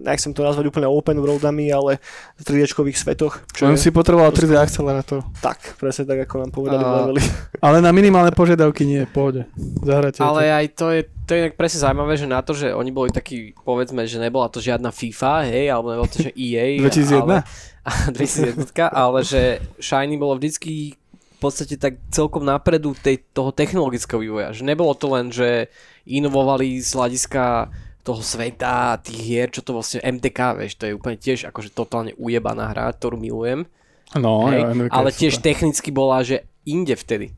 nechcem 0.00 0.32
to 0.32 0.40
nazvať 0.40 0.72
úplne 0.72 0.88
open 0.88 1.20
worldami, 1.20 1.68
ale 1.68 2.00
v 2.40 2.42
3D-čkových 2.42 2.96
svetoch. 2.96 3.44
Čo 3.52 3.68
Len 3.68 3.76
je, 3.76 3.84
si 3.84 3.90
potreboval 3.92 4.32
3D 4.32 4.56
akcelerátor. 4.56 5.20
tak, 5.44 5.76
presne 5.76 6.08
tak, 6.08 6.24
ako 6.24 6.34
nám 6.40 6.50
povedali 6.56 6.80
A-. 6.80 7.12
Ale 7.68 7.84
na 7.84 7.92
minimálne 7.92 8.32
požiadavky 8.32 8.88
nie, 8.88 9.04
pohode. 9.04 9.44
Zahrajte 9.84 10.24
Ale 10.24 10.48
to. 10.48 10.56
aj 10.56 10.66
to 10.72 10.86
je, 10.88 11.00
to 11.28 11.30
je 11.36 11.38
inak 11.44 11.54
presne 11.60 11.84
zaujímavé, 11.84 12.16
že 12.16 12.26
na 12.26 12.40
to, 12.40 12.56
že 12.56 12.72
oni 12.72 12.90
boli 12.90 13.12
takí, 13.12 13.52
povedzme, 13.60 14.08
že 14.08 14.16
nebola 14.16 14.48
to 14.48 14.64
žiadna 14.64 14.88
FIFA, 14.88 15.52
hej, 15.52 15.68
alebo 15.68 15.92
nebolo 15.92 16.08
to, 16.08 16.24
že 16.24 16.32
EA. 16.32 16.80
2001? 16.80 17.44
Ale, 17.80 18.12
2001, 18.12 18.76
ale 19.08 19.18
že 19.24 19.56
Shiny 19.80 20.20
bolo 20.20 20.36
vždycky 20.36 20.99
v 21.40 21.48
podstate 21.48 21.80
tak 21.80 21.96
celkom 22.12 22.44
napredu 22.44 22.92
tej, 22.92 23.24
toho 23.32 23.48
technologického 23.48 24.20
vývoja. 24.20 24.52
Že 24.52 24.68
nebolo 24.68 24.92
to 24.92 25.08
len, 25.08 25.32
že 25.32 25.72
inovovali 26.04 26.76
z 26.84 26.92
hľadiska 26.92 27.72
toho 28.04 28.20
sveta, 28.20 29.00
tých 29.00 29.16
hier, 29.16 29.48
čo 29.48 29.64
to 29.64 29.72
vlastne 29.72 30.04
MTK, 30.04 30.60
vieš, 30.60 30.76
to 30.76 30.84
je 30.84 30.92
úplne 30.92 31.16
tiež 31.16 31.48
akože 31.48 31.72
totálne 31.72 32.12
ujebaná 32.20 32.68
hra, 32.76 32.92
ktorú 32.92 33.16
milujem. 33.16 33.64
No, 34.12 34.52
hej, 34.52 34.60
jo, 34.60 34.68
NVK 34.76 34.92
ale 34.92 35.08
tiež 35.16 35.34
super. 35.40 35.46
technicky 35.48 35.88
bola, 35.88 36.20
že 36.20 36.44
inde 36.68 36.92
vtedy. 36.92 37.32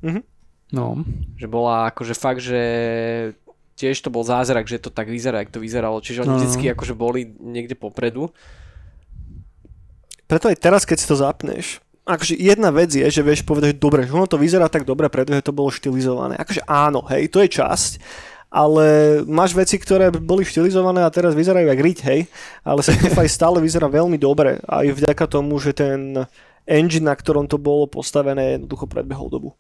No. 0.73 0.99
Že 1.39 1.47
bola 1.47 1.95
akože 1.95 2.15
fakt, 2.19 2.43
že 2.43 2.59
tiež 3.79 4.03
to 4.03 4.11
bol 4.11 4.27
zázrak, 4.27 4.67
že 4.67 4.83
to 4.83 4.91
tak 4.91 5.07
vyzerá, 5.07 5.47
jak 5.47 5.55
to 5.55 5.63
vyzeralo. 5.63 6.03
Čiže 6.03 6.27
oni 6.27 6.31
No, 6.31 6.35
no. 6.35 6.41
vždycky 6.43 6.65
akože 6.75 6.95
boli 6.99 7.29
niekde 7.39 7.79
popredu. 7.79 8.35
Preto 10.25 10.49
aj 10.49 10.57
teraz, 10.57 10.89
keď 10.89 10.97
si 10.97 11.07
to 11.07 11.17
zapneš, 11.19 11.83
akože 12.03 12.35
jedna 12.35 12.75
vec 12.75 12.91
je, 12.91 13.07
že 13.07 13.23
vieš 13.23 13.47
povedať, 13.47 13.79
že 13.79 13.83
dobre, 13.83 14.07
že 14.07 14.15
ono 14.15 14.27
to 14.27 14.41
vyzerá 14.41 14.67
tak 14.67 14.83
dobre, 14.83 15.07
pretože 15.07 15.47
to 15.47 15.55
bolo 15.55 15.71
štilizované. 15.71 16.35
Akože 16.39 16.67
áno, 16.67 17.07
hej, 17.07 17.31
to 17.31 17.43
je 17.43 17.49
časť, 17.63 17.91
ale 18.53 18.85
máš 19.25 19.55
veci, 19.55 19.79
ktoré 19.79 20.11
boli 20.13 20.43
štilizované 20.45 21.07
a 21.07 21.15
teraz 21.15 21.33
vyzerajú 21.33 21.67
jak 21.71 21.81
riť, 21.81 21.99
hej, 22.05 22.21
ale 22.67 22.81
Sacrifice 22.85 23.33
stále 23.33 23.63
vyzerá 23.63 23.87
veľmi 23.87 24.19
dobre 24.19 24.61
aj 24.67 24.87
vďaka 24.93 25.25
tomu, 25.31 25.57
že 25.63 25.73
ten 25.73 26.27
engine, 26.67 27.07
na 27.07 27.15
ktorom 27.15 27.47
to 27.47 27.57
bolo 27.57 27.87
postavené, 27.89 28.59
jednoducho 28.59 28.87
predbehol 28.91 29.31
dobu. 29.31 29.51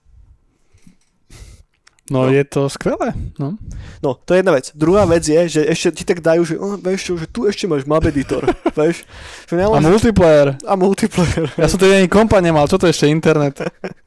No, 2.10 2.26
No. 2.26 2.28
je 2.28 2.42
to 2.44 2.66
skvelé. 2.66 3.14
No. 3.38 3.54
No, 4.02 4.18
to 4.18 4.34
je 4.34 4.42
jedna 4.42 4.52
vec. 4.52 4.74
Druhá 4.74 5.06
vec 5.06 5.22
je, 5.22 5.38
že 5.48 5.60
ešte 5.62 5.88
ti 5.92 6.04
tak 6.04 6.18
dajú, 6.18 6.42
že 6.42 6.54
oh, 6.56 6.74
vieš 6.74 7.00
čo, 7.04 7.12
že 7.14 7.26
tu 7.26 7.46
ešte 7.46 7.64
máš 7.64 7.86
map 7.86 8.02
editor, 8.02 8.42
vieš. 8.78 9.06
Že 9.46 9.54
A 9.54 9.56
nielen, 9.56 9.78
že- 9.78 9.86
multiplayer. 9.88 10.48
a 10.60 10.72
multiplayer. 10.74 11.46
Ja 11.54 11.66
som 11.66 11.78
tedy 11.78 11.94
ani 11.96 12.10
kompa 12.10 12.38
nemal, 12.38 12.66
čo 12.66 12.74
to 12.74 12.84
je 12.84 12.92
ešte 12.92 13.06
internet? 13.06 13.54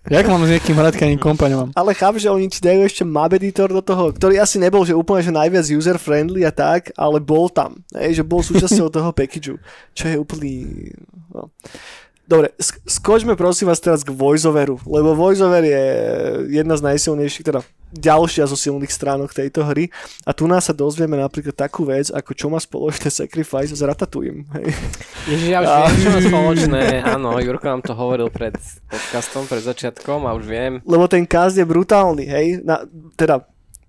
Jak 0.05 0.27
mám 0.27 0.43
s 0.43 0.51
niekým 0.51 0.75
hrať, 0.75 0.93
keď 0.93 1.05
ani 1.07 1.17
kompa 1.17 1.47
nemám? 1.47 1.71
Ale 1.71 1.91
chápem, 1.91 2.19
že 2.19 2.29
oni 2.29 2.45
ti 2.45 2.59
dajú 2.59 2.83
ešte 2.83 3.01
map 3.01 3.31
editor 3.31 3.71
do 3.71 3.79
toho, 3.79 4.11
ktorý 4.11 4.37
asi 4.37 4.59
nebol 4.59 4.83
že 4.83 4.91
úplne 4.91 5.23
že 5.23 5.31
najviac 5.31 5.65
user-friendly 5.65 6.43
a 6.43 6.51
tak, 6.51 6.91
ale 6.93 7.17
bol 7.17 7.47
tam. 7.47 7.79
Hej, 7.89 8.19
že 8.19 8.23
bol 8.23 8.39
súčasťou 8.39 8.91
toho 8.93 9.09
packageu, 9.09 9.55
čo 9.91 10.03
je 10.05 10.15
úplný... 10.15 10.53
No. 11.31 11.47
Dobre, 12.25 12.57
sk- 12.57 12.81
skočme 12.83 13.37
prosím 13.37 13.69
vás 13.69 13.77
teraz 13.77 14.01
k 14.01 14.09
voiceoveru, 14.09 14.81
lebo 14.83 15.13
voiceover 15.13 15.61
je 15.61 15.83
jedna 16.51 16.73
z 16.73 16.81
najsilnejších, 16.83 17.45
teda 17.45 17.61
ďalšia 17.93 18.49
zo 18.49 18.57
silných 18.57 18.89
stránok 18.89 19.29
tejto 19.29 19.61
hry 19.63 19.87
a 20.25 20.33
tu 20.33 20.49
nás 20.49 20.65
sa 20.65 20.73
dozvieme 20.73 21.15
napríklad 21.15 21.53
takú 21.53 21.85
vec, 21.85 22.09
ako 22.09 22.31
čo 22.33 22.49
má 22.49 22.57
spoločné 22.57 23.13
Sacrifice 23.21 23.71
s 23.71 23.79
Ratatouille. 23.79 24.41
Hej. 24.57 24.65
Ježiš, 25.29 25.47
ja 25.47 25.59
už 25.61 25.67
A- 25.69 25.77
viem, 25.85 25.95
čo 25.95 26.09
má 26.09 26.19
spoločné. 26.19 26.81
Áno, 27.15 27.29
Jurko 27.37 27.65
nám 27.69 27.85
to 27.85 27.93
hovoril 27.93 28.27
pred 28.27 28.57
podcastom, 28.89 29.45
pred 29.45 29.61
začiatkom 29.61 30.25
a 30.25 30.33
už 30.33 30.43
viem. 30.43 30.73
lebo 30.81 31.05
ten 31.05 31.23
cast 31.23 31.55
je 31.55 31.63
brutálny, 31.63 32.25
hej, 32.25 32.47
na, 32.65 32.83
teda 33.13 33.45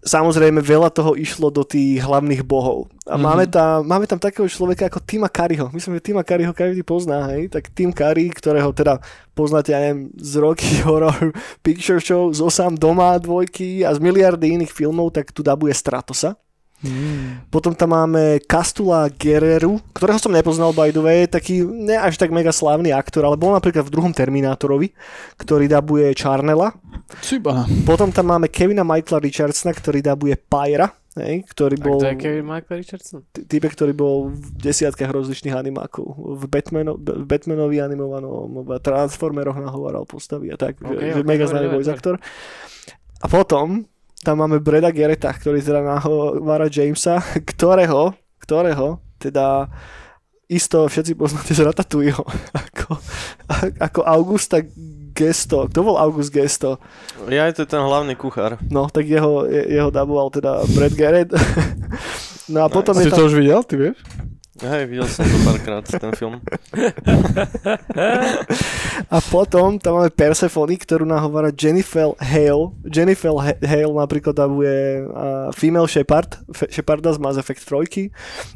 samozrejme 0.07 0.63
veľa 0.63 0.95
toho 0.95 1.19
išlo 1.19 1.51
do 1.51 1.67
tých 1.67 1.99
hlavných 1.99 2.47
bohov. 2.47 2.87
A 3.05 3.19
mm-hmm. 3.19 3.21
máme, 3.21 3.45
tam, 3.51 3.83
máme 3.83 4.07
tam 4.07 4.23
takého 4.23 4.47
človeka 4.47 4.87
ako 4.87 5.03
Tima 5.03 5.27
Curryho. 5.27 5.69
Myslím, 5.75 5.99
že 5.99 6.07
Tima 6.07 6.23
Curryho 6.23 6.55
každý 6.55 6.87
pozná, 6.87 7.27
hej? 7.35 7.51
Tak 7.51 7.75
Tim 7.75 7.91
Curry, 7.91 8.31
ktorého 8.31 8.71
teda 8.71 9.03
poznáte, 9.35 9.75
ja 9.75 9.83
neviem, 9.83 10.15
z 10.15 10.33
Rocky 10.39 10.79
Horror 10.87 11.35
Picture 11.61 11.99
Show, 11.99 12.31
z 12.31 12.41
Osam 12.41 12.79
doma 12.79 13.19
dvojky 13.19 13.83
a 13.83 13.91
z 13.93 13.99
miliardy 13.99 14.55
iných 14.55 14.73
filmov, 14.73 15.11
tak 15.11 15.35
tu 15.35 15.43
dabuje 15.43 15.75
Stratosa. 15.75 16.39
Mm. 16.85 17.49
Potom 17.49 17.73
tam 17.73 17.97
máme 17.97 18.37
Castula 18.45 19.09
Guerreru, 19.09 19.81
ktorého 19.97 20.21
som 20.21 20.29
nepoznal 20.29 20.77
by 20.77 20.93
the 20.93 21.01
way, 21.01 21.25
taký 21.25 21.65
ne 21.65 21.97
až 21.97 22.21
tak 22.21 22.29
mega 22.29 22.53
slávny 22.53 22.93
aktor, 22.93 23.25
ale 23.25 23.41
bol 23.41 23.57
napríklad 23.57 23.89
v 23.89 23.95
druhom 23.97 24.13
Terminátorovi, 24.13 24.93
ktorý 25.41 25.73
dabuje 25.73 26.13
Charnela. 26.13 26.77
Ciba. 27.23 27.67
Potom 27.87 28.11
tam 28.11 28.35
máme 28.35 28.51
Kevina 28.51 28.83
Michaela 28.83 29.23
Richardsona, 29.23 29.71
ktorý 29.71 30.03
dabuje 30.03 30.35
Pyra, 30.35 30.91
hej, 31.23 31.47
ktorý 31.49 31.79
bol... 31.79 31.99
A 32.03 32.13
kto 32.13 32.13
je 32.13 32.19
Kevin 32.19 32.47
Michael 32.47 32.79
Richardson? 32.83 33.21
Typek, 33.33 33.73
ktorý 33.73 33.93
bol 33.97 34.35
v 34.35 34.47
desiatkách 34.59 35.11
rozličných 35.15 35.55
animákov. 35.55 36.05
V, 36.13 36.45
Batmano, 36.51 36.99
v 36.99 37.25
Batmanovi 37.25 37.79
animovanom, 37.81 38.67
v 38.67 38.71
Transformeroch 38.83 39.57
nahovaral 39.57 40.05
postavy 40.05 40.51
a 40.53 40.59
tak. 40.59 40.83
Okay, 40.83 41.15
že, 41.15 41.23
okay, 41.23 41.27
mega 41.27 41.47
známy 41.49 41.73
voice 41.73 41.89
actor. 41.89 42.19
A 43.23 43.27
potom 43.31 43.87
tam 44.21 44.43
máme 44.43 44.59
Breda 44.59 44.91
Gereta, 44.91 45.31
ktorý 45.31 45.63
teda 45.63 45.81
nahovára 45.87 46.67
Jamesa, 46.67 47.23
ktorého, 47.51 48.13
ktorého 48.43 49.01
teda 49.17 49.71
isto 50.47 50.87
všetci 50.87 51.19
poznáte 51.19 51.55
z 51.55 51.63
Ratatouilleho, 51.67 52.23
ako, 52.67 52.99
ako 53.83 54.01
Augusta 54.07 54.63
Gesto. 55.17 55.65
Kto 55.73 55.81
bol 55.81 55.97
August 55.97 56.29
Gesto? 56.31 56.77
Ja, 57.33 57.49
to 57.57 57.65
je 57.65 57.69
ten 57.73 57.81
hlavný 57.81 58.13
kuchár. 58.15 58.61
No, 58.69 58.93
tak 58.93 59.09
jeho, 59.09 59.49
jeho 59.49 59.89
daboval 59.89 60.29
teda 60.29 60.61
Brad 60.77 60.93
Garrett. 60.93 61.33
No 62.47 62.63
a 62.63 62.71
potom 62.71 62.95
Si 62.95 63.03
je 63.03 63.11
tam... 63.11 63.19
to 63.19 63.27
už 63.27 63.35
videl, 63.43 63.59
ty 63.67 63.75
vieš? 63.75 63.99
Hej, 64.57 64.89
videl 64.89 65.05
som 65.05 65.21
to 65.23 65.37
párkrát, 65.45 65.85
ten 65.85 66.11
film. 66.17 66.41
A 69.13 69.21
potom 69.21 69.77
tam 69.77 70.01
máme 70.01 70.09
Persephone, 70.09 70.75
ktorú 70.75 71.05
nahovára 71.05 71.53
Jennifer 71.53 72.17
Hale. 72.17 72.73
Jennifer 72.89 73.37
Ha- 73.37 73.61
Hale 73.61 73.93
napríklad 73.93 74.33
dabuje 74.33 75.05
uh, 75.05 75.53
Female 75.53 75.85
Shepard, 75.85 76.41
Fe- 76.51 76.73
Sheparda 76.73 77.13
z 77.13 77.21
Mass 77.21 77.37
Effect 77.37 77.63
3. 77.63 78.09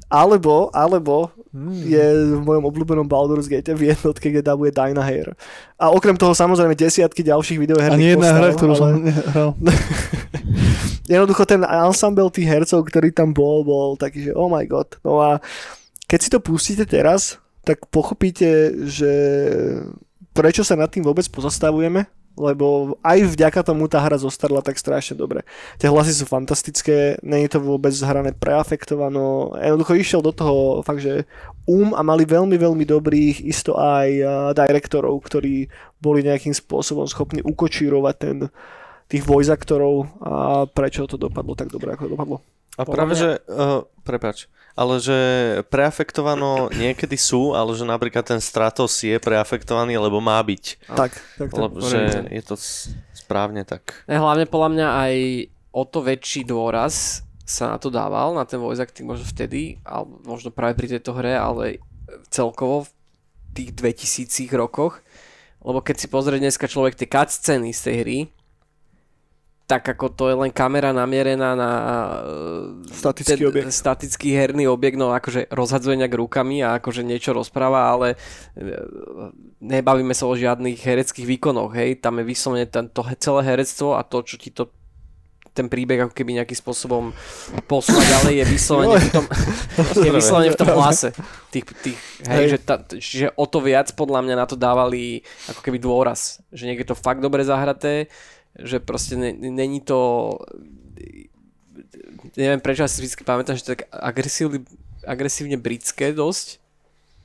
Alebo, 0.09 0.73
alebo 0.73 1.31
Hmm. 1.51 1.75
je 1.75 1.99
v 2.39 2.47
mojom 2.47 2.63
obľúbenom 2.63 3.11
Baldur's 3.11 3.51
Gate 3.51 3.75
v 3.75 3.91
jednotke, 3.91 4.31
kde 4.31 4.39
dabuje 4.39 4.71
Dinah 4.71 5.03
Hare. 5.03 5.35
A 5.75 5.91
okrem 5.91 6.15
toho 6.15 6.31
samozrejme 6.31 6.79
desiatky 6.79 7.27
ďalších 7.27 7.59
Ani 7.59 7.63
videoherných 7.67 8.11
jedna 8.15 8.31
hra, 8.31 8.55
ktorú 8.55 8.71
ale... 8.71 8.79
som 8.79 8.91
nehral. 9.03 9.51
Jednoducho 11.11 11.43
ten 11.43 11.67
ensemble 11.67 12.31
tých 12.31 12.47
hercov, 12.47 12.87
ktorý 12.87 13.11
tam 13.11 13.35
bol, 13.35 13.67
bol 13.67 13.99
taký, 13.99 14.25
že 14.25 14.33
oh 14.33 14.47
my 14.47 14.63
god. 14.63 14.95
No 15.03 15.19
a 15.19 15.43
keď 16.11 16.19
si 16.19 16.33
to 16.35 16.43
pustíte 16.43 16.83
teraz, 16.91 17.39
tak 17.63 17.87
pochopíte, 17.87 18.75
že 18.91 19.13
prečo 20.35 20.67
sa 20.67 20.75
nad 20.75 20.91
tým 20.91 21.07
vôbec 21.07 21.23
pozastavujeme, 21.31 22.11
lebo 22.35 22.99
aj 23.05 23.31
vďaka 23.31 23.61
tomu 23.63 23.87
tá 23.87 24.03
hra 24.03 24.19
zostarla 24.19 24.59
tak 24.59 24.75
strašne 24.75 25.15
dobre. 25.15 25.47
Tie 25.79 25.87
hlasy 25.87 26.11
sú 26.11 26.25
fantastické, 26.27 27.15
nie 27.23 27.47
je 27.47 27.55
to 27.55 27.61
vôbec 27.63 27.95
hrané 28.03 28.35
preafektovano, 28.35 29.55
jednoducho 29.55 29.95
išiel 29.95 30.21
do 30.25 30.35
toho 30.35 30.83
fakt, 30.83 31.05
že 31.05 31.31
um 31.71 31.95
a 31.95 32.03
mali 32.03 32.27
veľmi, 32.27 32.59
veľmi 32.59 32.83
dobrých 32.83 33.47
isto 33.47 33.79
aj 33.79 34.09
uh, 34.19 34.31
direktorov, 34.57 35.15
ktorí 35.23 35.71
boli 36.03 36.27
nejakým 36.27 36.57
spôsobom 36.57 37.07
schopní 37.07 37.45
ukočírovať 37.45 38.15
ten, 38.19 38.37
tých 39.07 39.23
voice 39.23 39.51
aktorov 39.53 40.11
a 40.23 40.65
prečo 40.67 41.07
to 41.07 41.15
dopadlo 41.15 41.55
tak 41.55 41.71
dobre, 41.71 41.95
ako 41.95 42.03
to 42.09 42.13
dopadlo. 42.19 42.37
A 42.79 42.83
práve, 42.87 43.15
mňa- 43.15 43.21
že, 43.21 43.31
uh, 43.53 43.85
prepač, 44.07 44.49
ale 44.81 44.97
že 44.97 45.21
preafektovano 45.69 46.73
niekedy 46.73 47.21
sú, 47.21 47.53
ale 47.53 47.77
že 47.77 47.85
napríklad 47.85 48.25
ten 48.25 48.41
Stratos 48.41 48.97
je 49.05 49.21
preafektovaný, 49.21 50.01
lebo 50.01 50.25
má 50.25 50.41
byť. 50.41 50.65
Tak, 50.89 51.13
tak, 51.13 51.49
tak. 51.53 51.61
Lebo, 51.61 51.85
že 51.85 52.25
je 52.33 52.41
to 52.41 52.57
správne 53.13 53.69
tak. 53.69 54.09
Ne, 54.09 54.17
hlavne 54.17 54.49
podľa 54.49 54.71
mňa 54.73 54.89
aj 54.89 55.15
o 55.77 55.85
to 55.85 56.01
väčší 56.01 56.49
dôraz 56.49 57.21
sa 57.45 57.77
na 57.77 57.77
to 57.77 57.93
dával, 57.93 58.33
na 58.33 58.49
ten 58.49 58.57
voice 58.57 58.81
acting 58.81 59.05
možno 59.05 59.29
vtedy, 59.29 59.77
alebo 59.85 60.17
možno 60.25 60.49
práve 60.49 60.81
pri 60.81 60.97
tejto 60.97 61.13
hre, 61.13 61.37
ale 61.37 61.85
celkovo 62.33 62.89
v 62.89 62.91
tých 63.53 63.71
2000 63.77 64.49
rokoch. 64.57 65.05
Lebo 65.61 65.85
keď 65.85 65.97
si 66.01 66.07
pozrie 66.09 66.41
dneska 66.41 66.65
človek 66.65 66.97
tie 66.97 67.11
cutscény 67.11 67.77
z 67.77 67.81
tej 67.85 67.97
hry, 68.01 68.19
tak 69.71 69.87
ako 69.87 70.11
to 70.11 70.25
je 70.27 70.35
len 70.35 70.51
kamera 70.51 70.91
namierená 70.91 71.55
na 71.55 71.71
e, 71.79 72.91
Statický 72.91 73.47
objekt. 73.47 73.71
statický 73.71 74.35
herný 74.35 74.67
objekt, 74.67 74.99
no 74.99 75.15
akože 75.15 75.47
rozhadzuje 75.47 75.95
nejak 75.95 76.19
rukami 76.19 76.59
a 76.67 76.83
akože 76.83 77.07
niečo 77.07 77.31
rozpráva, 77.31 77.87
ale 77.87 78.19
e, 78.59 78.75
nebavíme 79.63 80.11
sa 80.11 80.27
o 80.27 80.35
žiadnych 80.35 80.83
hereckých 80.83 81.39
výkonoch, 81.39 81.71
hej, 81.79 82.03
tam 82.03 82.19
je 82.19 82.27
vyslovene 82.27 82.67
ten, 82.67 82.91
to 82.91 83.07
celé 83.23 83.47
herectvo 83.47 83.95
a 83.95 84.03
to, 84.03 84.27
čo 84.27 84.43
ti 84.43 84.51
to 84.51 84.75
ten 85.51 85.67
príbeh 85.67 86.07
ako 86.07 86.15
keby 86.15 86.43
nejakým 86.43 86.59
spôsobom 86.59 87.11
posúva 87.67 87.99
ďalej 88.03 88.43
je 88.43 88.45
vyslovene 88.47 88.99
v 89.03 89.11
tom, 89.11 89.25
je 90.07 90.11
vyslovene 90.11 90.51
v 90.55 90.59
tom 90.59 90.71
hlase 90.79 91.11
tých, 91.51 91.67
tých 91.83 91.99
hej, 92.27 92.47
Hej. 92.47 92.47
že, 92.55 92.59
ta, 92.63 92.77
že 92.99 93.27
o 93.35 93.47
to 93.51 93.59
viac 93.59 93.91
podľa 93.95 94.23
mňa 94.27 94.35
na 94.39 94.47
to 94.47 94.55
dávali 94.55 95.27
ako 95.51 95.61
keby 95.63 95.79
dôraz, 95.83 96.39
že 96.55 96.71
niekde 96.71 96.91
to 96.91 96.99
fakt 96.99 97.19
dobre 97.19 97.43
zahraté, 97.43 98.07
že 98.55 98.79
proste 98.79 99.15
ne- 99.15 99.35
není 99.35 99.81
to 99.81 100.35
neviem 102.37 102.61
prečo, 102.61 102.83
ja 102.83 102.91
si 102.91 103.01
vždy 103.01 103.23
pamätám, 103.23 103.57
že 103.57 103.65
to 103.65 103.71
je 103.71 103.77
tak 103.77 103.85
agresívne, 103.91 104.61
agresívne 105.03 105.57
britské 105.57 106.13
dosť. 106.13 106.61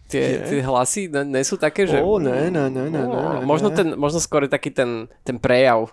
Tie, 0.06 0.38
tie 0.40 0.62
hlasy 0.62 1.10
ne, 1.10 1.26
ne 1.26 1.42
sú 1.42 1.58
také, 1.58 1.90
že... 1.90 1.98
Ó, 1.98 2.22
ne, 2.22 2.54
ne, 2.54 2.70
ne, 2.70 2.86
ne, 2.86 3.02
ne, 3.02 3.02
ne, 3.04 3.42
možno, 3.42 3.74
ten, 3.74 3.98
možno 3.98 4.22
skôr 4.22 4.46
taký 4.46 4.70
ten, 4.70 5.10
ten 5.26 5.42
prejav. 5.42 5.90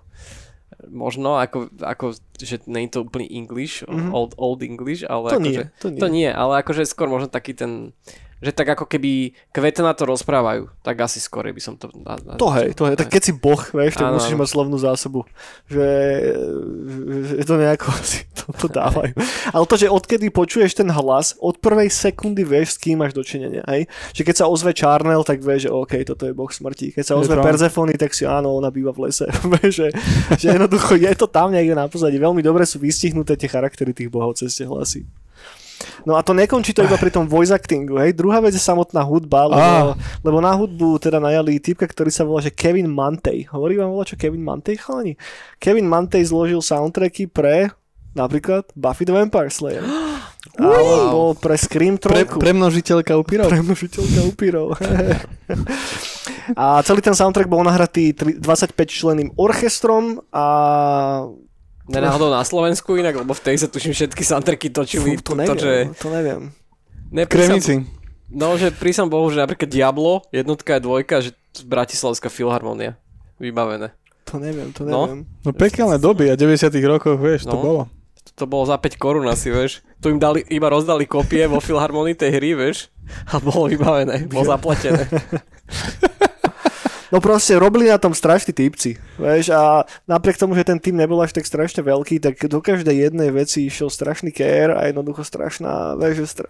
Možno, 0.85 1.41
ako, 1.41 1.73
ako 1.81 2.13
že 2.37 2.61
nie 2.69 2.85
je 2.85 2.93
to 2.93 3.01
úplný 3.03 3.25
English, 3.31 3.81
Mhm. 3.89 4.13
old, 4.13 4.33
old 4.37 4.61
English, 4.61 5.01
ale 5.03 5.33
To 5.33 5.41
akože, 5.41 5.63
nie, 5.65 5.81
to 5.81 5.89
nie. 5.89 6.01
to 6.01 6.07
nie, 6.09 6.29
ale 6.29 6.61
akože 6.61 6.85
skôr 6.85 7.09
možno 7.09 7.33
taký 7.33 7.57
ten, 7.57 7.97
že 8.43 8.51
tak 8.51 8.75
ako 8.75 8.91
keby 8.91 9.39
kvete 9.55 9.87
na 9.87 9.95
to 9.95 10.03
rozprávajú, 10.03 10.67
tak 10.83 10.99
asi 10.99 11.23
skôr 11.23 11.47
by 11.47 11.63
som 11.63 11.79
to... 11.79 11.87
Na, 11.95 12.19
na, 12.19 12.35
To 12.35 12.51
hej, 12.59 12.75
to 12.75 12.91
hej. 12.91 12.99
Tak 12.99 13.07
keď 13.07 13.23
si 13.23 13.33
boh, 13.39 13.63
vieš, 13.71 13.95
tak 13.95 14.11
Áno, 14.11 14.19
musíš 14.19 14.35
mať 14.35 14.49
slovnú 14.51 14.77
zásobu. 14.83 15.23
Že, 15.71 15.89
že 17.39 17.45
to 17.47 17.55
nejako 17.55 17.95
si 18.11 18.27
to, 18.35 18.51
to 18.51 18.67
dávajú. 18.67 19.15
Ale 19.55 19.65
to, 19.71 19.79
že 19.79 19.87
odkedy 19.87 20.35
počuješ 20.35 20.75
ten 20.75 20.91
hlas, 20.91 21.39
od 21.39 21.63
prvej 21.63 21.87
sekundy 21.87 22.43
vieš, 22.43 22.75
s 22.75 22.79
kým 22.83 22.99
máš 22.99 23.15
dočinenia. 23.15 23.63
Hej? 23.71 23.87
Že 24.11 24.23
keď 24.27 24.35
sa 24.35 24.51
ozve 24.51 24.75
Charnel, 24.75 25.23
tak 25.23 25.39
vieš, 25.39 25.69
že 25.69 25.71
OK, 25.71 26.03
toto 26.03 26.27
je 26.27 26.35
boh 26.35 26.51
smrti. 26.51 26.91
Keď 26.91 27.05
sa 27.07 27.15
ozve 27.15 27.39
Persefony, 27.39 27.95
tak 27.95 28.11
si 28.11 28.27
áno, 28.27 28.59
ona 28.59 28.75
býva 28.75 28.91
v 28.91 29.07
lese. 29.07 29.31
že, 29.79 29.95
že 30.35 30.47
jednoducho 30.51 30.99
je 30.99 31.15
to 31.15 31.31
tam 31.31 31.55
niekde 31.55 31.79
na 31.79 31.87
pozadí. 31.87 32.19
Veľmi 32.19 32.43
dobre 32.43 32.67
sú 32.67 32.83
vystihnuté 32.83 33.39
tie 33.39 33.47
charaktery 33.47 33.95
tých 33.95 34.11
bohov 34.11 34.35
cez 34.35 34.51
tie 34.59 34.67
hlasy. 34.67 35.07
No 36.03 36.19
a 36.19 36.25
to 36.27 36.35
nekončí 36.35 36.75
to 36.75 36.83
iba 36.83 36.99
pri 36.99 37.15
tom 37.15 37.31
voice 37.31 37.55
actingu, 37.55 37.99
hej. 38.03 38.17
Druhá 38.17 38.43
vec 38.43 38.55
je 38.55 38.63
samotná 38.63 39.03
hudba, 39.07 39.47
lebo, 39.49 39.97
lebo 40.25 40.39
na 40.43 40.53
hudbu 40.55 40.99
teda 40.99 41.23
najali 41.23 41.63
typka, 41.63 41.87
ktorý 41.87 42.11
sa 42.11 42.27
volá, 42.27 42.43
že 42.43 42.55
Kevin 42.55 42.91
Mantej. 42.91 43.51
Hovorí 43.53 43.79
vám 43.79 43.95
volá 43.95 44.05
čo 44.07 44.19
Kevin 44.19 44.43
Mantej, 44.43 44.83
chalani? 44.83 45.15
Kevin 45.63 45.87
Mantej 45.87 46.29
zložil 46.29 46.61
soundtracky 46.61 47.31
pre 47.31 47.71
napríklad 48.13 48.69
Buffy 48.77 49.09
the 49.09 49.15
Vampire 49.15 49.49
Slayer. 49.49 49.85
Alebo 50.59 51.33
pre 51.39 51.57
Scream 51.57 51.97
3. 51.97 52.13
Pre, 52.13 52.23
premnožiteľka 52.43 53.17
upírov. 53.17 53.49
Premnožiteľka 53.55 54.21
upírov. 54.29 54.67
a 56.61 56.83
celý 56.85 57.01
ten 57.01 57.17
soundtrack 57.17 57.49
bol 57.49 57.65
nahratý 57.65 58.13
tri- 58.13 58.37
25 58.37 58.75
členým 58.91 59.29
orchestrom 59.39 60.21
a 60.35 60.47
Nenáhodou 61.85 62.31
na 62.31 62.43
Slovensku 62.43 62.95
inak, 62.95 63.17
lebo 63.17 63.33
v 63.33 63.43
tej 63.43 63.57
sa 63.59 63.67
tuším 63.67 63.91
všetky 63.91 64.23
soundtracky 64.23 64.71
točili. 64.71 65.19
Fú, 65.19 65.25
to 65.25 65.35
neviem, 65.35 65.59
že, 65.59 65.73
to 65.99 66.09
neviem. 66.09 66.43
ne, 67.11 67.23
Kremnici. 67.27 67.83
no, 68.29 68.55
že 68.55 68.71
prísam 68.71 69.07
Bohu, 69.07 69.27
že 69.29 69.39
napríklad 69.39 69.67
Diablo, 69.67 70.23
jednotka 70.31 70.77
a 70.77 70.81
dvojka, 70.81 71.21
že 71.21 71.35
Bratislavská 71.63 72.29
filharmonia. 72.29 72.95
Vybavené. 73.37 73.91
To 74.25 74.39
neviem, 74.39 74.71
to 74.71 74.87
No. 74.87 75.05
neviem. 75.05 75.23
No 75.43 75.51
pekelné 75.51 75.99
doby 75.99 76.31
a 76.31 76.39
90 76.39 76.71
rokoch, 76.87 77.19
vieš, 77.19 77.45
to 77.45 77.53
No. 77.53 77.61
bolo. 77.61 77.83
To 78.33 78.47
bolo 78.47 78.65
za 78.65 78.79
5 78.79 78.97
korún 78.97 79.27
asi, 79.27 79.51
vieš. 79.51 79.83
Tu 79.99 80.09
im 80.09 80.17
dali, 80.17 80.41
iba 80.49 80.71
rozdali 80.71 81.05
kopie 81.05 81.45
vo 81.45 81.59
filharmonii 81.59 82.15
tej 82.15 82.31
hry, 82.33 82.55
vieš. 82.55 82.89
A 83.29 83.37
bolo 83.37 83.67
vybavené, 83.67 84.25
bolo 84.25 84.47
zaplatené. 84.47 85.05
No 87.13 87.21
proste 87.21 87.61
robili 87.61 87.93
na 87.93 88.01
tom 88.01 88.17
strašní 88.17 88.57
typci, 88.57 88.97
vieš, 89.21 89.53
a 89.53 89.85
napriek 90.09 90.41
tomu, 90.41 90.57
že 90.57 90.65
ten 90.65 90.81
tým 90.81 90.97
nebol 90.97 91.21
až 91.21 91.37
tak 91.37 91.45
strašne 91.45 91.85
veľký, 91.85 92.17
tak 92.17 92.41
do 92.49 92.65
každej 92.65 93.13
jednej 93.13 93.29
veci 93.29 93.69
išiel 93.69 93.93
strašný 93.93 94.33
care 94.33 94.73
a 94.73 94.89
jednoducho 94.89 95.21
strašná, 95.21 95.93
vieš, 96.01 96.33
stra, 96.33 96.49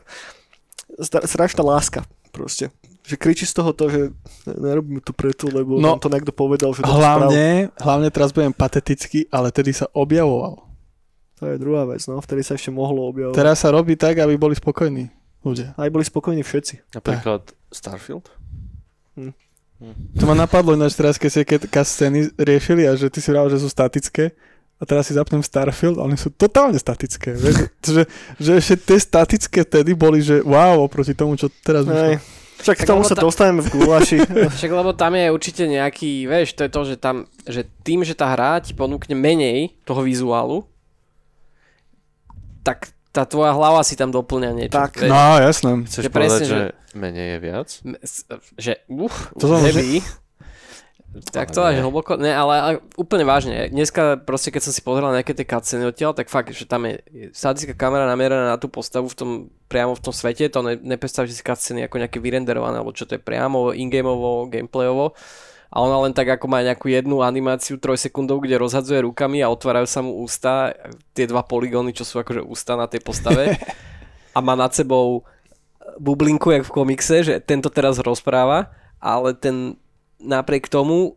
stra, 1.02 1.26
strašná 1.26 1.66
láska 1.66 2.06
proste. 2.30 2.70
Že 3.02 3.18
kričí 3.18 3.42
z 3.42 3.58
toho 3.58 3.74
to, 3.74 3.90
že 3.90 4.00
nerobíme 4.46 5.02
to 5.02 5.10
preto, 5.10 5.50
lebo 5.50 5.82
No, 5.82 5.98
to 5.98 6.06
niekto 6.06 6.30
povedal, 6.30 6.70
že 6.70 6.86
to 6.86 6.94
Hlavne, 6.94 7.74
hlavne 7.82 8.08
teraz 8.14 8.30
budem 8.30 8.54
patetický, 8.54 9.26
ale 9.34 9.50
tedy 9.50 9.74
sa 9.74 9.90
objavoval. 9.90 10.62
To 11.42 11.50
je 11.50 11.58
druhá 11.58 11.90
vec, 11.90 12.06
no, 12.06 12.22
vtedy 12.22 12.46
sa 12.46 12.54
ešte 12.54 12.70
mohlo 12.70 13.10
objavovať. 13.10 13.34
Teraz 13.34 13.66
sa 13.66 13.74
robí 13.74 13.98
tak, 13.98 14.22
aby 14.22 14.38
boli 14.38 14.54
spokojní 14.54 15.10
ľudia. 15.42 15.74
Aj 15.74 15.90
boli 15.90 16.06
spokojní 16.06 16.46
všetci. 16.46 16.94
Napríklad 16.94 17.50
Starfield? 17.74 18.30
To 20.18 20.24
ma 20.28 20.34
napadlo 20.38 20.78
ináč 20.78 20.94
teraz, 20.94 21.18
keď 21.18 21.30
ste 21.30 21.42
keď 21.44 21.82
scény 21.82 22.30
riešili 22.38 22.86
a 22.86 22.94
že 22.94 23.10
ty 23.10 23.18
si 23.18 23.34
vral, 23.34 23.50
že 23.50 23.58
sú 23.58 23.66
statické 23.66 24.30
a 24.78 24.82
teraz 24.82 25.06
si 25.06 25.14
zapnem 25.14 25.42
Starfield 25.42 25.98
a 25.98 26.06
oni 26.06 26.18
sú 26.18 26.30
totálne 26.34 26.78
statické. 26.78 27.34
Vieš? 27.34 27.54
že, 27.94 28.02
že 28.38 28.50
ešte 28.58 28.74
tie 28.94 28.98
statické 28.98 29.62
vtedy 29.62 29.94
boli, 29.94 30.22
že 30.22 30.42
wow, 30.42 30.82
oproti 30.86 31.14
tomu, 31.14 31.38
čo 31.38 31.46
teraz 31.62 31.86
vyšlo. 31.86 32.18
Však 32.62 32.76
k 32.78 32.86
Tak 32.86 32.90
tomu 32.94 33.02
sa 33.02 33.18
ta- 33.18 33.26
dostaneme 33.26 33.58
v 33.62 33.74
gulaši. 33.74 34.22
Však 34.58 34.70
lebo 34.70 34.94
tam 34.94 35.18
je 35.18 35.34
určite 35.34 35.66
nejaký, 35.66 36.30
vieš, 36.30 36.54
to 36.54 36.62
je 36.62 36.70
to, 36.70 36.80
že 36.86 36.96
tam, 36.98 37.26
že 37.42 37.66
tým, 37.82 38.06
že 38.06 38.14
tá 38.14 38.30
hra 38.30 38.62
ti 38.62 38.70
ponúkne 38.70 39.18
menej 39.18 39.74
toho 39.82 40.06
vizuálu, 40.06 40.62
tak 42.62 42.94
tá 43.12 43.28
tvoja 43.28 43.52
hlava 43.52 43.84
si 43.84 43.94
tam 43.94 44.08
doplňa 44.08 44.50
niečo. 44.56 44.74
Tak. 44.74 45.04
vieš. 45.04 45.12
No, 45.12 45.36
jasné. 45.36 45.70
Chceš 45.84 46.02
Že 46.02 46.10
povedať, 46.10 46.16
presne, 46.16 46.44
že 46.48 46.56
že- 46.56 46.72
menej 46.96 47.26
je 47.28 47.38
viac? 47.38 47.68
Že 48.56 48.72
uf, 48.88 49.14
To 49.36 49.44
som- 49.46 49.60
heavy. 49.60 50.00
Tak 51.12 51.52
to 51.52 51.60
až 51.60 51.84
hlboko, 51.84 52.16
ne, 52.16 52.32
ale, 52.32 52.54
ale 52.56 52.72
úplne 52.96 53.28
vážne. 53.28 53.68
Dneska 53.68 54.16
proste, 54.16 54.48
keď 54.48 54.64
som 54.64 54.72
si 54.72 54.80
pozeral 54.80 55.12
nejaké 55.12 55.36
tie 55.36 55.44
cutsceny 55.44 55.84
odtiaľ, 55.84 56.16
tak 56.16 56.32
fakt, 56.32 56.56
že 56.56 56.64
tam 56.64 56.88
je 56.88 57.04
statická 57.36 57.76
kamera 57.76 58.08
namierená 58.08 58.48
na 58.48 58.56
tú 58.56 58.72
postavu 58.72 59.12
v 59.12 59.16
tom, 59.20 59.30
priamo 59.68 59.92
v 59.92 60.00
tom 60.00 60.16
svete, 60.16 60.48
to 60.48 60.64
ne, 60.64 60.80
nepredstavte 60.80 61.28
si 61.28 61.44
cutsceny 61.44 61.84
ako 61.84 62.00
nejaké 62.00 62.16
vyrenderované, 62.16 62.80
alebo 62.80 62.96
čo 62.96 63.04
to 63.04 63.12
je 63.12 63.20
priamo 63.20 63.76
in-gameovo, 63.76 64.48
gameplayovo. 64.48 65.12
A 65.72 65.80
ona 65.80 65.96
len 66.04 66.12
tak 66.12 66.28
ako 66.28 66.52
má 66.52 66.60
nejakú 66.60 66.92
jednu 66.92 67.24
animáciu 67.24 67.80
trojsekundov, 67.80 68.44
kde 68.44 68.60
rozhadzuje 68.60 69.08
rukami 69.08 69.40
a 69.40 69.48
otvárajú 69.48 69.88
sa 69.88 70.04
mu 70.04 70.20
ústa, 70.20 70.76
tie 71.16 71.24
dva 71.24 71.40
poligóny, 71.40 71.96
čo 71.96 72.04
sú 72.04 72.20
akože 72.20 72.44
ústa 72.44 72.76
na 72.76 72.84
tej 72.84 73.00
postave. 73.00 73.56
a 74.36 74.38
má 74.44 74.52
nad 74.52 74.76
sebou 74.76 75.24
bublinku, 75.96 76.52
jak 76.52 76.68
v 76.68 76.74
komikse, 76.76 77.24
že 77.24 77.34
tento 77.40 77.72
teraz 77.72 77.96
rozpráva, 78.00 78.68
ale 79.00 79.32
ten 79.32 79.80
napriek 80.20 80.68
tomu 80.68 81.16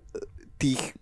tých 0.56 0.96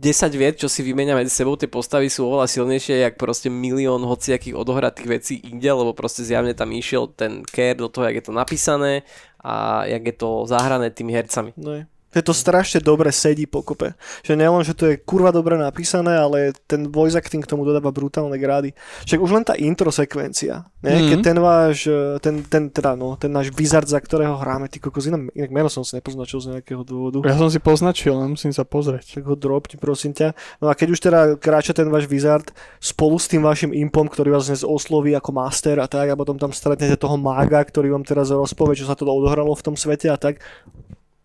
10 0.00 0.32
viet, 0.32 0.56
čo 0.56 0.64
si 0.64 0.80
vymenia 0.80 1.12
medzi 1.12 1.28
sebou, 1.28 1.60
tie 1.60 1.68
postavy 1.68 2.08
sú 2.08 2.24
oveľa 2.24 2.48
silnejšie, 2.48 3.04
jak 3.04 3.20
proste 3.20 3.52
milión 3.52 4.00
hociakých 4.00 4.56
odohratých 4.56 5.08
vecí 5.08 5.34
inde, 5.44 5.68
lebo 5.68 5.92
proste 5.92 6.24
zjavne 6.24 6.56
tam 6.56 6.72
išiel 6.72 7.12
ten 7.12 7.44
care 7.44 7.76
do 7.76 7.92
toho, 7.92 8.08
jak 8.08 8.16
je 8.16 8.24
to 8.24 8.32
napísané 8.32 9.04
a 9.44 9.84
jak 9.84 10.00
je 10.08 10.14
to 10.16 10.48
zahrané 10.48 10.88
tými 10.88 11.12
hercami. 11.12 11.52
No 11.60 11.76
je. 11.76 11.84
Že 12.10 12.20
to 12.26 12.32
strašne 12.34 12.78
dobre 12.82 13.14
sedí 13.14 13.46
pokope. 13.46 13.94
Že 14.26 14.34
nielen, 14.34 14.66
že 14.66 14.74
to 14.74 14.90
je 14.90 14.98
kurva 14.98 15.30
dobre 15.30 15.54
napísané, 15.54 16.18
ale 16.18 16.52
ten 16.66 16.90
voice 16.90 17.14
acting 17.14 17.42
k 17.42 17.50
tomu 17.50 17.62
dodáva 17.62 17.94
brutálne 17.94 18.34
grády. 18.34 18.74
Však 19.06 19.20
už 19.22 19.30
len 19.30 19.44
tá 19.46 19.54
intro 19.54 19.94
sekvencia. 19.94 20.66
Ne? 20.82 20.96
Mhm. 20.96 21.08
Keď 21.12 21.18
ten 21.22 21.38
váš, 21.38 21.78
eh, 21.86 22.18
ten, 22.18 22.42
ten, 22.42 22.66
teda, 22.72 22.98
no, 22.98 23.14
ten 23.14 23.30
náš 23.30 23.54
wizard, 23.54 23.86
za 23.86 24.02
ktorého 24.02 24.34
hráme, 24.34 24.66
ty 24.66 24.82
kokos, 24.82 25.06
inak, 25.06 25.30
inak 25.36 25.50
meno 25.54 25.68
som 25.70 25.86
si 25.86 25.94
nepoznačil 25.94 26.42
z 26.42 26.46
nejakého 26.58 26.82
dôvodu. 26.82 27.22
Ja 27.22 27.38
som 27.38 27.52
si 27.52 27.62
poznačil, 27.62 28.16
len 28.16 28.34
musím 28.34 28.50
sa 28.50 28.66
pozrieť. 28.66 29.20
Tak 29.20 29.24
ho 29.30 29.36
dropť, 29.38 29.78
prosím 29.78 30.16
ťa. 30.16 30.34
No 30.58 30.66
a 30.66 30.74
keď 30.74 30.88
už 30.90 31.00
teda 31.00 31.20
kráča 31.38 31.76
ten 31.76 31.86
váš 31.92 32.10
wizard 32.10 32.50
spolu 32.82 33.20
s 33.20 33.30
tým 33.30 33.46
vašim 33.46 33.70
impom, 33.70 34.10
ktorý 34.10 34.34
vás 34.34 34.50
dnes 34.50 34.66
osloví 34.66 35.14
ako 35.14 35.30
master 35.30 35.78
a 35.78 35.86
tak, 35.86 36.10
a 36.10 36.18
potom 36.18 36.34
tam 36.40 36.50
stretnete 36.50 36.98
toho 36.98 37.14
mága, 37.14 37.62
ktorý 37.62 37.94
vám 37.94 38.02
teraz 38.02 38.34
rozpovie, 38.34 38.74
čo 38.74 38.88
sa 38.90 38.98
to 38.98 39.06
odohralo 39.06 39.54
v 39.54 39.62
tom 39.62 39.76
svete 39.78 40.10
a 40.10 40.18
tak, 40.18 40.42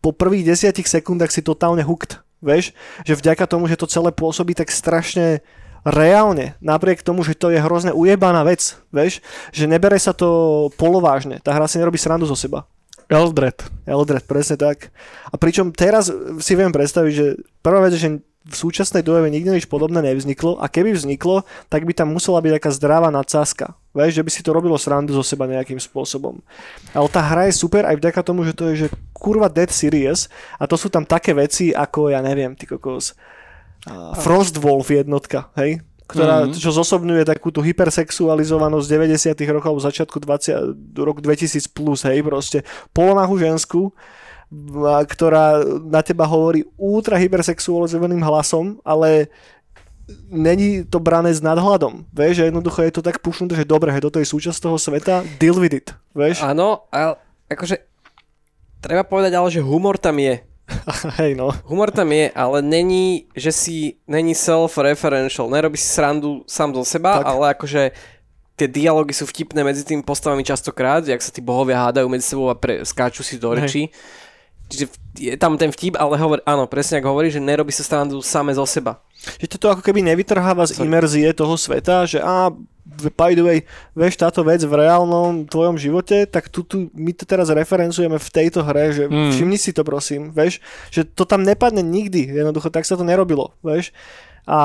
po 0.05 0.13
prvých 0.13 0.53
desiatich 0.53 0.85
sekundách 0.85 1.33
si 1.33 1.41
totálne 1.41 1.81
hooked. 1.81 2.21
Vieš, 2.45 2.77
že 3.01 3.17
vďaka 3.17 3.49
tomu, 3.49 3.65
že 3.65 3.73
to 3.73 3.89
celé 3.89 4.13
pôsobí 4.13 4.53
tak 4.53 4.69
strašne 4.69 5.41
reálne, 5.81 6.53
napriek 6.61 7.01
tomu, 7.01 7.25
že 7.25 7.33
to 7.33 7.49
je 7.49 7.57
hrozne 7.57 7.89
ujebaná 7.89 8.45
vec, 8.45 8.77
vieš, 8.93 9.25
že 9.49 9.65
nebere 9.65 9.97
sa 9.97 10.13
to 10.13 10.69
polovážne, 10.77 11.41
tá 11.41 11.53
hra 11.53 11.65
si 11.65 11.81
nerobí 11.81 11.97
srandu 11.97 12.29
zo 12.29 12.37
seba. 12.37 12.69
Eldred. 13.05 13.61
Eldred, 13.85 14.25
presne 14.25 14.57
tak. 14.57 14.89
A 15.29 15.37
pričom 15.37 15.69
teraz 15.69 16.09
si 16.41 16.53
viem 16.57 16.73
predstaviť, 16.73 17.13
že 17.13 17.37
prvá 17.61 17.85
vec, 17.85 17.93
je, 17.93 18.01
že 18.01 18.09
v 18.45 18.55
súčasnej 18.55 19.05
dobe 19.05 19.29
nikdy 19.29 19.61
nič 19.61 19.65
podobné 19.69 20.01
nevzniklo 20.01 20.57
a 20.57 20.69
keby 20.69 20.93
vzniklo, 20.93 21.45
tak 21.69 21.85
by 21.85 21.93
tam 21.93 22.13
musela 22.13 22.41
byť 22.41 22.61
taká 22.61 22.69
zdravá 22.73 23.09
nadsázka. 23.13 23.77
Vieš, 23.95 24.19
že 24.19 24.23
by 24.27 24.31
si 24.31 24.41
to 24.43 24.51
robilo 24.51 24.75
srandu 24.75 25.15
zo 25.15 25.23
seba 25.23 25.47
nejakým 25.47 25.79
spôsobom. 25.79 26.43
Ale 26.91 27.07
tá 27.07 27.23
hra 27.23 27.47
je 27.47 27.55
super 27.55 27.87
aj 27.87 27.95
vďaka 27.95 28.21
tomu, 28.27 28.43
že 28.43 28.51
to 28.51 28.75
je 28.75 28.85
že 28.85 28.87
kurva 29.15 29.47
dead 29.47 29.71
serious 29.71 30.27
a 30.59 30.67
to 30.67 30.75
sú 30.75 30.91
tam 30.91 31.07
také 31.07 31.31
veci 31.31 31.71
ako, 31.71 32.11
ja 32.11 32.19
neviem, 32.19 32.51
ty 32.59 32.67
kokos, 32.67 33.15
uh, 33.87 34.11
Frostwolf 34.19 34.91
jednotka, 34.91 35.47
hej? 35.55 35.79
ktorá, 36.05 36.45
Mhm. 36.45 36.61
čo 36.61 36.69
zosobňuje 36.69 37.25
takú 37.25 37.49
tú 37.49 37.65
hypersexualizovanosť 37.65 38.85
90 38.85 39.49
rokov 39.49 39.81
začiatku 39.81 40.21
20, 40.21 40.77
rok 41.01 41.17
2000 41.17 41.65
plus, 41.73 42.05
hej, 42.05 42.21
proste 42.21 42.61
polonahu 42.93 43.41
ženskú, 43.41 43.89
a 44.85 45.01
ktorá 45.01 45.65
na 45.81 46.05
teba 46.05 46.29
hovorí 46.29 46.61
ultra 46.77 47.17
hypersexualizovaným 47.17 48.21
hlasom, 48.21 48.77
ale 48.85 49.33
není 50.29 50.85
to 50.85 51.01
brané 51.01 51.33
s 51.33 51.41
nadhľadom. 51.41 52.05
Vieš, 52.13 52.33
že 52.41 52.47
jednoducho 52.49 52.79
je 52.85 52.93
to 52.93 53.01
tak 53.01 53.21
pušnuté, 53.21 53.57
že 53.57 53.65
dobre, 53.65 53.89
hej, 53.89 54.05
toto 54.05 54.21
je 54.21 54.27
súčasť 54.29 54.59
toho 54.61 54.77
sveta, 54.77 55.25
deal 55.41 55.57
with 55.57 55.73
it. 55.73 55.93
Vieš? 56.13 56.45
Áno, 56.45 56.85
ale 56.93 57.17
akože 57.49 57.81
treba 58.81 59.01
povedať 59.05 59.33
ale, 59.33 59.49
že 59.49 59.65
humor 59.65 59.97
tam 59.97 60.21
je. 60.21 60.41
hej, 61.21 61.37
no. 61.37 61.53
Humor 61.69 61.93
tam 61.93 62.09
je, 62.09 62.33
ale 62.33 62.57
není, 62.61 63.29
že 63.37 63.53
si, 63.53 63.75
není 64.09 64.33
self-referential, 64.33 65.45
nerobí 65.49 65.77
si 65.77 65.85
srandu 65.85 66.41
sám 66.49 66.73
zo 66.73 66.85
seba, 66.85 67.21
Tak. 67.21 67.25
ale 67.25 67.45
akože 67.53 67.81
tie 68.55 68.67
dialógy 68.71 69.13
sú 69.13 69.27
vtipné 69.27 69.61
medzi 69.61 69.83
tými 69.83 70.01
postavami 70.01 70.41
častokrát, 70.41 71.03
jak 71.03 71.19
sa 71.19 71.29
tí 71.29 71.43
bohovia 71.43 71.91
hádajú 71.91 72.07
medzi 72.07 72.25
sebou 72.33 72.47
a 72.47 72.55
pre, 72.55 72.81
skáču 72.87 73.21
si 73.21 73.35
do 73.35 73.51
Hej. 73.51 73.91
Čiže 74.65 74.85
je 75.15 75.37
tam 75.37 75.55
ten 75.55 75.69
vtip, 75.71 75.95
ale 75.95 76.17
hovor, 76.17 76.41
áno, 76.43 76.65
presne 76.65 76.99
ako 76.99 77.13
hovorí, 77.13 77.29
že 77.29 77.39
nerobí 77.39 77.71
sa 77.71 77.85
srandu 77.85 78.19
same 78.19 78.51
zo 78.51 78.65
seba. 78.65 78.99
Že 79.39 79.57
to 79.57 79.67
ako 79.71 79.81
keby 79.85 80.01
nevytrháva 80.03 80.65
z 80.67 80.75
Sorry. 80.77 80.85
imerzie 80.89 81.29
toho 81.31 81.55
sveta, 81.55 82.03
že 82.09 82.19
a 82.19 82.51
by 83.17 83.33
the 83.33 83.41
way, 83.41 83.59
vieš 83.97 84.21
táto 84.21 84.45
vec 84.45 84.61
v 84.61 84.73
reálnom 84.77 85.49
tvojom 85.49 85.73
živote, 85.77 86.29
tak 86.29 86.53
tu, 86.53 86.61
tu 86.61 86.93
my 86.93 87.11
to 87.17 87.25
teraz 87.25 87.49
referencujeme 87.49 88.17
v 88.21 88.29
tejto 88.29 88.61
hre, 88.61 88.93
že 88.93 89.03
Mm. 89.09 89.33
všimni 89.33 89.57
si 89.57 89.73
to 89.73 89.81
prosím, 89.81 90.29
vieš, 90.29 90.61
že 90.93 91.01
to 91.01 91.25
tam 91.25 91.41
nepadne 91.41 91.81
nikdy, 91.81 92.29
jednoducho 92.29 92.69
tak 92.69 92.85
sa 92.85 92.93
to 92.93 93.01
nerobilo, 93.01 93.57
vieš. 93.65 93.89
A 94.45 94.59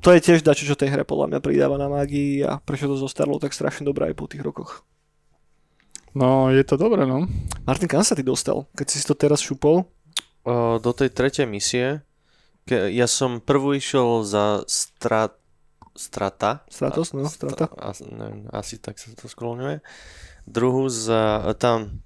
to 0.00 0.10
je 0.16 0.24
tiež 0.24 0.40
dačo, 0.42 0.64
čo 0.64 0.74
tej 0.74 0.88
hre 0.88 1.04
podľa 1.04 1.36
mňa 1.36 1.38
pridáva 1.44 1.76
na 1.76 1.86
mágii 1.92 2.42
a 2.42 2.58
prečo 2.64 2.88
to 2.88 2.96
zostarlo 2.96 3.36
tak 3.36 3.52
strašne 3.52 3.84
dobré 3.84 4.10
aj 4.10 4.16
po 4.16 4.24
tých 4.26 4.40
rokoch. 4.40 4.80
No, 6.12 6.52
je 6.52 6.60
to 6.62 6.76
dobré, 6.76 7.08
no. 7.08 7.24
Martin, 7.64 7.88
kam 7.88 8.04
sa 8.04 8.12
ty 8.12 8.20
dostal, 8.20 8.68
keď 8.76 8.86
si 8.88 9.00
to 9.00 9.16
teraz 9.16 9.40
šupol? 9.40 9.88
O, 10.44 10.76
do 10.76 10.92
tej 10.92 11.08
tretej 11.08 11.48
misie, 11.48 12.04
ke, 12.68 12.92
ja 12.92 13.08
som 13.08 13.40
prvú 13.40 13.72
išiel 13.72 14.20
za 14.20 14.60
strat, 14.68 15.32
strata. 15.96 16.68
Stratos, 16.68 17.16
no, 17.16 17.24
strata. 17.24 17.72
A, 17.80 17.96
neviem, 18.04 18.44
asi 18.52 18.76
tak 18.76 19.00
sa 19.00 19.08
to 19.16 19.24
skloňuje. 19.24 19.80
Druhú 20.44 20.90
za, 20.92 21.54
tam, 21.56 22.02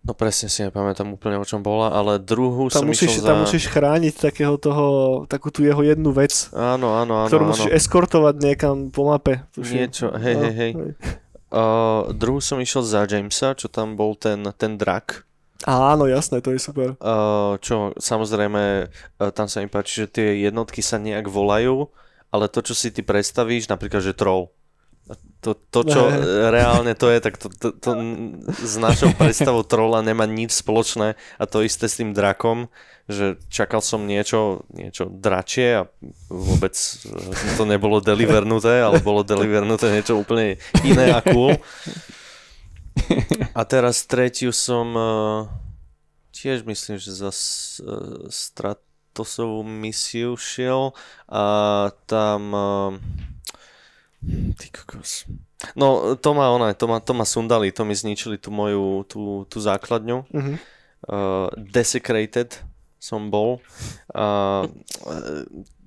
no 0.00 0.14
presne 0.14 0.48
si 0.48 0.64
nepamätám 0.64 1.10
úplne 1.12 1.36
o 1.36 1.44
čom 1.44 1.60
bola, 1.60 1.92
ale 1.92 2.16
druhú 2.16 2.70
Tam 2.72 2.86
som 2.86 2.88
musíš, 2.88 3.18
išiel 3.18 3.20
za... 3.20 3.28
tam 3.28 3.38
musíš 3.44 3.64
chrániť 3.68 4.14
takého 4.32 4.54
toho, 4.56 4.86
takú 5.28 5.50
tú 5.52 5.60
jeho 5.60 5.82
jednu 5.84 6.08
vec, 6.14 6.48
Áno, 6.56 6.96
áno, 6.96 7.20
áno. 7.20 7.28
ktorú 7.28 7.44
áno. 7.44 7.50
musíš 7.52 7.68
eskortovať 7.74 8.34
niekam 8.38 8.88
po 8.88 9.10
mape. 9.12 9.44
tuším. 9.52 9.76
Niečo, 9.76 10.06
hej, 10.16 10.34
No, 10.38 10.42
hej, 10.48 10.54
hej. 10.56 10.72
Uh, 11.48 12.12
druhú 12.12 12.44
som 12.44 12.60
išiel 12.60 12.84
za 12.84 13.08
Jamesa, 13.08 13.56
čo 13.56 13.72
tam 13.72 13.96
bol 13.96 14.12
ten, 14.12 14.44
ten 14.56 14.76
drak. 14.76 15.24
Áno, 15.64 16.06
jasné, 16.06 16.44
to 16.44 16.52
je 16.52 16.60
super. 16.60 16.94
Uh, 17.00 17.56
čo 17.58 17.96
samozrejme, 17.96 18.86
uh, 18.86 19.30
tam 19.32 19.48
sa 19.48 19.64
mi 19.64 19.66
páči, 19.66 20.04
že 20.04 20.12
tie 20.12 20.28
jednotky 20.44 20.84
sa 20.84 21.00
nejak 21.00 21.26
volajú, 21.26 21.88
ale 22.28 22.52
to, 22.52 22.60
čo 22.60 22.76
si 22.76 22.92
ty 22.92 23.00
predstavíš, 23.00 23.72
napríklad, 23.72 24.04
že 24.04 24.12
troll. 24.12 24.52
To, 25.38 25.54
to 25.54 25.80
čo 25.86 26.02
Ne. 26.10 26.50
reálne 26.56 26.92
to 26.98 27.08
je, 27.08 27.18
tak 27.22 27.38
to, 27.38 27.46
to, 27.48 27.70
to 27.72 27.90
s 28.58 28.74
našou 28.76 29.14
predstavou 29.14 29.62
trolla 29.62 30.02
nemá 30.02 30.26
nič 30.26 30.50
spoločné 30.60 31.14
a 31.14 31.44
to 31.46 31.62
isté 31.62 31.86
s 31.86 32.02
tým 32.02 32.10
drakom, 32.10 32.66
že 33.08 33.40
čakal 33.48 33.80
som 33.80 34.04
niečo, 34.04 34.68
niečo 34.74 35.08
dračie 35.08 35.80
a 35.80 35.82
vôbec 36.28 36.74
to 37.56 37.64
nebolo 37.64 38.04
delivernuté, 38.04 38.82
ale 38.82 39.00
bolo 39.00 39.24
delivernuté 39.24 39.94
niečo 39.94 40.18
úplne 40.18 40.60
iné 40.84 41.14
a 41.16 41.24
cool. 41.24 41.56
A 43.54 43.62
teraz 43.64 44.04
tretiu 44.04 44.52
som 44.52 44.86
eh, 44.92 45.40
tiež 46.34 46.66
myslím, 46.66 46.98
že 47.00 47.10
za 47.14 47.30
eh, 47.32 47.38
Stratosovú 48.28 49.64
misiu 49.64 50.36
šiel 50.36 50.92
a 51.30 51.44
tam 52.06 52.42
eh, 52.52 52.90
ty 54.58 54.66
kokos. 54.70 55.24
No, 55.74 56.14
to 56.14 56.30
ma 56.34 56.50
ona, 56.54 56.74
to 56.74 56.86
ma, 56.86 56.98
to 57.02 57.12
ma 57.14 57.26
sundali, 57.26 57.74
to 57.74 57.82
mi 57.82 57.94
zničili 57.94 58.38
tú 58.38 58.50
moju, 58.54 59.02
tú, 59.06 59.46
tú 59.46 59.58
základňu. 59.58 60.26
Mhm. 60.30 60.54
Uh, 60.98 61.46
desecrated 61.54 62.58
som 62.98 63.30
bol. 63.30 63.62
Uh, 64.10 64.66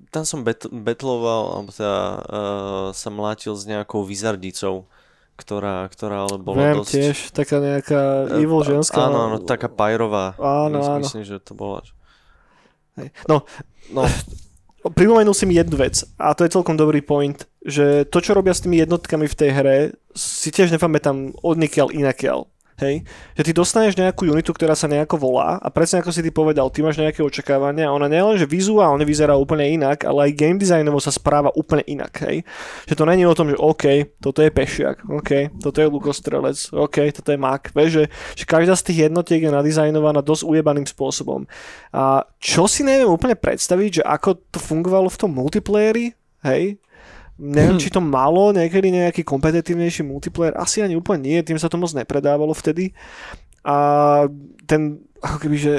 tam 0.08 0.24
som 0.24 0.40
bet- 0.40 0.72
betloval, 0.72 1.60
alebo 1.60 1.68
teda 1.68 1.98
uh, 2.24 2.88
sa 2.96 3.08
mlátil 3.12 3.52
s 3.52 3.68
nejakou 3.68 4.08
vizardicou, 4.08 4.88
ktorá, 5.36 5.84
ktorá 5.92 6.24
ale 6.24 6.40
bola 6.40 6.56
Viem 6.72 6.76
dosť... 6.80 6.92
tiež, 6.96 7.16
taká 7.36 7.60
nejaká 7.60 8.00
evil 8.40 8.64
ženská. 8.64 9.08
Áno, 9.08 9.28
áno, 9.28 9.36
taká 9.44 9.68
pajrová. 9.68 10.32
Áno, 10.40 10.80
áno. 10.80 11.04
Myslím, 11.04 11.28
že 11.28 11.36
to 11.40 11.52
bola. 11.52 11.84
Hej. 12.96 13.12
No, 13.28 13.44
No, 13.90 14.06
pripomenul 14.90 15.34
si 15.34 15.46
mi 15.46 15.54
jednu 15.54 15.78
vec 15.78 16.02
a 16.18 16.34
to 16.34 16.44
je 16.44 16.54
celkom 16.54 16.74
dobrý 16.74 17.00
point, 17.00 17.46
že 17.62 18.04
to, 18.10 18.18
čo 18.18 18.34
robia 18.34 18.52
s 18.52 18.66
tými 18.66 18.82
jednotkami 18.82 19.30
v 19.30 19.38
tej 19.38 19.50
hre, 19.54 19.76
si 20.12 20.50
tiež 20.52 20.74
nepamätám 20.74 21.38
odnikiaľ 21.40 21.94
inakiaľ. 21.94 22.51
Hej? 22.82 23.06
Že 23.38 23.42
ty 23.46 23.52
dostaneš 23.54 23.94
nejakú 23.94 24.26
unitu, 24.26 24.50
ktorá 24.50 24.74
sa 24.74 24.90
nejako 24.90 25.16
volá 25.16 25.56
a 25.62 25.70
presne 25.70 26.02
ako 26.02 26.10
si 26.10 26.20
ty 26.20 26.34
povedal, 26.34 26.66
ty 26.68 26.82
máš 26.82 26.98
nejaké 26.98 27.22
očakávania 27.22 27.88
a 27.88 27.94
ona 27.94 28.10
nielen, 28.10 28.36
že 28.36 28.50
vizuálne 28.50 29.06
vyzerá 29.06 29.38
úplne 29.38 29.70
inak, 29.70 30.02
ale 30.02 30.28
aj 30.28 30.36
game 30.36 30.58
designovo 30.58 30.98
sa 30.98 31.14
správa 31.14 31.54
úplne 31.54 31.86
inak. 31.86 32.12
Hej? 32.26 32.42
Že 32.90 32.94
to 32.98 33.04
není 33.06 33.22
o 33.22 33.36
tom, 33.38 33.54
že 33.54 33.56
OK, 33.56 34.18
toto 34.18 34.42
je 34.42 34.50
pešiak, 34.50 35.06
OK, 35.06 35.62
toto 35.62 35.78
je 35.78 35.86
lukostrelec, 35.86 36.58
OK, 36.74 37.14
toto 37.14 37.30
je 37.30 37.38
mak. 37.38 37.70
Vieš, 37.70 37.90
že, 38.02 38.04
že 38.42 38.44
každá 38.44 38.74
z 38.74 38.90
tých 38.90 38.98
jednotiek 39.08 39.40
je 39.40 39.54
nadizajnovaná 39.54 40.20
dosť 40.20 40.42
ujebaným 40.44 40.84
spôsobom. 40.84 41.46
A 41.94 42.26
čo 42.42 42.66
si 42.66 42.82
neviem 42.82 43.08
úplne 43.08 43.38
predstaviť, 43.38 44.02
že 44.02 44.02
ako 44.02 44.42
to 44.50 44.58
fungovalo 44.58 45.06
v 45.06 45.20
tom 45.22 45.30
multiplayeri, 45.30 46.12
hej, 46.42 46.82
Neviem, 47.38 47.78
či 47.82 47.92
to 47.92 48.00
malo 48.02 48.52
niekedy 48.52 48.92
nejaký 48.92 49.22
kompetitívnejší 49.24 50.02
multiplayer, 50.04 50.56
asi 50.58 50.84
ani 50.84 50.98
úplne 50.98 51.24
nie, 51.24 51.38
tým 51.40 51.56
sa 51.56 51.70
to 51.70 51.80
moc 51.80 51.92
nepredávalo 51.92 52.52
vtedy. 52.52 52.92
A 53.62 53.76
ten, 54.66 54.98
ako 55.22 55.38
keby, 55.38 55.56
že 55.56 55.74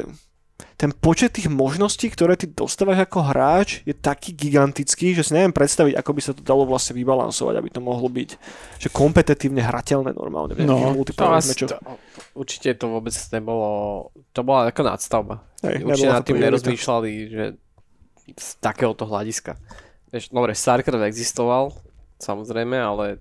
ten 0.84 0.92
počet 0.92 1.32
tých 1.38 1.48
možností, 1.48 2.10
ktoré 2.12 2.36
ty 2.36 2.50
dostávaš 2.50 3.06
ako 3.06 3.32
hráč, 3.32 3.86
je 3.88 3.96
taký 3.96 4.36
gigantický, 4.36 5.16
že 5.16 5.24
si 5.24 5.32
neviem 5.32 5.56
predstaviť, 5.56 5.96
ako 5.96 6.12
by 6.12 6.22
sa 6.22 6.34
to 6.36 6.42
dalo 6.44 6.68
vlastne 6.68 6.98
vybalansovať, 6.98 7.56
aby 7.56 7.70
to 7.72 7.80
mohlo 7.80 8.10
byť 8.10 8.30
že 8.82 8.90
kompetitívne 8.92 9.64
hrateľné 9.64 10.12
normálne 10.12 10.58
No, 10.66 10.92
To 11.16 11.26
asi, 11.32 11.56
to, 11.56 11.78
určite 12.36 12.76
to 12.76 12.92
vôbec 12.92 13.16
nebolo, 13.32 14.12
to 14.36 14.42
bola 14.44 14.74
ako 14.74 14.82
nadstavba. 14.84 15.36
Hej, 15.64 15.88
Určite 15.88 16.10
nad 16.10 16.24
to 16.24 16.28
tým 16.34 16.40
nerozmýšľali, 16.42 17.12
že 17.32 17.44
z 18.34 18.50
takéhoto 18.60 19.08
hľadiska. 19.08 19.56
Vieš, 20.14 20.30
dobre, 20.30 20.54
StarCraft 20.54 21.04
existoval, 21.04 21.74
samozrejme, 22.18 22.78
ale 22.78 23.18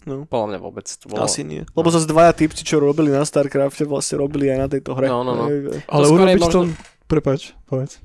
No. 0.00 0.24
podľa 0.24 0.46
mňa 0.48 0.58
vôbec 0.58 0.86
to 0.88 1.06
bolo... 1.06 1.22
Asi 1.22 1.44
nie. 1.44 1.60
Lebo 1.70 1.86
zase 1.86 2.08
dvaja 2.08 2.32
typci, 2.32 2.64
čo 2.64 2.80
robili 2.80 3.08
na 3.08 3.20
StarCrafte, 3.20 3.84
vlastne 3.84 4.16
robili 4.16 4.48
aj 4.48 4.58
na 4.58 4.66
tejto 4.66 4.96
hre. 4.96 5.06
No, 5.06 5.20
no, 5.20 5.36
no. 5.36 5.44
Ale 5.86 6.02
je 6.02 6.10
urobiť 6.10 6.40
možno- 6.40 6.50
to... 6.50 6.60
Prepač, 7.04 7.52
povedz. 7.62 8.00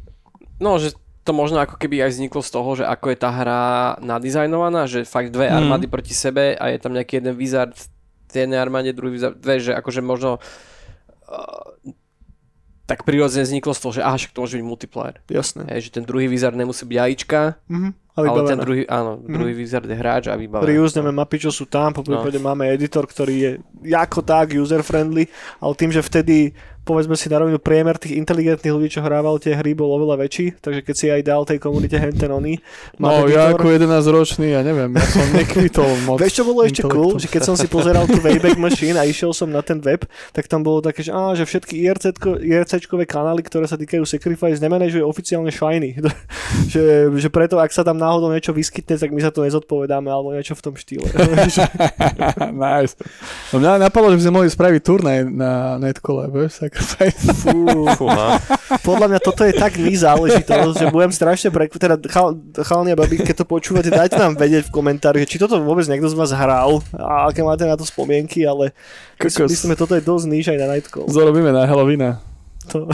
No, 0.58 0.76
že 0.76 0.92
to 1.24 1.32
možno 1.32 1.58
ako 1.58 1.80
keby 1.80 2.04
aj 2.04 2.12
vzniklo 2.12 2.44
z 2.44 2.52
toho, 2.52 2.70
že 2.76 2.84
ako 2.84 3.06
je 3.08 3.18
tá 3.18 3.32
hra 3.32 3.64
nadizajnovaná, 4.00 4.86
že 4.86 5.02
fakt 5.04 5.32
dve 5.32 5.48
Mhm. 5.48 5.56
armády 5.56 5.86
proti 5.88 6.12
sebe 6.12 6.54
a 6.54 6.68
je 6.68 6.78
tam 6.78 6.92
nejaký 6.92 7.18
jeden 7.18 7.34
wizard 7.34 7.72
v 8.28 8.36
jednej 8.36 8.60
armáde, 8.60 8.92
druhý 8.92 9.16
wizard, 9.16 9.40
dve, 9.40 9.58
že 9.58 9.72
akože 9.72 10.04
možno 10.04 10.44
uh, 11.24 11.72
tak 12.86 13.02
prirodzene 13.02 13.44
vzniklo 13.44 13.74
z 13.74 13.80
toho, 13.80 13.92
že 13.92 14.02
aha, 14.02 14.16
však 14.16 14.32
to 14.32 14.40
môže 14.40 14.56
byť 14.56 14.66
multiplayer. 14.66 15.16
Jasné. 15.26 15.66
Hej, 15.68 15.90
že 15.90 15.98
ten 15.98 16.06
druhý 16.06 16.26
wizard 16.26 16.54
nemusí 16.54 16.86
byť 16.86 16.98
AIčka, 16.98 17.42
Mhm. 17.68 17.90
A 18.16 18.24
ale 18.24 18.28
ten 18.28 18.36
vybavené. 18.56 18.62
druhý, 18.64 18.82
áno, 18.88 19.20
Mhm. 19.20 19.28
druhý 19.28 19.54
wizard 19.54 19.84
je 19.84 19.92
hráč 19.94 20.32
a 20.32 20.40
vybavený. 20.40 20.72
Reusneme 20.72 21.12
mapy, 21.12 21.36
čo 21.36 21.52
sú 21.52 21.68
tam, 21.68 21.92
po 21.92 22.00
prípade 22.00 22.40
máme 22.40 22.64
editor, 22.70 23.04
ktorý 23.04 23.36
je 23.36 23.52
ako 23.92 24.24
tak 24.24 24.56
user-friendly, 24.56 25.28
ale 25.60 25.74
tým, 25.76 25.92
že 25.92 26.00
vtedy 26.00 26.56
povedzme 26.86 27.18
si 27.18 27.28
na 27.28 27.42
rovinu 27.42 27.58
priemer 27.58 27.98
tých 27.98 28.16
inteligentných 28.16 28.74
ľudí, 28.74 28.90
čo 28.94 29.02
hrával 29.02 29.42
tie 29.42 29.58
hry, 29.58 29.74
bol 29.74 29.90
oveľa 29.98 30.22
väčší, 30.22 30.62
takže 30.62 30.82
keď 30.86 30.96
si 30.96 31.06
aj 31.10 31.22
dal 31.26 31.42
tej 31.44 31.58
komunite 31.58 31.98
henten 31.98 32.30
oný, 32.30 32.62
No, 32.96 33.28
ja 33.28 33.52
ako 33.52 33.76
11 33.76 33.92
ročný, 34.08 34.56
ja 34.56 34.62
neviem, 34.64 34.88
ja 34.96 35.06
som 35.10 35.26
nekvitol 35.34 35.90
moc. 36.08 36.22
Vieš, 36.22 36.34
čo 36.40 36.44
bolo 36.48 36.64
ešte 36.64 36.84
cool? 36.88 37.18
Že 37.20 37.28
keď 37.28 37.42
som 37.44 37.56
si 37.58 37.68
pozeral 37.68 38.08
tú 38.08 38.22
Wayback 38.24 38.56
Machine 38.56 38.96
a 39.02 39.04
išiel 39.04 39.36
som 39.36 39.52
na 39.52 39.60
ten 39.60 39.82
web, 39.84 40.06
tak 40.32 40.48
tam 40.48 40.64
bolo 40.64 40.80
také, 40.80 41.04
že, 41.04 41.12
á, 41.12 41.34
že 41.36 41.44
všetky 41.44 41.82
IRC-čkové 42.46 43.04
kanály, 43.04 43.44
ktoré 43.44 43.68
sa 43.68 43.76
týkajú 43.76 44.06
Sacrifice, 44.08 44.62
nemanažuje 44.62 45.04
oficiálne 45.04 45.52
Shiny. 45.52 46.00
že, 46.74 47.10
že 47.12 47.28
preto, 47.34 47.60
ak 47.60 47.74
sa 47.74 47.84
tam 47.84 48.00
náhodou 48.00 48.32
niečo 48.32 48.56
vyskytne, 48.56 48.96
tak 48.96 49.12
my 49.12 49.20
sa 49.20 49.34
to 49.34 49.44
nezodpovedáme, 49.44 50.08
alebo 50.08 50.32
niečo 50.32 50.56
v 50.56 50.64
tom 50.64 50.74
štýle. 50.78 51.08
nice. 52.66 52.96
No 53.52 53.60
mňa 53.60 53.82
napadlo, 53.82 54.14
že 54.16 54.18
by 54.22 54.24
sme 54.24 54.36
mohli 54.40 54.50
spraviť 54.50 54.82
turnaj 54.86 55.18
na 55.28 55.82
Netkole, 55.82 56.32
vieš. 56.32 56.70
Fú, 57.46 57.88
fúha. 57.96 58.40
podľa 58.84 59.08
mňa 59.16 59.20
toto 59.24 59.48
je 59.48 59.54
tak 59.56 59.80
mi 59.80 59.96
záležitosť, 59.96 60.76
že 60.76 60.86
budem 60.92 61.12
strašne 61.12 61.50
prekvapený. 61.52 61.82
Teda 61.82 61.96
chal, 62.08 62.36
chalani 62.64 62.92
a 62.94 63.00
babi, 63.00 63.20
keď 63.22 63.44
to 63.44 63.46
počúvate, 63.48 63.92
dajte 63.92 64.20
nám 64.20 64.36
vedieť 64.36 64.68
v 64.68 64.76
komentári, 64.76 65.24
či 65.28 65.40
toto 65.40 65.60
vôbec 65.60 65.88
niekto 65.88 66.12
z 66.12 66.16
vás 66.16 66.32
hral 66.36 66.84
a 66.96 67.32
aké 67.32 67.44
máte 67.44 67.64
na 67.68 67.76
to 67.76 67.88
spomienky, 67.88 68.44
ale 68.44 68.72
Kokos. 69.20 69.48
myslím, 69.52 69.76
že 69.76 69.80
toto 69.80 69.94
je 69.96 70.04
dosť 70.04 70.26
níž 70.28 70.46
aj 70.52 70.60
na 70.60 70.68
Nightcall. 70.76 71.08
Zarobíme 71.08 71.52
na 71.52 71.68
Halloweena. 71.68 72.20
To, 72.74 72.90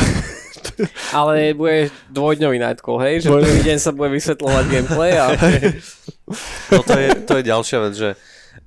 Ale 1.13 1.53
bude 1.53 1.89
dvojdňový 2.11 2.57
nightcall, 2.59 3.01
hej? 3.01 3.25
Že 3.25 3.29
prvý 3.39 3.61
deň 3.65 3.77
sa 3.81 3.91
bude 3.95 4.09
vysvetľovať 4.13 4.65
gameplay 4.67 5.11
a 5.17 5.25
No 6.71 6.81
to 6.83 6.95
je, 6.97 7.07
to 7.27 7.33
je 7.39 7.43
ďalšia 7.43 7.77
vec, 7.87 7.93
že 7.95 8.09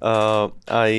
uh, 0.03 0.51
aj 0.69 0.93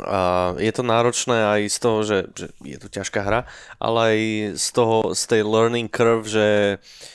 uh, 0.00 0.56
je 0.56 0.72
to 0.72 0.82
náročné 0.82 1.36
aj 1.36 1.60
z 1.68 1.78
toho, 1.78 1.98
že, 2.02 2.18
že 2.32 2.46
je 2.64 2.78
to 2.80 2.88
ťažká 2.88 3.20
hra, 3.20 3.40
ale 3.76 3.98
aj 4.00 4.20
z 4.56 4.66
toho, 4.72 4.96
z 5.12 5.22
tej 5.28 5.40
learning 5.44 5.88
curve, 5.88 6.24
že 6.24 6.46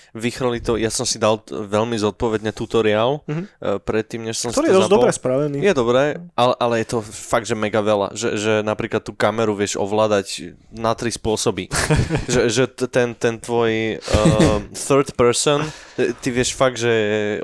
vychrli 0.10 0.58
to, 0.58 0.74
ja 0.74 0.90
som 0.90 1.06
si 1.06 1.22
dal 1.22 1.38
veľmi 1.46 1.94
zodpovedne 1.94 2.50
tutoriál 2.50 3.22
Mhm. 3.30 3.44
uh, 3.46 3.78
predtým, 3.78 4.26
než 4.26 4.42
som 4.42 4.50
ktorý 4.50 4.66
si 4.66 4.70
je 4.70 4.74
to 4.74 4.80
dosť 4.82 4.90
zapol. 4.90 4.98
dobre 4.98 5.12
spravený. 5.14 5.58
Je 5.62 5.74
dobré, 5.78 6.04
ale, 6.34 6.54
ale 6.58 6.74
je 6.82 6.88
to 6.90 7.00
fakt, 7.06 7.46
že 7.46 7.54
mega 7.54 7.78
veľa. 7.86 8.18
Že, 8.18 8.30
že 8.42 8.54
napríklad 8.66 9.06
tú 9.06 9.14
kameru 9.14 9.54
vieš 9.54 9.78
ovládať 9.78 10.58
na 10.74 10.98
tri 10.98 11.14
spôsoby. 11.14 11.70
že 12.34 12.50
že 12.50 12.66
ten, 12.90 13.14
ten 13.14 13.38
tvoj 13.38 14.02
uh, 14.02 14.66
third 14.74 15.14
person, 15.14 15.62
e, 15.94 16.10
ty 16.18 16.34
vieš 16.34 16.58
fakt, 16.58 16.82
že 16.82 16.90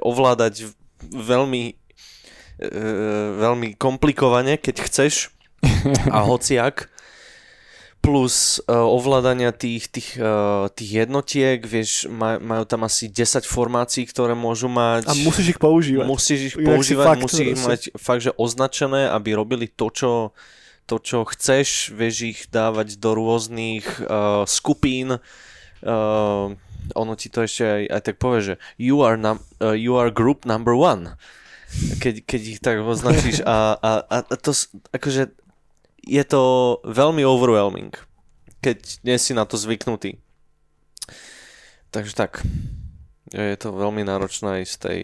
ovládať 0.02 0.66
veľmi 1.06 1.78
uh, 2.60 3.40
veľmi 3.40 3.76
komplikovane, 3.76 4.60
keď 4.60 4.86
chceš 4.88 5.34
a 6.16 6.24
hociak 6.24 6.90
plus 8.06 8.62
uh, 8.70 8.86
ovládania 8.86 9.50
tých, 9.50 9.90
tých, 9.90 10.22
uh, 10.22 10.70
tých 10.70 11.06
jednotiek, 11.06 11.58
vieš, 11.66 12.06
maj, 12.06 12.38
majú 12.38 12.62
tam 12.70 12.86
asi 12.86 13.10
10 13.10 13.42
formácií, 13.50 14.06
ktoré 14.06 14.38
môžu 14.38 14.70
mať. 14.70 15.10
A 15.10 15.14
musíš 15.26 15.58
ich 15.58 15.60
používať. 15.60 16.06
Musíš 16.06 16.40
ich 16.54 16.56
používať, 16.56 17.06
fakt 17.10 17.24
musíš 17.26 17.48
ich 17.58 17.62
mať 17.66 17.82
fakt, 17.98 18.22
že 18.22 18.32
označené, 18.38 19.10
aby 19.10 19.34
robili 19.34 19.66
to, 19.66 19.90
čo, 19.90 20.12
to, 20.86 21.02
čo 21.02 21.26
chceš, 21.26 21.90
vieš 21.98 22.16
ich 22.22 22.40
dávať 22.54 23.02
do 23.02 23.18
rôznych 23.18 24.06
uh, 24.06 24.46
skupín. 24.46 25.18
Uh, 25.82 26.54
ono 26.94 27.14
ti 27.18 27.34
to 27.34 27.42
ešte 27.42 27.66
aj, 27.66 27.84
aj 27.90 28.02
tak 28.06 28.16
povie, 28.22 28.54
že 28.54 28.56
you 28.78 29.02
are, 29.02 29.18
num, 29.18 29.42
uh, 29.66 29.74
you 29.74 29.98
are 29.98 30.14
group 30.14 30.46
number 30.46 30.78
one. 30.78 31.18
Keď, 32.00 32.16
keď 32.24 32.42
ich 32.46 32.60
tak 32.64 32.80
označíš 32.80 33.44
a, 33.44 33.76
a, 33.76 33.92
a, 34.06 34.18
to 34.40 34.52
akože 34.96 35.34
je 36.06 36.24
to 36.24 36.44
veľmi 36.86 37.26
overwhelming, 37.26 37.92
keď 38.62 39.02
nie 39.04 39.18
si 39.18 39.34
na 39.34 39.44
to 39.44 39.58
zvyknutý. 39.58 40.22
Takže 41.90 42.14
tak. 42.14 42.46
Je 43.34 43.58
to 43.58 43.74
veľmi 43.74 44.06
náročné 44.06 44.62
aj 44.62 44.66
z 44.70 44.76
tej 44.78 45.00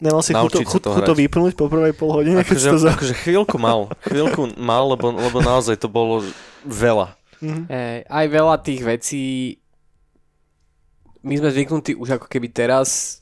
Nemal 0.00 0.24
si 0.24 0.32
chuť, 0.32 0.40
naučiť 0.40 0.64
sa 0.64 0.72
chuť, 0.72 0.80
to 0.80 0.90
chuť 0.96 1.02
to 1.04 1.12
hrať. 1.12 1.20
vypnúť 1.20 1.52
po 1.60 1.68
prvej 1.68 1.92
pol 1.92 2.10
hodine, 2.16 2.40
keď 2.40 2.56
si 2.56 2.64
Akože, 2.64 2.70
to 2.72 2.80
za... 2.80 2.90
akože 2.96 3.14
chvíľku 3.20 3.56
mal, 3.60 3.92
chvíľku 4.00 4.42
mal, 4.56 4.96
lebo, 4.96 5.12
lebo 5.12 5.38
naozaj 5.44 5.76
to 5.76 5.92
bolo 5.92 6.24
veľa. 6.64 7.12
Mhm. 7.44 7.62
Hej, 7.68 7.98
aj 8.08 8.26
veľa 8.32 8.56
tých 8.64 8.80
vecí 8.80 9.24
my 11.20 11.36
sme 11.36 11.52
zvyknutí 11.52 11.92
už 12.00 12.16
ako 12.16 12.26
keby 12.32 12.48
teraz, 12.48 13.20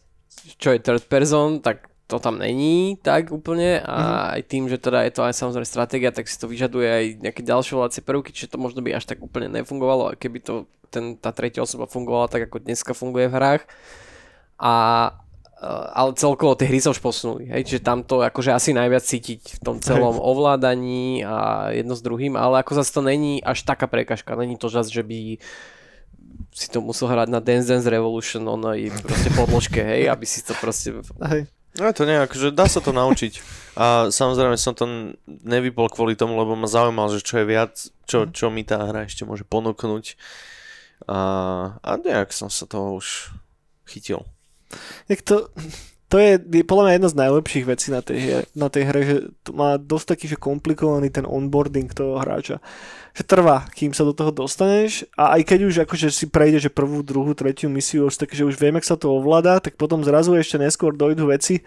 čo 0.54 0.70
je 0.70 0.78
third 0.78 1.02
person, 1.10 1.58
tak 1.58 1.87
to 2.08 2.16
tam 2.16 2.40
není 2.40 2.96
tak 2.96 3.28
úplne 3.28 3.84
a 3.84 4.32
aj 4.32 4.48
tým, 4.48 4.64
že 4.64 4.80
teda 4.80 5.04
je 5.04 5.12
to 5.12 5.28
aj 5.28 5.36
samozrejme 5.36 5.68
stratégia, 5.68 6.08
tak 6.08 6.24
si 6.24 6.40
to 6.40 6.48
vyžaduje 6.48 6.88
aj 6.88 7.04
nejaké 7.20 7.44
ďalšie 7.44 7.76
volácie 7.76 8.00
prvky, 8.00 8.32
čiže 8.32 8.56
to 8.56 8.58
možno 8.58 8.80
by 8.80 8.96
až 8.96 9.04
tak 9.04 9.20
úplne 9.20 9.52
nefungovalo, 9.52 10.16
keby 10.16 10.40
to 10.40 10.64
ten, 10.88 11.20
tá 11.20 11.36
tretia 11.36 11.60
osoba 11.60 11.84
fungovala 11.84 12.32
tak, 12.32 12.48
ako 12.48 12.64
dneska 12.64 12.96
funguje 12.96 13.28
v 13.28 13.36
hrách. 13.36 13.62
A 14.56 14.72
eh, 15.60 15.86
ale 15.92 16.16
celkovo 16.16 16.56
tie 16.56 16.64
hry 16.72 16.80
sa 16.80 16.96
už 16.96 17.04
posunuli, 17.04 17.52
hej, 17.52 17.68
čiže 17.68 17.84
tam 17.84 18.00
to 18.00 18.24
akože 18.24 18.56
asi 18.56 18.72
najviac 18.72 19.04
cítiť 19.04 19.60
v 19.60 19.60
tom 19.60 19.76
celom 19.84 20.16
ovládaní 20.16 21.20
a 21.28 21.68
jedno 21.76 21.92
s 21.92 22.00
druhým, 22.00 22.40
ale 22.40 22.64
ako 22.64 22.80
zase 22.80 22.88
to 22.88 23.04
není 23.04 23.44
až 23.44 23.68
taká 23.68 23.84
prekažka, 23.84 24.32
není 24.32 24.56
to 24.56 24.72
zase, 24.72 24.88
že 24.88 25.04
by 25.04 25.36
si 26.56 26.72
to 26.72 26.80
musel 26.80 27.12
hrať 27.12 27.28
na 27.28 27.44
Dance 27.44 27.68
Dance 27.68 27.86
Revolution 27.86 28.42
onej 28.48 28.90
proste 29.04 29.28
podložke, 29.36 29.84
hej, 29.84 30.08
aby 30.08 30.24
si 30.24 30.40
to 30.40 30.56
proste... 30.56 31.04
Hej. 31.20 31.46
No 31.78 31.94
to 31.94 32.02
nie, 32.02 32.18
akože 32.18 32.50
dá 32.50 32.66
sa 32.66 32.82
to 32.82 32.90
naučiť. 32.90 33.38
A 33.78 34.10
samozrejme 34.10 34.58
som 34.58 34.74
to 34.74 35.14
nevypol 35.26 35.86
kvôli 35.86 36.18
tomu, 36.18 36.34
lebo 36.34 36.58
ma 36.58 36.66
zaujímal, 36.66 37.14
že 37.14 37.22
čo 37.22 37.38
je 37.38 37.46
viac, 37.46 37.72
čo, 38.10 38.26
čo 38.26 38.50
mi 38.50 38.66
tá 38.66 38.82
hra 38.82 39.06
ešte 39.06 39.22
môže 39.22 39.46
ponúknuť. 39.46 40.18
A, 41.06 41.18
a 41.78 41.90
nejak 42.02 42.34
som 42.34 42.50
sa 42.50 42.66
toho 42.66 42.98
už 42.98 43.30
chytil. 43.86 44.26
Jak 45.06 45.22
to, 45.22 45.54
to 46.08 46.16
je, 46.16 46.40
je 46.40 46.64
podľa 46.64 46.84
mňa 46.88 46.96
jedna 46.96 47.08
z 47.12 47.20
najlepších 47.20 47.64
vecí 47.68 47.88
na 47.92 48.00
tej, 48.00 48.48
na 48.56 48.72
tej 48.72 48.82
hre, 48.88 49.00
že 49.04 49.16
to 49.44 49.52
má 49.52 49.76
dosť 49.76 50.16
taký, 50.16 50.24
že 50.32 50.40
komplikovaný 50.40 51.12
ten 51.12 51.28
onboarding 51.28 51.92
toho 51.92 52.16
hráča. 52.16 52.64
Že 53.12 53.22
trvá, 53.28 53.68
kým 53.76 53.92
sa 53.92 54.08
do 54.08 54.16
toho 54.16 54.32
dostaneš 54.32 55.04
a 55.20 55.36
aj 55.36 55.44
keď 55.44 55.58
už 55.68 55.74
akože 55.84 56.08
si 56.08 56.24
prejde, 56.32 56.64
že 56.64 56.70
prvú, 56.72 57.04
druhú, 57.04 57.36
tretiu 57.36 57.68
misiu, 57.68 58.08
už 58.08 58.24
tak, 58.24 58.32
že 58.32 58.48
už 58.48 58.56
viem, 58.56 58.80
jak 58.80 58.88
sa 58.88 58.96
to 58.96 59.12
ovláda, 59.12 59.60
tak 59.60 59.76
potom 59.76 60.00
zrazu 60.00 60.32
ešte 60.32 60.56
neskôr 60.56 60.96
dojdú 60.96 61.28
veci, 61.28 61.60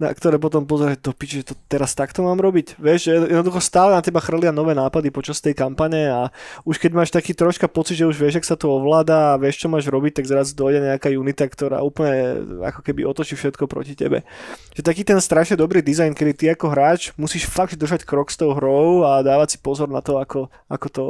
na 0.00 0.16
ktoré 0.16 0.40
potom 0.40 0.64
pozrie, 0.64 0.96
to 0.96 1.12
piči, 1.12 1.44
že 1.44 1.52
to 1.52 1.54
teraz 1.68 1.92
takto 1.92 2.24
mám 2.24 2.40
robiť. 2.40 2.80
Vieš, 2.80 3.12
jednoducho 3.28 3.60
stále 3.60 3.92
na 3.92 4.00
teba 4.00 4.24
chrlia 4.24 4.48
nové 4.48 4.72
nápady 4.72 5.12
počas 5.12 5.44
tej 5.44 5.52
kampane 5.52 6.08
a 6.08 6.32
už 6.64 6.80
keď 6.80 6.96
máš 6.96 7.12
taký 7.12 7.36
troška 7.36 7.68
pocit, 7.68 8.00
že 8.00 8.08
už 8.08 8.16
vieš, 8.16 8.40
ak 8.40 8.48
sa 8.48 8.56
to 8.56 8.72
ovláda 8.72 9.36
a 9.36 9.38
vieš, 9.38 9.60
čo 9.60 9.68
máš 9.68 9.92
robiť, 9.92 10.16
tak 10.16 10.24
zrazu 10.24 10.56
dojde 10.56 10.88
nejaká 10.88 11.12
unita, 11.12 11.44
ktorá 11.44 11.84
úplne 11.84 12.40
ako 12.64 12.80
keby 12.80 13.04
otočí 13.04 13.36
všetko 13.36 13.68
proti 13.68 13.92
tebe. 13.92 14.24
Že 14.72 14.88
taký 14.88 15.04
ten 15.04 15.20
strašne 15.20 15.60
dobrý 15.60 15.84
dizajn, 15.84 16.16
kedy 16.16 16.32
ty 16.32 16.44
ako 16.48 16.72
hráč 16.72 17.12
musíš 17.20 17.44
fakt 17.44 17.76
držať 17.76 18.08
krok 18.08 18.32
s 18.32 18.40
tou 18.40 18.56
hrou 18.56 19.04
a 19.04 19.20
dávať 19.20 19.54
si 19.54 19.58
pozor 19.60 19.92
na 19.92 20.00
to, 20.00 20.16
ako, 20.16 20.48
ako 20.72 20.86
to 20.88 21.04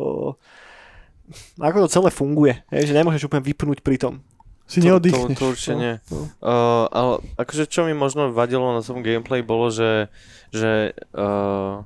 ako 1.63 1.87
to 1.87 1.89
celé 1.95 2.11
funguje, 2.11 2.59
je, 2.75 2.91
že 2.91 2.97
nemôžeš 2.99 3.31
úplne 3.31 3.47
vypnúť 3.47 3.87
pri 3.87 4.03
tom. 4.03 4.15
Si 4.71 4.79
To, 4.79 4.87
neoddychneš. 4.87 5.35
to 5.35 5.45
určite 5.51 5.75
No, 5.75 5.81
nie. 5.83 5.95
no. 6.15 6.21
Uh, 6.39 6.87
ale 6.95 7.13
akože 7.35 7.67
čo 7.67 7.83
mi 7.83 7.93
možno 7.93 8.31
vadilo 8.31 8.71
na 8.71 8.87
tom 8.87 9.03
gameplay 9.03 9.43
bolo, 9.43 9.75
že, 9.75 10.07
že 10.55 10.95
uh, 11.11 11.83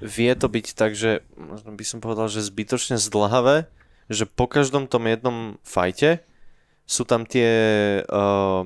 vie 0.00 0.32
to 0.32 0.48
byť 0.48 0.66
tak, 0.72 0.96
že 0.96 1.20
možno 1.36 1.76
by 1.76 1.84
som 1.84 2.00
povedal, 2.00 2.32
že 2.32 2.40
zbytočne 2.40 2.96
zdlhavé, 2.96 3.68
že 4.08 4.24
po 4.24 4.48
každom 4.48 4.88
tom 4.88 5.04
jednom 5.04 5.60
fajte 5.60 6.24
sú 6.84 7.04
tam 7.04 7.28
tie 7.28 7.48
uh, 8.08 8.64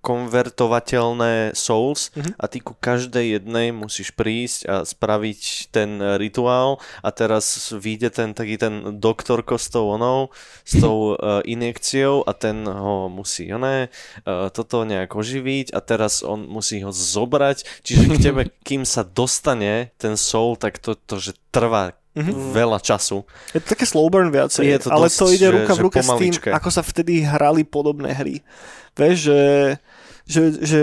konvertovateľné 0.00 1.52
souls 1.52 2.10
Mhm. 2.12 2.34
a 2.36 2.44
ty 2.44 2.58
ku 2.58 2.74
každej 2.74 3.38
jednej 3.38 3.70
musíš 3.70 4.10
prísť 4.10 4.58
a 4.64 4.74
spraviť 4.82 5.40
ten 5.70 5.90
rituál 6.16 6.76
a 7.00 7.10
teraz 7.10 7.44
vyjde 7.70 8.10
ten 8.10 8.28
taký 8.30 8.56
ten 8.56 8.98
doktorko 8.98 9.54
s 9.54 9.68
tou 9.68 9.88
onou, 9.88 10.28
s 10.62 10.76
tou 10.76 11.14
uh, 11.14 11.40
injekciou 11.46 12.22
a 12.22 12.32
ten 12.32 12.64
ho 12.64 13.08
musí 13.08 13.48
oné, 13.48 13.88
uh, 14.24 14.48
toto 14.48 14.82
nejak 14.82 15.10
oživiť 15.10 15.70
a 15.70 15.80
teraz 15.80 16.20
on 16.22 16.46
musí 16.46 16.80
ho 16.80 16.90
zobrať, 16.90 17.64
čiže 17.82 18.04
k 18.08 18.16
tebe, 18.26 18.42
kým 18.62 18.82
sa 18.82 19.02
dostane 19.02 19.92
ten 19.96 20.14
soul, 20.14 20.54
tak 20.54 20.76
to, 20.76 20.96
to 20.96 21.16
že 21.16 21.32
trvá 21.50 21.92
Mhm. 22.10 22.50
veľa 22.50 22.82
času. 22.82 23.22
Je 23.54 23.62
to 23.62 23.70
také 23.70 23.86
slow 23.86 24.10
burn 24.10 24.34
viacej, 24.34 24.66
Je 24.66 24.82
to 24.82 24.90
ale 24.90 25.06
dosť, 25.06 25.14
to 25.14 25.26
ide 25.30 25.46
že- 25.46 25.54
ruka 25.54 25.72
v 25.72 25.78
že 25.78 25.84
ruke 25.86 26.00
s 26.02 26.10
tým, 26.10 26.32
ako 26.50 26.68
sa 26.68 26.82
vtedy 26.82 27.22
hrali 27.22 27.62
podobné 27.62 28.10
hry. 28.10 28.42
Vieš, 28.98 29.30
že, 29.30 29.40
že, 30.30 30.42
že 30.62 30.80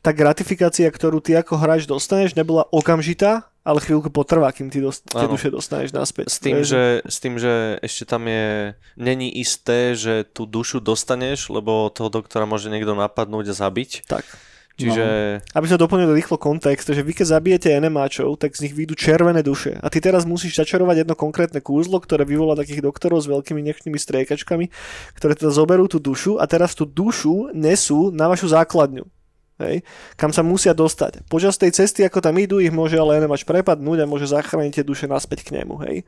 tá 0.00 0.14
gratifikácia, 0.14 0.86
ktorú 0.86 1.18
ty 1.18 1.34
ako 1.34 1.58
hráč 1.58 1.84
dostaneš, 1.84 2.38
nebola 2.38 2.64
okamžitá, 2.70 3.50
ale 3.66 3.82
chvíľku 3.82 4.14
potrvá, 4.14 4.54
kým 4.54 4.70
ty 4.70 4.78
dost, 4.78 5.02
tie 5.10 5.26
duše 5.26 5.50
dostaneš 5.50 5.90
naspäť. 5.90 6.30
S 6.30 6.38
tým, 6.38 6.62
že, 6.62 7.02
s 7.02 7.16
tým, 7.18 7.34
že 7.34 7.82
ešte 7.82 8.06
tam 8.06 8.30
je, 8.30 8.78
není 8.94 9.26
isté, 9.42 9.98
že 9.98 10.22
tú 10.22 10.46
dušu 10.46 10.78
dostaneš, 10.78 11.50
lebo 11.50 11.90
toho 11.90 12.06
doktora 12.06 12.46
môže 12.46 12.70
niekto 12.70 12.94
napadnúť 12.94 13.50
a 13.50 13.54
zabiť. 13.66 14.06
Tak. 14.06 14.22
Čiže 14.76 15.04
Aby 15.56 15.72
sme 15.72 15.80
doplnili 15.80 16.12
rýchlo 16.20 16.36
kontext, 16.36 16.92
že 16.92 17.00
vy 17.00 17.16
keď 17.16 17.40
zabijete 17.40 17.68
enemáčov, 17.72 18.36
tak 18.36 18.52
z 18.52 18.68
nich 18.68 18.76
vyjdú 18.76 18.92
červené 18.92 19.40
duše. 19.40 19.80
A 19.80 19.88
ty 19.88 20.04
teraz 20.04 20.28
musíš 20.28 20.60
začarovať 20.60 21.08
jedno 21.08 21.16
konkrétne 21.16 21.64
kúzlo, 21.64 21.96
ktoré 21.96 22.28
vyvolá 22.28 22.52
takých 22.52 22.84
doktorov 22.84 23.24
s 23.24 23.30
veľkými 23.32 23.64
nechšnými 23.72 23.96
striekačkami, 23.96 24.68
ktoré 25.16 25.32
teda 25.32 25.48
zoberú 25.48 25.88
tú 25.88 25.96
dušu 25.96 26.36
a 26.36 26.44
teraz 26.44 26.76
tú 26.76 26.84
dušu 26.84 27.56
nesú 27.56 28.12
na 28.12 28.28
vašu 28.28 28.52
základňu. 28.52 29.08
Hej, 29.56 29.88
kam 30.20 30.36
sa 30.36 30.44
musia 30.44 30.76
dostať. 30.76 31.24
Počas 31.32 31.56
tej 31.56 31.72
cesty, 31.72 32.04
ako 32.04 32.20
tam 32.20 32.36
idú, 32.36 32.60
ich 32.60 32.68
môže 32.68 33.00
ale 33.00 33.16
enemáč 33.16 33.40
prepadnúť 33.48 34.04
a 34.04 34.10
môže 34.10 34.28
zachrániť 34.28 34.80
tie 34.80 34.84
duše 34.84 35.08
naspäť 35.08 35.48
k 35.48 35.56
nemu. 35.56 35.80
Hej. 35.80 36.04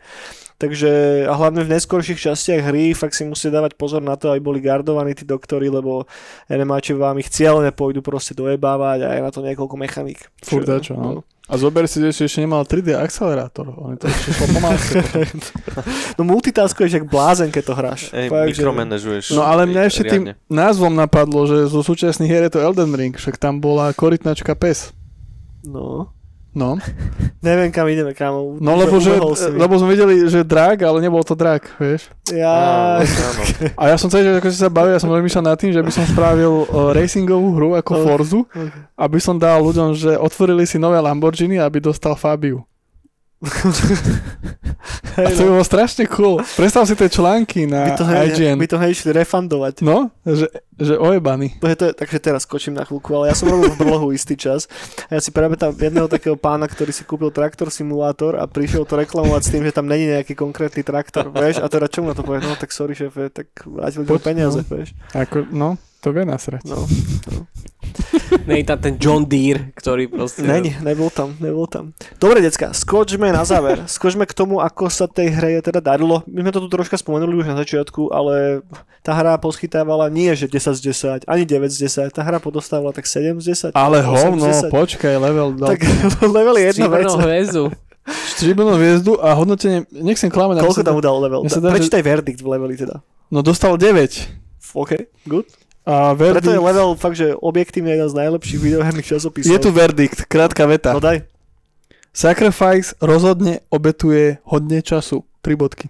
Takže 0.61 1.25
a 1.25 1.33
hlavne 1.33 1.65
v 1.65 1.73
neskorších 1.73 2.21
častiach 2.21 2.69
hry 2.69 2.93
fakt 2.93 3.17
si 3.17 3.25
musíte 3.25 3.57
dávať 3.57 3.73
pozor 3.81 4.05
na 4.05 4.21
to, 4.21 4.29
aby 4.29 4.45
boli 4.45 4.61
gardovaní 4.61 5.17
tí 5.17 5.25
doktory, 5.25 5.73
lebo 5.73 6.05
enemáči 6.45 6.93
vám 6.93 7.17
ich 7.25 7.33
cieľne 7.33 7.73
pôjdu 7.73 8.05
proste 8.05 8.37
dojebávať 8.37 9.09
a 9.09 9.09
je 9.17 9.21
na 9.25 9.33
to 9.33 9.41
niekoľko 9.41 9.77
mechaník. 9.81 10.29
Furt 10.45 10.69
dačo, 10.69 10.93
no. 10.93 11.25
A 11.49 11.57
zober 11.57 11.89
si, 11.89 11.97
že 12.13 12.29
ešte 12.29 12.45
nemal 12.45 12.61
3D 12.69 12.93
akcelerátor. 12.93 13.73
On 13.81 13.97
to 13.97 14.05
ešte 14.05 14.37
šlo 14.37 14.47
pomalšie. 14.53 15.01
No 16.21 16.27
multitaskuješ 16.27 16.93
jak 17.01 17.07
blázen, 17.09 17.49
keď 17.49 17.63
to 17.65 17.75
hráš. 17.79 18.01
ej, 18.13 18.29
Fakt, 18.29 18.53
mikromanažuješ. 18.53 19.33
No 19.33 19.47
ale 19.47 19.65
mňa 19.65 19.83
ešte 19.87 20.03
tým 20.05 20.25
názvom 20.51 20.93
napadlo, 20.93 21.47
že 21.47 21.71
zo 21.71 21.81
súčasných 21.81 22.29
hier 22.29 22.45
je 22.51 22.59
to 22.59 22.61
Elden 22.61 22.93
Ring, 22.93 23.15
však 23.15 23.39
tam 23.41 23.63
bola 23.63 23.95
korytnačka 23.95 24.53
pes. 24.59 24.91
No, 25.65 26.11
No, 26.57 26.81
neviem 27.45 27.69
kam 27.71 27.87
ideme, 27.87 28.17
kámo. 28.17 28.57
no 28.59 28.73
lebo, 28.75 28.99
že, 28.99 29.15
lebo 29.53 29.75
sme 29.79 29.95
videli, 29.95 30.27
že 30.27 30.43
drak, 30.43 30.81
ale 30.81 30.99
nebol 31.05 31.21
to 31.21 31.37
drak, 31.37 31.77
vieš. 31.77 32.09
Ja... 32.33 32.99
Áno. 33.05 33.43
A 33.77 33.93
ja 33.93 33.97
som 34.01 34.09
celý, 34.09 34.27
že 34.27 34.41
ako 34.41 34.49
si 34.53 34.59
sa 34.59 34.73
bavil, 34.73 34.97
ja 34.97 35.01
som 35.01 35.13
rozmýšľal 35.13 35.45
nad 35.45 35.59
tým, 35.61 35.73
že 35.73 35.81
by 35.85 35.93
som 35.93 36.05
spravil 36.09 36.69
uh, 36.69 36.93
racingovú 36.93 37.49
hru 37.57 37.71
ako. 37.77 37.93
Forzu, 38.05 38.41
aby 38.97 39.19
som 39.21 39.41
dal 39.41 39.65
ľuďom, 39.65 39.97
že 39.97 40.17
otvorili 40.17 40.69
si 40.69 40.77
nové 40.77 41.01
Lamborghini, 41.01 41.57
aby 41.57 41.81
dostal 41.81 42.13
Fabiu. 42.17 42.68
A 45.19 45.31
to 45.31 45.43
by 45.43 45.51
no. 45.51 45.55
bolo 45.59 45.67
strašne 45.67 46.11
cool. 46.11 46.43
Predstav 46.59 46.87
si 46.87 46.95
tie 46.99 47.07
články 47.07 47.71
na 47.71 47.91
By 47.91 47.93
to, 47.95 48.05
hej, 48.07 48.27
IGN. 48.35 48.59
by 48.59 48.67
to 48.67 48.79
hej 48.83 48.91
išli 48.99 49.11
refundovať. 49.15 49.83
No, 49.83 50.11
že, 50.27 50.47
že 50.75 50.95
ojebaný. 50.99 51.59
To 51.63 51.67
je, 51.71 51.75
to 51.79 51.85
takže 51.95 52.19
teraz 52.19 52.43
skočím 52.47 52.75
na 52.75 52.83
chvíľku, 52.83 53.11
ale 53.15 53.31
ja 53.31 53.35
som 53.39 53.51
robil 53.51 53.71
v 53.75 53.79
brlohu 53.79 54.11
istý 54.11 54.35
čas 54.35 54.67
a 55.07 55.19
ja 55.19 55.21
si 55.23 55.31
pamätám 55.31 55.71
jedného 55.75 56.11
takého 56.11 56.35
pána, 56.35 56.67
ktorý 56.67 56.91
si 56.91 57.07
kúpil 57.07 57.31
traktor 57.31 57.71
simulátor 57.71 58.39
a 58.39 58.47
prišiel 58.47 58.83
to 58.87 58.99
reklamovať 58.99 59.43
s 59.47 59.51
tým, 59.55 59.63
že 59.67 59.75
tam 59.75 59.87
není 59.87 60.11
nejaký 60.11 60.35
konkrétny 60.35 60.83
traktor, 60.83 61.31
vieš, 61.31 61.63
a 61.63 61.67
teda 61.71 61.87
čo 61.87 62.03
mu 62.03 62.11
na 62.11 62.19
to 62.19 62.27
povie, 62.27 62.43
no 62.43 62.59
tak 62.59 62.75
sorry 62.75 62.95
šéfe, 62.99 63.31
tak 63.31 63.51
vrátili 63.67 64.07
Poď, 64.07 64.23
peniaze, 64.23 64.61
no. 64.63 64.67
vieš. 64.67 64.99
Ako, 65.15 65.47
no, 65.51 65.79
to 66.03 66.11
vie 66.11 66.27
nasrať. 66.27 66.63
No. 66.67 66.87
Nie 68.51 68.61
je 68.61 68.67
tam 68.67 68.79
ten 68.79 68.95
John 68.97 69.23
Deere, 69.23 69.71
ktorý 69.73 70.07
proste... 70.07 70.41
Není, 70.41 70.81
nebol 70.81 71.09
tam, 71.09 71.37
nebol 71.37 71.65
tam. 71.65 71.93
Dobre, 72.17 72.39
decka, 72.39 72.73
skočme 72.73 73.29
na 73.29 73.43
záver. 73.43 73.85
Skočme 73.91 74.25
k 74.25 74.33
tomu, 74.33 74.59
ako 74.59 74.89
sa 74.89 75.05
tej 75.05 75.29
hre 75.31 75.61
teda 75.61 75.79
darilo. 75.79 76.25
My 76.25 76.41
sme 76.41 76.51
to 76.51 76.61
tu 76.61 76.69
troška 76.69 76.95
spomenuli 76.95 77.37
už 77.37 77.47
na 77.47 77.57
začiatku, 77.57 78.09
ale 78.09 78.65
tá 79.01 79.13
hra 79.13 79.37
poschytávala 79.37 80.09
nie, 80.09 80.33
že 80.33 80.45
10 80.45 80.73
z 80.73 80.81
10, 81.23 81.25
ani 81.25 81.45
9 81.45 81.69
z 81.69 81.79
10. 82.07 82.11
Tá 82.11 82.21
hra 82.21 82.39
podostávala 82.39 82.91
tak 82.91 83.05
7 83.05 83.37
z 83.39 83.73
10. 83.73 83.77
Ale 83.77 84.01
8 84.01 84.09
z 84.09 84.13
hovno, 84.25 84.45
10. 84.65 84.73
počkaj, 84.73 85.15
level 85.15 85.49
dal. 85.53 85.69
Tak 85.71 85.81
level 86.37 86.57
je 86.57 86.65
jedna 86.69 86.87
vec. 86.89 87.07
Hviezdu. 87.07 87.65
Stribenú 88.09 88.73
hviezdu 88.75 89.21
a 89.21 89.37
hodnotenie, 89.37 89.85
nechcem 89.91 90.33
klamať. 90.33 90.65
Koľko 90.65 90.81
tam 90.81 90.97
mu 90.97 91.05
dal 91.05 91.17
level? 91.19 91.45
že- 91.45 91.61
Prečítaj 91.61 92.01
verdikt 92.01 92.41
v 92.41 92.49
leveli 92.49 92.73
teda. 92.73 93.05
No 93.29 93.45
dostal 93.45 93.77
9. 93.77 94.73
OK, 94.73 94.93
good. 95.25 95.45
A 95.89 96.13
verdikt, 96.13 96.45
Preto 96.45 96.53
je 96.53 96.61
level 96.61 96.93
fakt, 97.01 97.17
že 97.17 97.33
objektívne 97.33 97.97
jeden 97.97 98.13
z 98.13 98.15
najlepších 98.21 98.61
videoherných 98.61 99.09
časopisov. 99.09 99.49
je 99.49 99.57
tu 99.57 99.73
verdikt, 99.73 100.29
krátka 100.29 100.69
veta. 100.69 100.93
No 100.93 101.01
daj. 101.01 101.25
Sacrifice 102.13 102.93
rozhodne 103.01 103.65
obetuje 103.73 104.37
hodne 104.45 104.85
času. 104.85 105.25
Tri 105.41 105.57
bodky. 105.57 105.89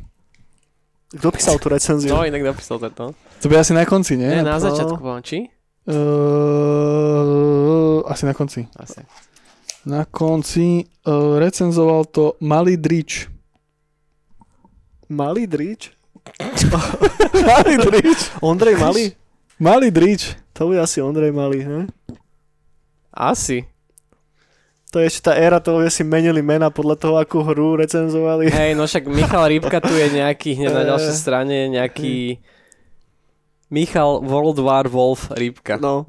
Kto 1.18 1.34
písal 1.34 1.59
tú 1.59 1.72
recenziu? 1.72 2.14
No, 2.14 2.22
inak 2.22 2.44
napísal 2.46 2.78
tento. 2.78 3.11
To 3.16 3.44
bude 3.49 3.59
asi 3.59 3.74
na 3.74 3.82
konci, 3.88 4.14
nie? 4.14 4.28
Nie, 4.28 4.46
na 4.46 4.61
no. 4.61 4.62
začiatku, 4.62 5.03
či? 5.24 5.51
Uh, 5.88 5.96
asi 8.07 8.28
na 8.28 8.36
konci. 8.36 8.68
Asi. 8.76 9.01
Na 9.88 10.05
konci 10.05 10.84
uh, 10.84 11.40
recenzoval 11.40 12.05
to 12.12 12.36
Malý 12.44 12.76
Drič. 12.76 13.26
Malý 15.09 15.49
drič? 15.49 15.90
Malý 17.49 17.74
Drič. 17.80 18.18
Ondrej 18.44 18.76
Malý? 18.76 19.16
Malý 19.59 19.90
Drič. 19.90 20.38
To 20.54 20.70
bude 20.70 20.78
asi 20.78 21.02
Ondrej 21.02 21.34
Malý, 21.34 21.66
ne? 21.66 21.82
Asi. 23.11 23.66
To 24.88 25.02
je 25.02 25.11
ešte 25.11 25.28
tá 25.28 25.32
éra 25.36 25.61
toho, 25.61 25.84
že 25.84 26.00
si 26.00 26.02
menili 26.06 26.40
mena 26.40 26.72
podľa 26.72 26.96
toho, 26.96 27.14
akú 27.20 27.44
hru 27.44 27.76
recenzovali. 27.76 28.48
Hej, 28.48 28.72
no 28.72 28.88
však 28.88 29.04
Michal 29.04 29.44
Rybka 29.50 29.84
tu 29.84 29.92
je 29.92 30.09
nejaký, 30.16 30.56
hneď 30.56 30.70
na 30.72 30.82
Eh. 30.86 30.88
ďalšej 30.94 31.14
strane 31.14 31.52
je 31.52 31.66
nejaký 31.76 32.14
Michal 33.68 34.24
World 34.24 34.62
War 34.64 34.88
Wolf 34.88 35.28
Rybka. 35.28 35.76
No, 35.76 36.09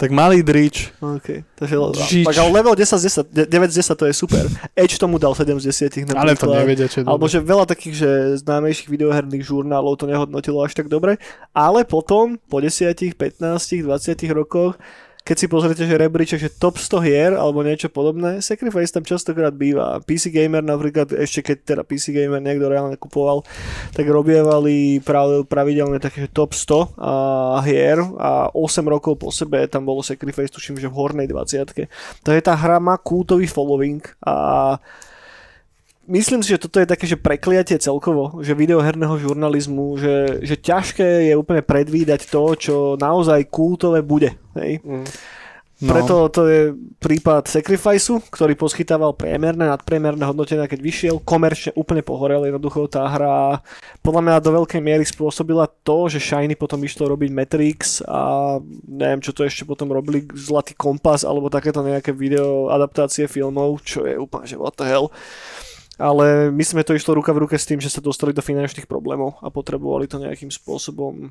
Tak 0.00 0.08
Malý 0.16 0.40
Drič. 0.40 0.96
OK. 1.04 1.44
Takže, 1.60 1.76
Žič. 2.08 2.24
tak, 2.24 2.36
ale 2.40 2.48
level 2.56 2.72
10 2.72 2.96
z 2.96 3.04
10, 3.04 3.36
de- 3.36 3.44
9 3.44 3.68
z 3.68 3.84
10 3.84 4.00
to 4.00 4.08
je 4.08 4.14
super. 4.16 4.48
Edge 4.72 4.96
tomu 4.96 5.20
dal 5.20 5.36
7 5.36 5.60
z 5.60 5.68
10 5.92 6.08
napríklad. 6.08 6.24
Ale 6.24 6.32
to 6.40 6.48
nevedia, 6.56 6.88
čo 6.88 6.98
je 7.00 7.04
Alebo 7.04 7.28
že 7.28 7.44
veľa 7.44 7.68
takých, 7.68 7.94
že 8.00 8.10
známejších 8.40 8.88
videoherných 8.88 9.44
žurnálov 9.44 10.00
to 10.00 10.08
nehodnotilo 10.08 10.64
až 10.64 10.72
tak 10.72 10.88
dobre, 10.88 11.20
ale 11.52 11.84
potom, 11.84 12.40
po 12.48 12.64
10, 12.64 12.96
15, 13.12 13.84
20 13.84 14.32
rokoch, 14.32 14.80
keď 15.20 15.36
si 15.36 15.46
pozriete, 15.46 15.84
že 15.84 16.00
rebríček, 16.00 16.40
že 16.40 16.50
top 16.50 16.80
100 16.80 17.06
hier 17.06 17.32
alebo 17.36 17.60
niečo 17.60 17.92
podobné, 17.92 18.40
Sacrifice 18.40 18.96
tam 18.96 19.04
častokrát 19.04 19.52
býva. 19.52 20.00
PC 20.00 20.32
Gamer 20.32 20.64
napríklad, 20.64 21.12
ešte 21.12 21.52
keď 21.52 21.56
teda 21.62 21.82
PC 21.84 22.16
Gamer 22.16 22.40
niekto 22.40 22.66
reálne 22.66 22.96
kupoval, 22.96 23.44
tak 23.92 24.08
robievali 24.08 25.04
prav, 25.04 25.44
pravidelne 25.44 26.00
také 26.00 26.24
top 26.32 26.56
100 26.56 26.96
a 26.96 27.60
hier 27.68 28.00
a 28.16 28.48
8 28.52 28.80
rokov 28.88 29.20
po 29.20 29.28
sebe 29.28 29.68
tam 29.68 29.84
bolo 29.84 30.00
Sacrifice, 30.00 30.50
tuším, 30.50 30.80
že 30.80 30.88
v 30.88 30.96
hornej 30.96 31.28
20 31.28 31.62
Takže 32.24 32.42
tá 32.42 32.56
hra 32.56 32.80
má 32.80 32.96
kultový 32.96 33.44
following 33.44 34.00
a 34.24 34.76
myslím 36.06 36.40
si, 36.40 36.54
že 36.54 36.62
toto 36.62 36.80
je 36.80 36.88
také, 36.88 37.04
že 37.04 37.20
prekliatie 37.20 37.76
celkovo, 37.76 38.40
že 38.40 38.56
videoherného 38.56 39.18
žurnalizmu, 39.20 39.98
že, 40.00 40.44
že 40.46 40.56
ťažké 40.56 41.28
je 41.28 41.34
úplne 41.36 41.60
predvídať 41.60 42.30
to, 42.30 42.44
čo 42.56 42.74
naozaj 42.96 43.50
kultové 43.52 44.00
bude. 44.00 44.36
Hej? 44.56 44.80
Mm. 44.80 45.04
No. 45.80 45.96
Preto 45.96 46.28
to 46.28 46.44
je 46.44 46.76
prípad 47.00 47.48
Sacrificeu, 47.48 48.20
ktorý 48.20 48.52
poskytával 48.52 49.16
priemerné, 49.16 49.64
nadpriemerné 49.64 50.28
hodnotenia, 50.28 50.68
keď 50.68 50.76
vyšiel. 50.76 51.16
Komerčne 51.24 51.72
úplne 51.72 52.04
pohorel 52.04 52.44
jednoducho 52.44 52.84
tá 52.84 53.08
hra. 53.08 53.64
Podľa 54.04 54.20
mňa 54.20 54.44
do 54.44 54.60
veľkej 54.60 54.76
miery 54.76 55.08
spôsobila 55.08 55.64
to, 55.80 56.12
že 56.12 56.20
Shiny 56.20 56.52
potom 56.52 56.84
išlo 56.84 57.08
robiť 57.16 57.32
Matrix 57.32 58.04
a 58.04 58.60
neviem, 58.84 59.24
čo 59.24 59.32
to 59.32 59.40
ešte 59.40 59.64
potom 59.64 59.88
robili, 59.88 60.28
Zlatý 60.36 60.76
kompas 60.76 61.24
alebo 61.24 61.48
takéto 61.48 61.80
nejaké 61.80 62.12
video 62.12 62.68
adaptácie 62.68 63.24
filmov, 63.24 63.80
čo 63.80 64.04
je 64.04 64.20
úplne, 64.20 64.44
že 64.44 64.60
what 64.60 64.76
the 64.76 64.84
hell 64.84 65.08
ale 66.00 66.48
my 66.48 66.64
sme 66.64 66.80
to 66.80 66.96
išlo 66.96 67.12
ruka 67.12 67.36
v 67.36 67.44
ruke 67.44 67.54
s 67.60 67.68
tým, 67.68 67.78
že 67.78 67.92
sa 67.92 68.00
dostali 68.00 68.32
do 68.32 68.40
finančných 68.40 68.88
problémov 68.88 69.36
a 69.44 69.52
potrebovali 69.52 70.08
to 70.08 70.16
nejakým 70.16 70.48
spôsobom 70.48 71.28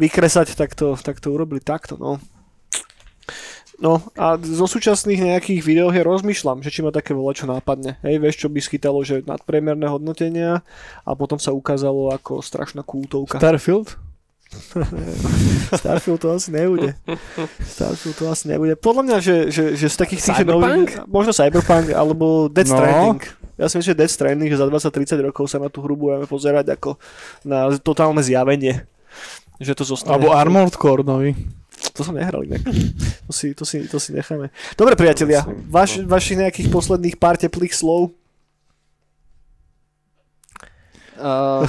vykresať, 0.00 0.56
tak 0.56 0.72
to, 0.72 0.96
tak 0.96 1.20
to 1.20 1.30
urobili 1.30 1.60
takto, 1.60 2.00
no. 2.00 2.16
No 3.74 3.98
a 4.14 4.38
zo 4.38 4.70
súčasných 4.70 5.34
nejakých 5.34 5.60
videohier 5.66 6.06
rozmýšľam, 6.06 6.62
že 6.62 6.70
či 6.70 6.80
ma 6.80 6.94
také 6.94 7.10
volá 7.10 7.34
čo 7.34 7.50
nápadne. 7.50 7.98
Hej, 8.06 8.22
vieš, 8.22 8.36
čo 8.46 8.48
by 8.48 8.62
schytalo, 8.62 9.02
že 9.02 9.26
nadpriemerné 9.26 9.90
hodnotenia 9.90 10.62
a 11.02 11.10
potom 11.18 11.42
sa 11.42 11.50
ukázalo 11.50 12.14
ako 12.14 12.38
strašná 12.38 12.86
kultovka. 12.86 13.42
Starfield? 13.42 13.98
Starfield 15.80 16.20
to 16.20 16.28
asi 16.34 16.50
nebude. 16.50 16.94
Starfield 17.62 18.16
to 18.18 18.24
asi 18.26 18.44
nebude. 18.50 18.74
Podľa 18.74 19.02
mňa, 19.02 19.16
že, 19.20 19.36
že, 19.50 19.64
že 19.78 19.86
z 19.86 19.96
takých 19.96 20.20
tých 20.22 20.38
Cyberpunk? 20.42 20.90
nových, 20.90 20.92
možno 21.06 21.30
Cyberpunk 21.30 21.92
alebo 21.92 22.48
Dead 22.50 22.66
No. 22.66 22.74
Stranding. 22.76 23.20
Ja 23.54 23.70
si 23.70 23.78
myslím, 23.78 23.94
že 23.94 24.00
Dead 24.02 24.10
Stranding, 24.10 24.50
že 24.50 24.58
za 24.58 24.66
20-30 24.66 25.26
rokov 25.30 25.46
sa 25.46 25.62
na 25.62 25.70
tú 25.70 25.78
hru 25.82 25.94
budeme 25.94 26.26
pozerať 26.26 26.74
ako 26.74 26.98
na 27.46 27.70
totálne 27.78 28.18
zjavenie. 28.18 28.82
Že 29.62 29.72
to 29.78 29.84
zostane. 29.86 30.10
Alebo 30.18 30.34
Armored 30.34 30.74
Core 30.74 31.06
nový. 31.06 31.38
To 31.94 32.02
som 32.02 32.18
nehral 32.18 32.42
inak. 32.42 32.66
To 33.28 33.32
si, 33.32 33.54
to 33.54 33.62
si, 33.62 33.86
to 33.86 34.02
si 34.02 34.10
necháme. 34.10 34.50
Dobre 34.74 34.98
priatelia, 34.98 35.46
vaš, 35.70 36.02
vašich 36.02 36.42
nejakých 36.42 36.68
posledných 36.74 37.14
pár 37.14 37.38
teplých 37.38 37.70
slov. 37.70 38.10
Uh, 41.14 41.62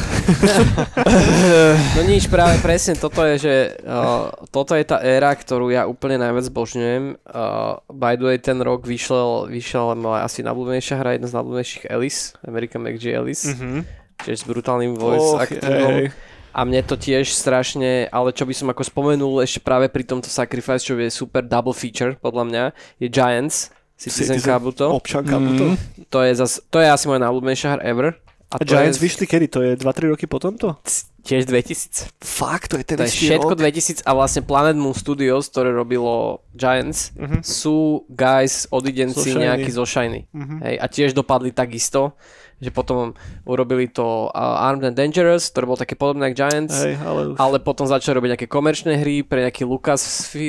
no 1.98 2.02
nič, 2.10 2.26
práve 2.26 2.58
presne 2.66 2.98
toto 2.98 3.22
je, 3.22 3.36
že 3.38 3.56
uh, 3.86 4.34
toto 4.50 4.74
je 4.74 4.86
tá 4.86 4.98
éra, 5.06 5.30
ktorú 5.38 5.70
ja 5.70 5.86
úplne 5.86 6.18
najviac 6.18 6.50
zbožňujem. 6.50 7.04
Uh, 7.30 7.78
by 7.94 8.18
the 8.18 8.26
way, 8.26 8.38
ten 8.42 8.58
rok 8.62 8.86
vyšiel, 8.90 9.46
vyšiel 9.46 9.94
moja 9.94 10.26
asi 10.26 10.42
najblúbenejšia 10.42 10.98
hra, 10.98 11.18
jedna 11.18 11.30
z 11.30 11.36
najblúbenejších 11.38 11.86
Alice, 11.94 12.34
American 12.42 12.82
McG 12.82 13.06
Alice, 13.14 13.46
mm-hmm. 13.54 13.80
čiže 14.26 14.38
s 14.42 14.46
brutálnym 14.50 14.98
voice 14.98 15.30
Och, 15.38 15.42
actingom. 15.46 16.10
A 16.56 16.64
mne 16.64 16.82
to 16.88 16.96
tiež 16.96 17.36
strašne, 17.36 18.08
ale 18.10 18.32
čo 18.32 18.48
by 18.48 18.56
som 18.56 18.72
ako 18.72 18.82
spomenul 18.88 19.44
ešte 19.44 19.60
práve 19.60 19.92
pri 19.92 20.08
tomto 20.08 20.32
Sacrifice, 20.32 20.88
čo 20.88 20.96
je 20.96 21.12
super 21.12 21.44
double 21.44 21.76
feature 21.76 22.16
podľa 22.16 22.44
mňa, 22.48 22.64
je 22.98 23.08
Giants, 23.12 23.76
Citizen, 24.00 24.40
Citizen. 24.40 24.56
Kabuto. 24.56 24.86
Občan 24.92 25.24
Kabuto. 25.28 25.76
To 26.12 26.20
je, 26.24 26.32
zas, 26.36 26.64
to 26.68 26.80
je 26.80 26.88
asi 26.88 27.08
moja 27.12 27.24
najblúbenejšia 27.28 27.76
hra 27.76 27.84
ever. 27.84 28.25
A 28.56 28.64
Giants 28.64 28.98
je 28.98 29.04
vyšli 29.04 29.26
kedy? 29.26 29.46
To 29.52 29.60
je 29.62 29.72
2-3 29.76 30.12
roky 30.12 30.26
po 30.26 30.40
tomto? 30.40 30.80
tiež 31.26 31.50
2000. 31.50 32.14
Fakt, 32.22 32.70
to 32.70 32.78
je 32.78 32.86
ten 32.86 33.02
To 33.02 33.04
je 33.04 33.10
všetko 33.10 33.58
rok? 33.58 33.60
2000 33.60 34.06
a 34.06 34.14
vlastne 34.14 34.46
Planet 34.46 34.78
Moon 34.78 34.94
Studios, 34.94 35.50
ktoré 35.50 35.74
robilo 35.74 36.46
Giants, 36.54 37.10
Mhm. 37.18 37.42
sú 37.42 38.06
guys 38.08 38.70
odidenci 38.70 39.34
Shiny. 39.34 39.42
nejakí 39.42 39.74
zo 39.74 39.90
Shiny. 39.90 40.30
Mhm. 40.30 40.56
Hej, 40.62 40.76
a 40.78 40.86
tiež 40.86 41.18
dopadli 41.18 41.50
takisto, 41.50 42.14
že 42.62 42.70
potom 42.70 43.18
urobili 43.44 43.90
to 43.90 44.30
uh, 44.30 44.70
Armed 44.70 44.86
and 44.86 44.96
Dangerous, 44.96 45.50
ktoré 45.50 45.66
bolo 45.66 45.82
také 45.82 45.98
podobné 45.98 46.30
ako 46.30 46.38
Giants. 46.38 46.78
Hej, 46.78 46.94
ale... 47.02 47.22
Ale 47.36 47.58
potom 47.58 47.90
začali 47.90 48.16
robiť 48.16 48.30
nejaké 48.38 48.48
komerčné 48.48 48.94
hry 48.96 49.26
pre 49.26 49.50
nejaký 49.50 49.66
Lucas 49.66 50.06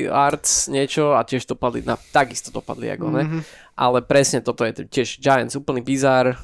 Arts 0.07 0.68
niečo 0.68 1.16
a 1.16 1.24
tiež 1.24 1.48
dopadli, 1.48 1.82
na, 1.82 1.96
takisto 2.12 2.52
dopadli 2.52 2.92
ako 2.92 3.07
ne. 3.11 3.22
Mhm. 3.24 3.38
Ale 3.80 4.04
presne 4.04 4.44
toto 4.44 4.61
je 4.61 4.84
tiež 4.84 5.24
Giants, 5.24 5.57
úplný 5.57 5.80
bizar, 5.80 6.36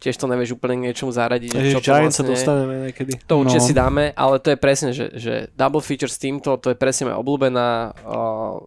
tiež 0.00 0.16
to 0.16 0.24
nevieš 0.24 0.50
úplne 0.52 0.74
k 0.74 0.84
niečomu 0.86 1.10
zaradiť. 1.10 1.52
Ježiš, 1.52 1.72
čo 1.76 1.80
to 1.82 1.86
sa 1.86 2.00
vlastne 2.00 2.24
je. 2.24 2.32
dostaneme 2.32 2.74
niekedy. 2.82 3.12
To 3.22 3.34
určite 3.38 3.60
No. 3.60 3.66
si 3.66 3.74
dáme, 3.74 4.04
ale 4.14 4.34
to 4.38 4.48
je 4.48 4.58
presne, 4.58 4.90
že, 4.90 5.12
že 5.12 5.34
double 5.52 5.78
feature 5.78 6.08
s 6.08 6.16
týmto, 6.16 6.56
to 6.56 6.68
je 6.68 6.76
presne 6.76 7.06
moja 7.06 7.16
obľúbená 7.16 7.68
uh, 7.94 8.64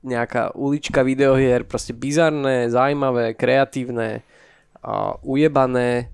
nejaká 0.00 0.54
ulička 0.54 1.02
videohier, 1.02 1.60
proste 1.62 1.92
bizarné, 1.92 2.66
zaujímavé, 2.66 3.34
kreatívne, 3.34 4.24
uh, 4.78 5.12
ujebané, 5.20 6.08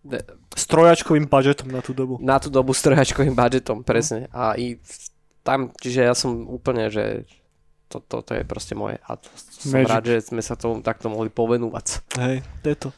de- 0.00 0.24
S 0.48 0.64
trojačkovým 0.64 1.26
budžetom 1.26 1.68
na 1.68 1.80
tú 1.80 1.92
dobu. 1.92 2.16
na 2.18 2.38
tú 2.38 2.48
dobu 2.48 2.72
s 2.72 2.80
trojačkovým 2.80 3.34
budžetom, 3.34 3.82
presne. 3.82 4.30
A 4.30 4.54
i 4.54 4.80
tam, 5.42 5.68
čiže 5.74 6.00
ja 6.02 6.14
som 6.14 6.48
úplne, 6.48 6.88
že 6.88 7.28
to, 7.88 8.02
to, 8.02 8.22
to 8.22 8.32
je 8.34 8.42
proste 8.42 8.74
moje. 8.74 8.98
A 9.06 9.14
to, 9.14 9.30
som 9.34 9.78
Magic. 9.78 9.90
rád, 9.90 10.04
že 10.10 10.16
sme 10.34 10.42
sa 10.42 10.58
tomu 10.58 10.82
takto 10.82 11.06
mohli 11.06 11.30
povenúvať. 11.30 12.02
Hej, 12.18 12.42
to 12.62 12.66
je 12.66 12.76
to. 12.76 12.88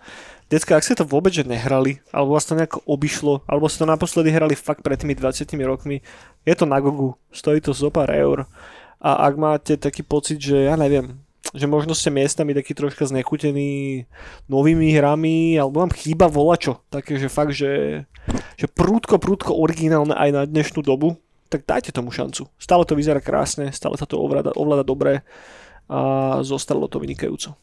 Decka, 0.49 0.81
ak 0.81 0.85
ste 0.85 0.97
to 0.97 1.05
vôbec 1.05 1.29
že 1.29 1.45
nehrali, 1.45 2.01
alebo 2.09 2.33
vás 2.33 2.49
to 2.49 2.57
nejako 2.57 2.81
obišlo, 2.89 3.45
alebo 3.45 3.69
ste 3.69 3.85
to 3.85 3.93
naposledy 3.93 4.33
hrali 4.33 4.57
fakt 4.57 4.81
pred 4.81 4.97
tými 4.97 5.13
20 5.13 5.45
rokmi, 5.69 6.01
je 6.49 6.55
to 6.57 6.65
na 6.65 6.81
Gogu, 6.81 7.21
stojí 7.29 7.61
to 7.61 7.77
zo 7.77 7.93
pár 7.93 8.09
eur. 8.09 8.49
A 8.97 9.29
ak 9.29 9.35
máte 9.37 9.77
taký 9.77 10.01
pocit, 10.01 10.41
že 10.41 10.73
ja 10.73 10.75
neviem, 10.81 11.21
že 11.53 11.69
možno 11.69 11.93
ste 11.93 12.09
miestami 12.09 12.57
taký 12.57 12.73
troška 12.73 13.05
znechutení 13.05 14.05
novými 14.49 14.89
hrami, 14.97 15.61
alebo 15.61 15.85
vám 15.85 15.93
chýba 15.93 16.33
volačo, 16.33 16.81
také, 16.89 17.21
že 17.21 17.29
fakt, 17.29 17.53
že, 17.53 18.05
že 18.57 18.67
prúdko, 18.73 19.21
prúdko 19.21 19.53
originálne 19.53 20.17
aj 20.17 20.31
na 20.33 20.43
dnešnú 20.49 20.81
dobu, 20.81 21.21
tak 21.49 21.65
dajte 21.65 21.91
tomu 21.93 22.13
šancu. 22.13 22.47
Stále 22.61 22.85
to 22.85 22.93
vyzerá 22.95 23.19
krásne, 23.19 23.73
stále 23.73 23.97
sa 23.97 24.05
to 24.05 24.21
ovláda, 24.21 24.53
ovláda 24.55 24.85
dobre 24.85 25.25
a 25.89 26.01
zostalo 26.45 26.85
to 26.87 27.01
vynikajúco. 27.01 27.57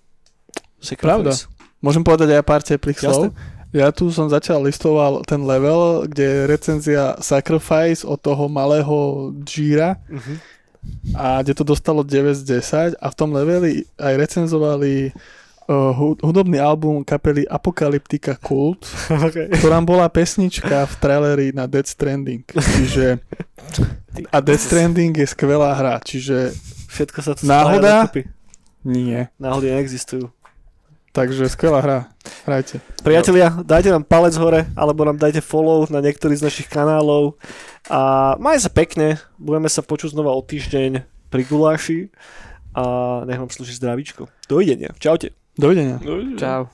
Pravda. 0.97 1.33
Sacrifice. 1.33 1.49
Môžem 1.81 2.01
povedať 2.01 2.33
aj 2.33 2.45
pár 2.45 2.61
teplých 2.65 2.97
slov? 2.97 3.33
Ja 3.75 3.91
tu 3.91 4.07
som 4.07 4.31
začal 4.31 4.63
listoval 4.63 5.21
ten 5.27 5.43
level, 5.43 6.07
kde 6.07 6.23
je 6.23 6.39
recenzia 6.47 7.03
Sacrifice 7.19 8.07
od 8.07 8.17
toho 8.17 8.47
malého 8.47 9.29
Jira 9.43 9.99
Mhm. 10.09 10.33
a 11.17 11.41
kde 11.43 11.53
to 11.53 11.63
dostalo 11.67 12.01
9 12.05 12.33
z 12.39 12.43
10 12.61 12.95
a 12.97 13.07
v 13.11 13.15
tom 13.17 13.33
leveli 13.33 13.83
aj 13.99 14.13
recenzovali 14.15 15.11
uh, 15.67 15.93
hu- 15.93 16.19
hudobný 16.21 16.57
album 16.61 17.03
kapely 17.03 17.45
Apokalyptika 17.45 18.37
Cult, 18.41 18.85
okay. 19.27 19.49
v 19.49 19.57
ktorom 19.59 19.85
bola 19.85 20.09
pesnička 20.09 20.85
v 20.85 20.93
traileri 21.01 21.47
na 21.53 21.65
Dead 21.69 21.85
Stranding. 21.85 22.45
Čiže 22.53 23.19
a 24.31 24.37
Dead 24.39 24.61
Stranding 24.61 25.11
je 25.17 25.27
skvelá 25.27 25.75
hra, 25.75 25.99
čiže 26.01 26.55
Všetko 26.95 27.19
sa 27.19 27.35
to 27.35 27.43
Náhoda? 27.43 28.07
nie. 28.87 29.27
Náhody 29.35 29.67
neexistujú. 29.67 30.31
Takže 31.11 31.47
skvelá 31.51 31.79
hra. 31.83 31.99
Hrajte. 32.47 32.79
Priatelia, 33.03 33.51
dajte 33.63 33.91
nám 33.91 34.03
palec 34.07 34.35
hore, 34.35 34.67
alebo 34.75 35.03
nám 35.07 35.19
dajte 35.19 35.39
follow 35.43 35.87
na 35.91 35.99
niektorý 35.99 36.35
z 36.35 36.43
našich 36.43 36.67
kanálov. 36.67 37.35
A 37.87 38.35
maj 38.39 38.59
sa 38.63 38.71
pekne, 38.71 39.19
budeme 39.39 39.67
sa 39.67 39.83
počuť 39.83 40.15
znova 40.15 40.31
o 40.35 40.43
týždeň 40.43 41.03
pri 41.31 41.43
guláši. 41.47 42.11
A 42.75 43.23
nech 43.27 43.39
vám 43.39 43.51
slúži 43.51 43.75
zdravíčko. 43.79 44.27
Dovidenia. 44.47 44.91
Čaute. 44.99 45.31
Dovidenia. 45.55 45.99
Čau. 46.35 46.67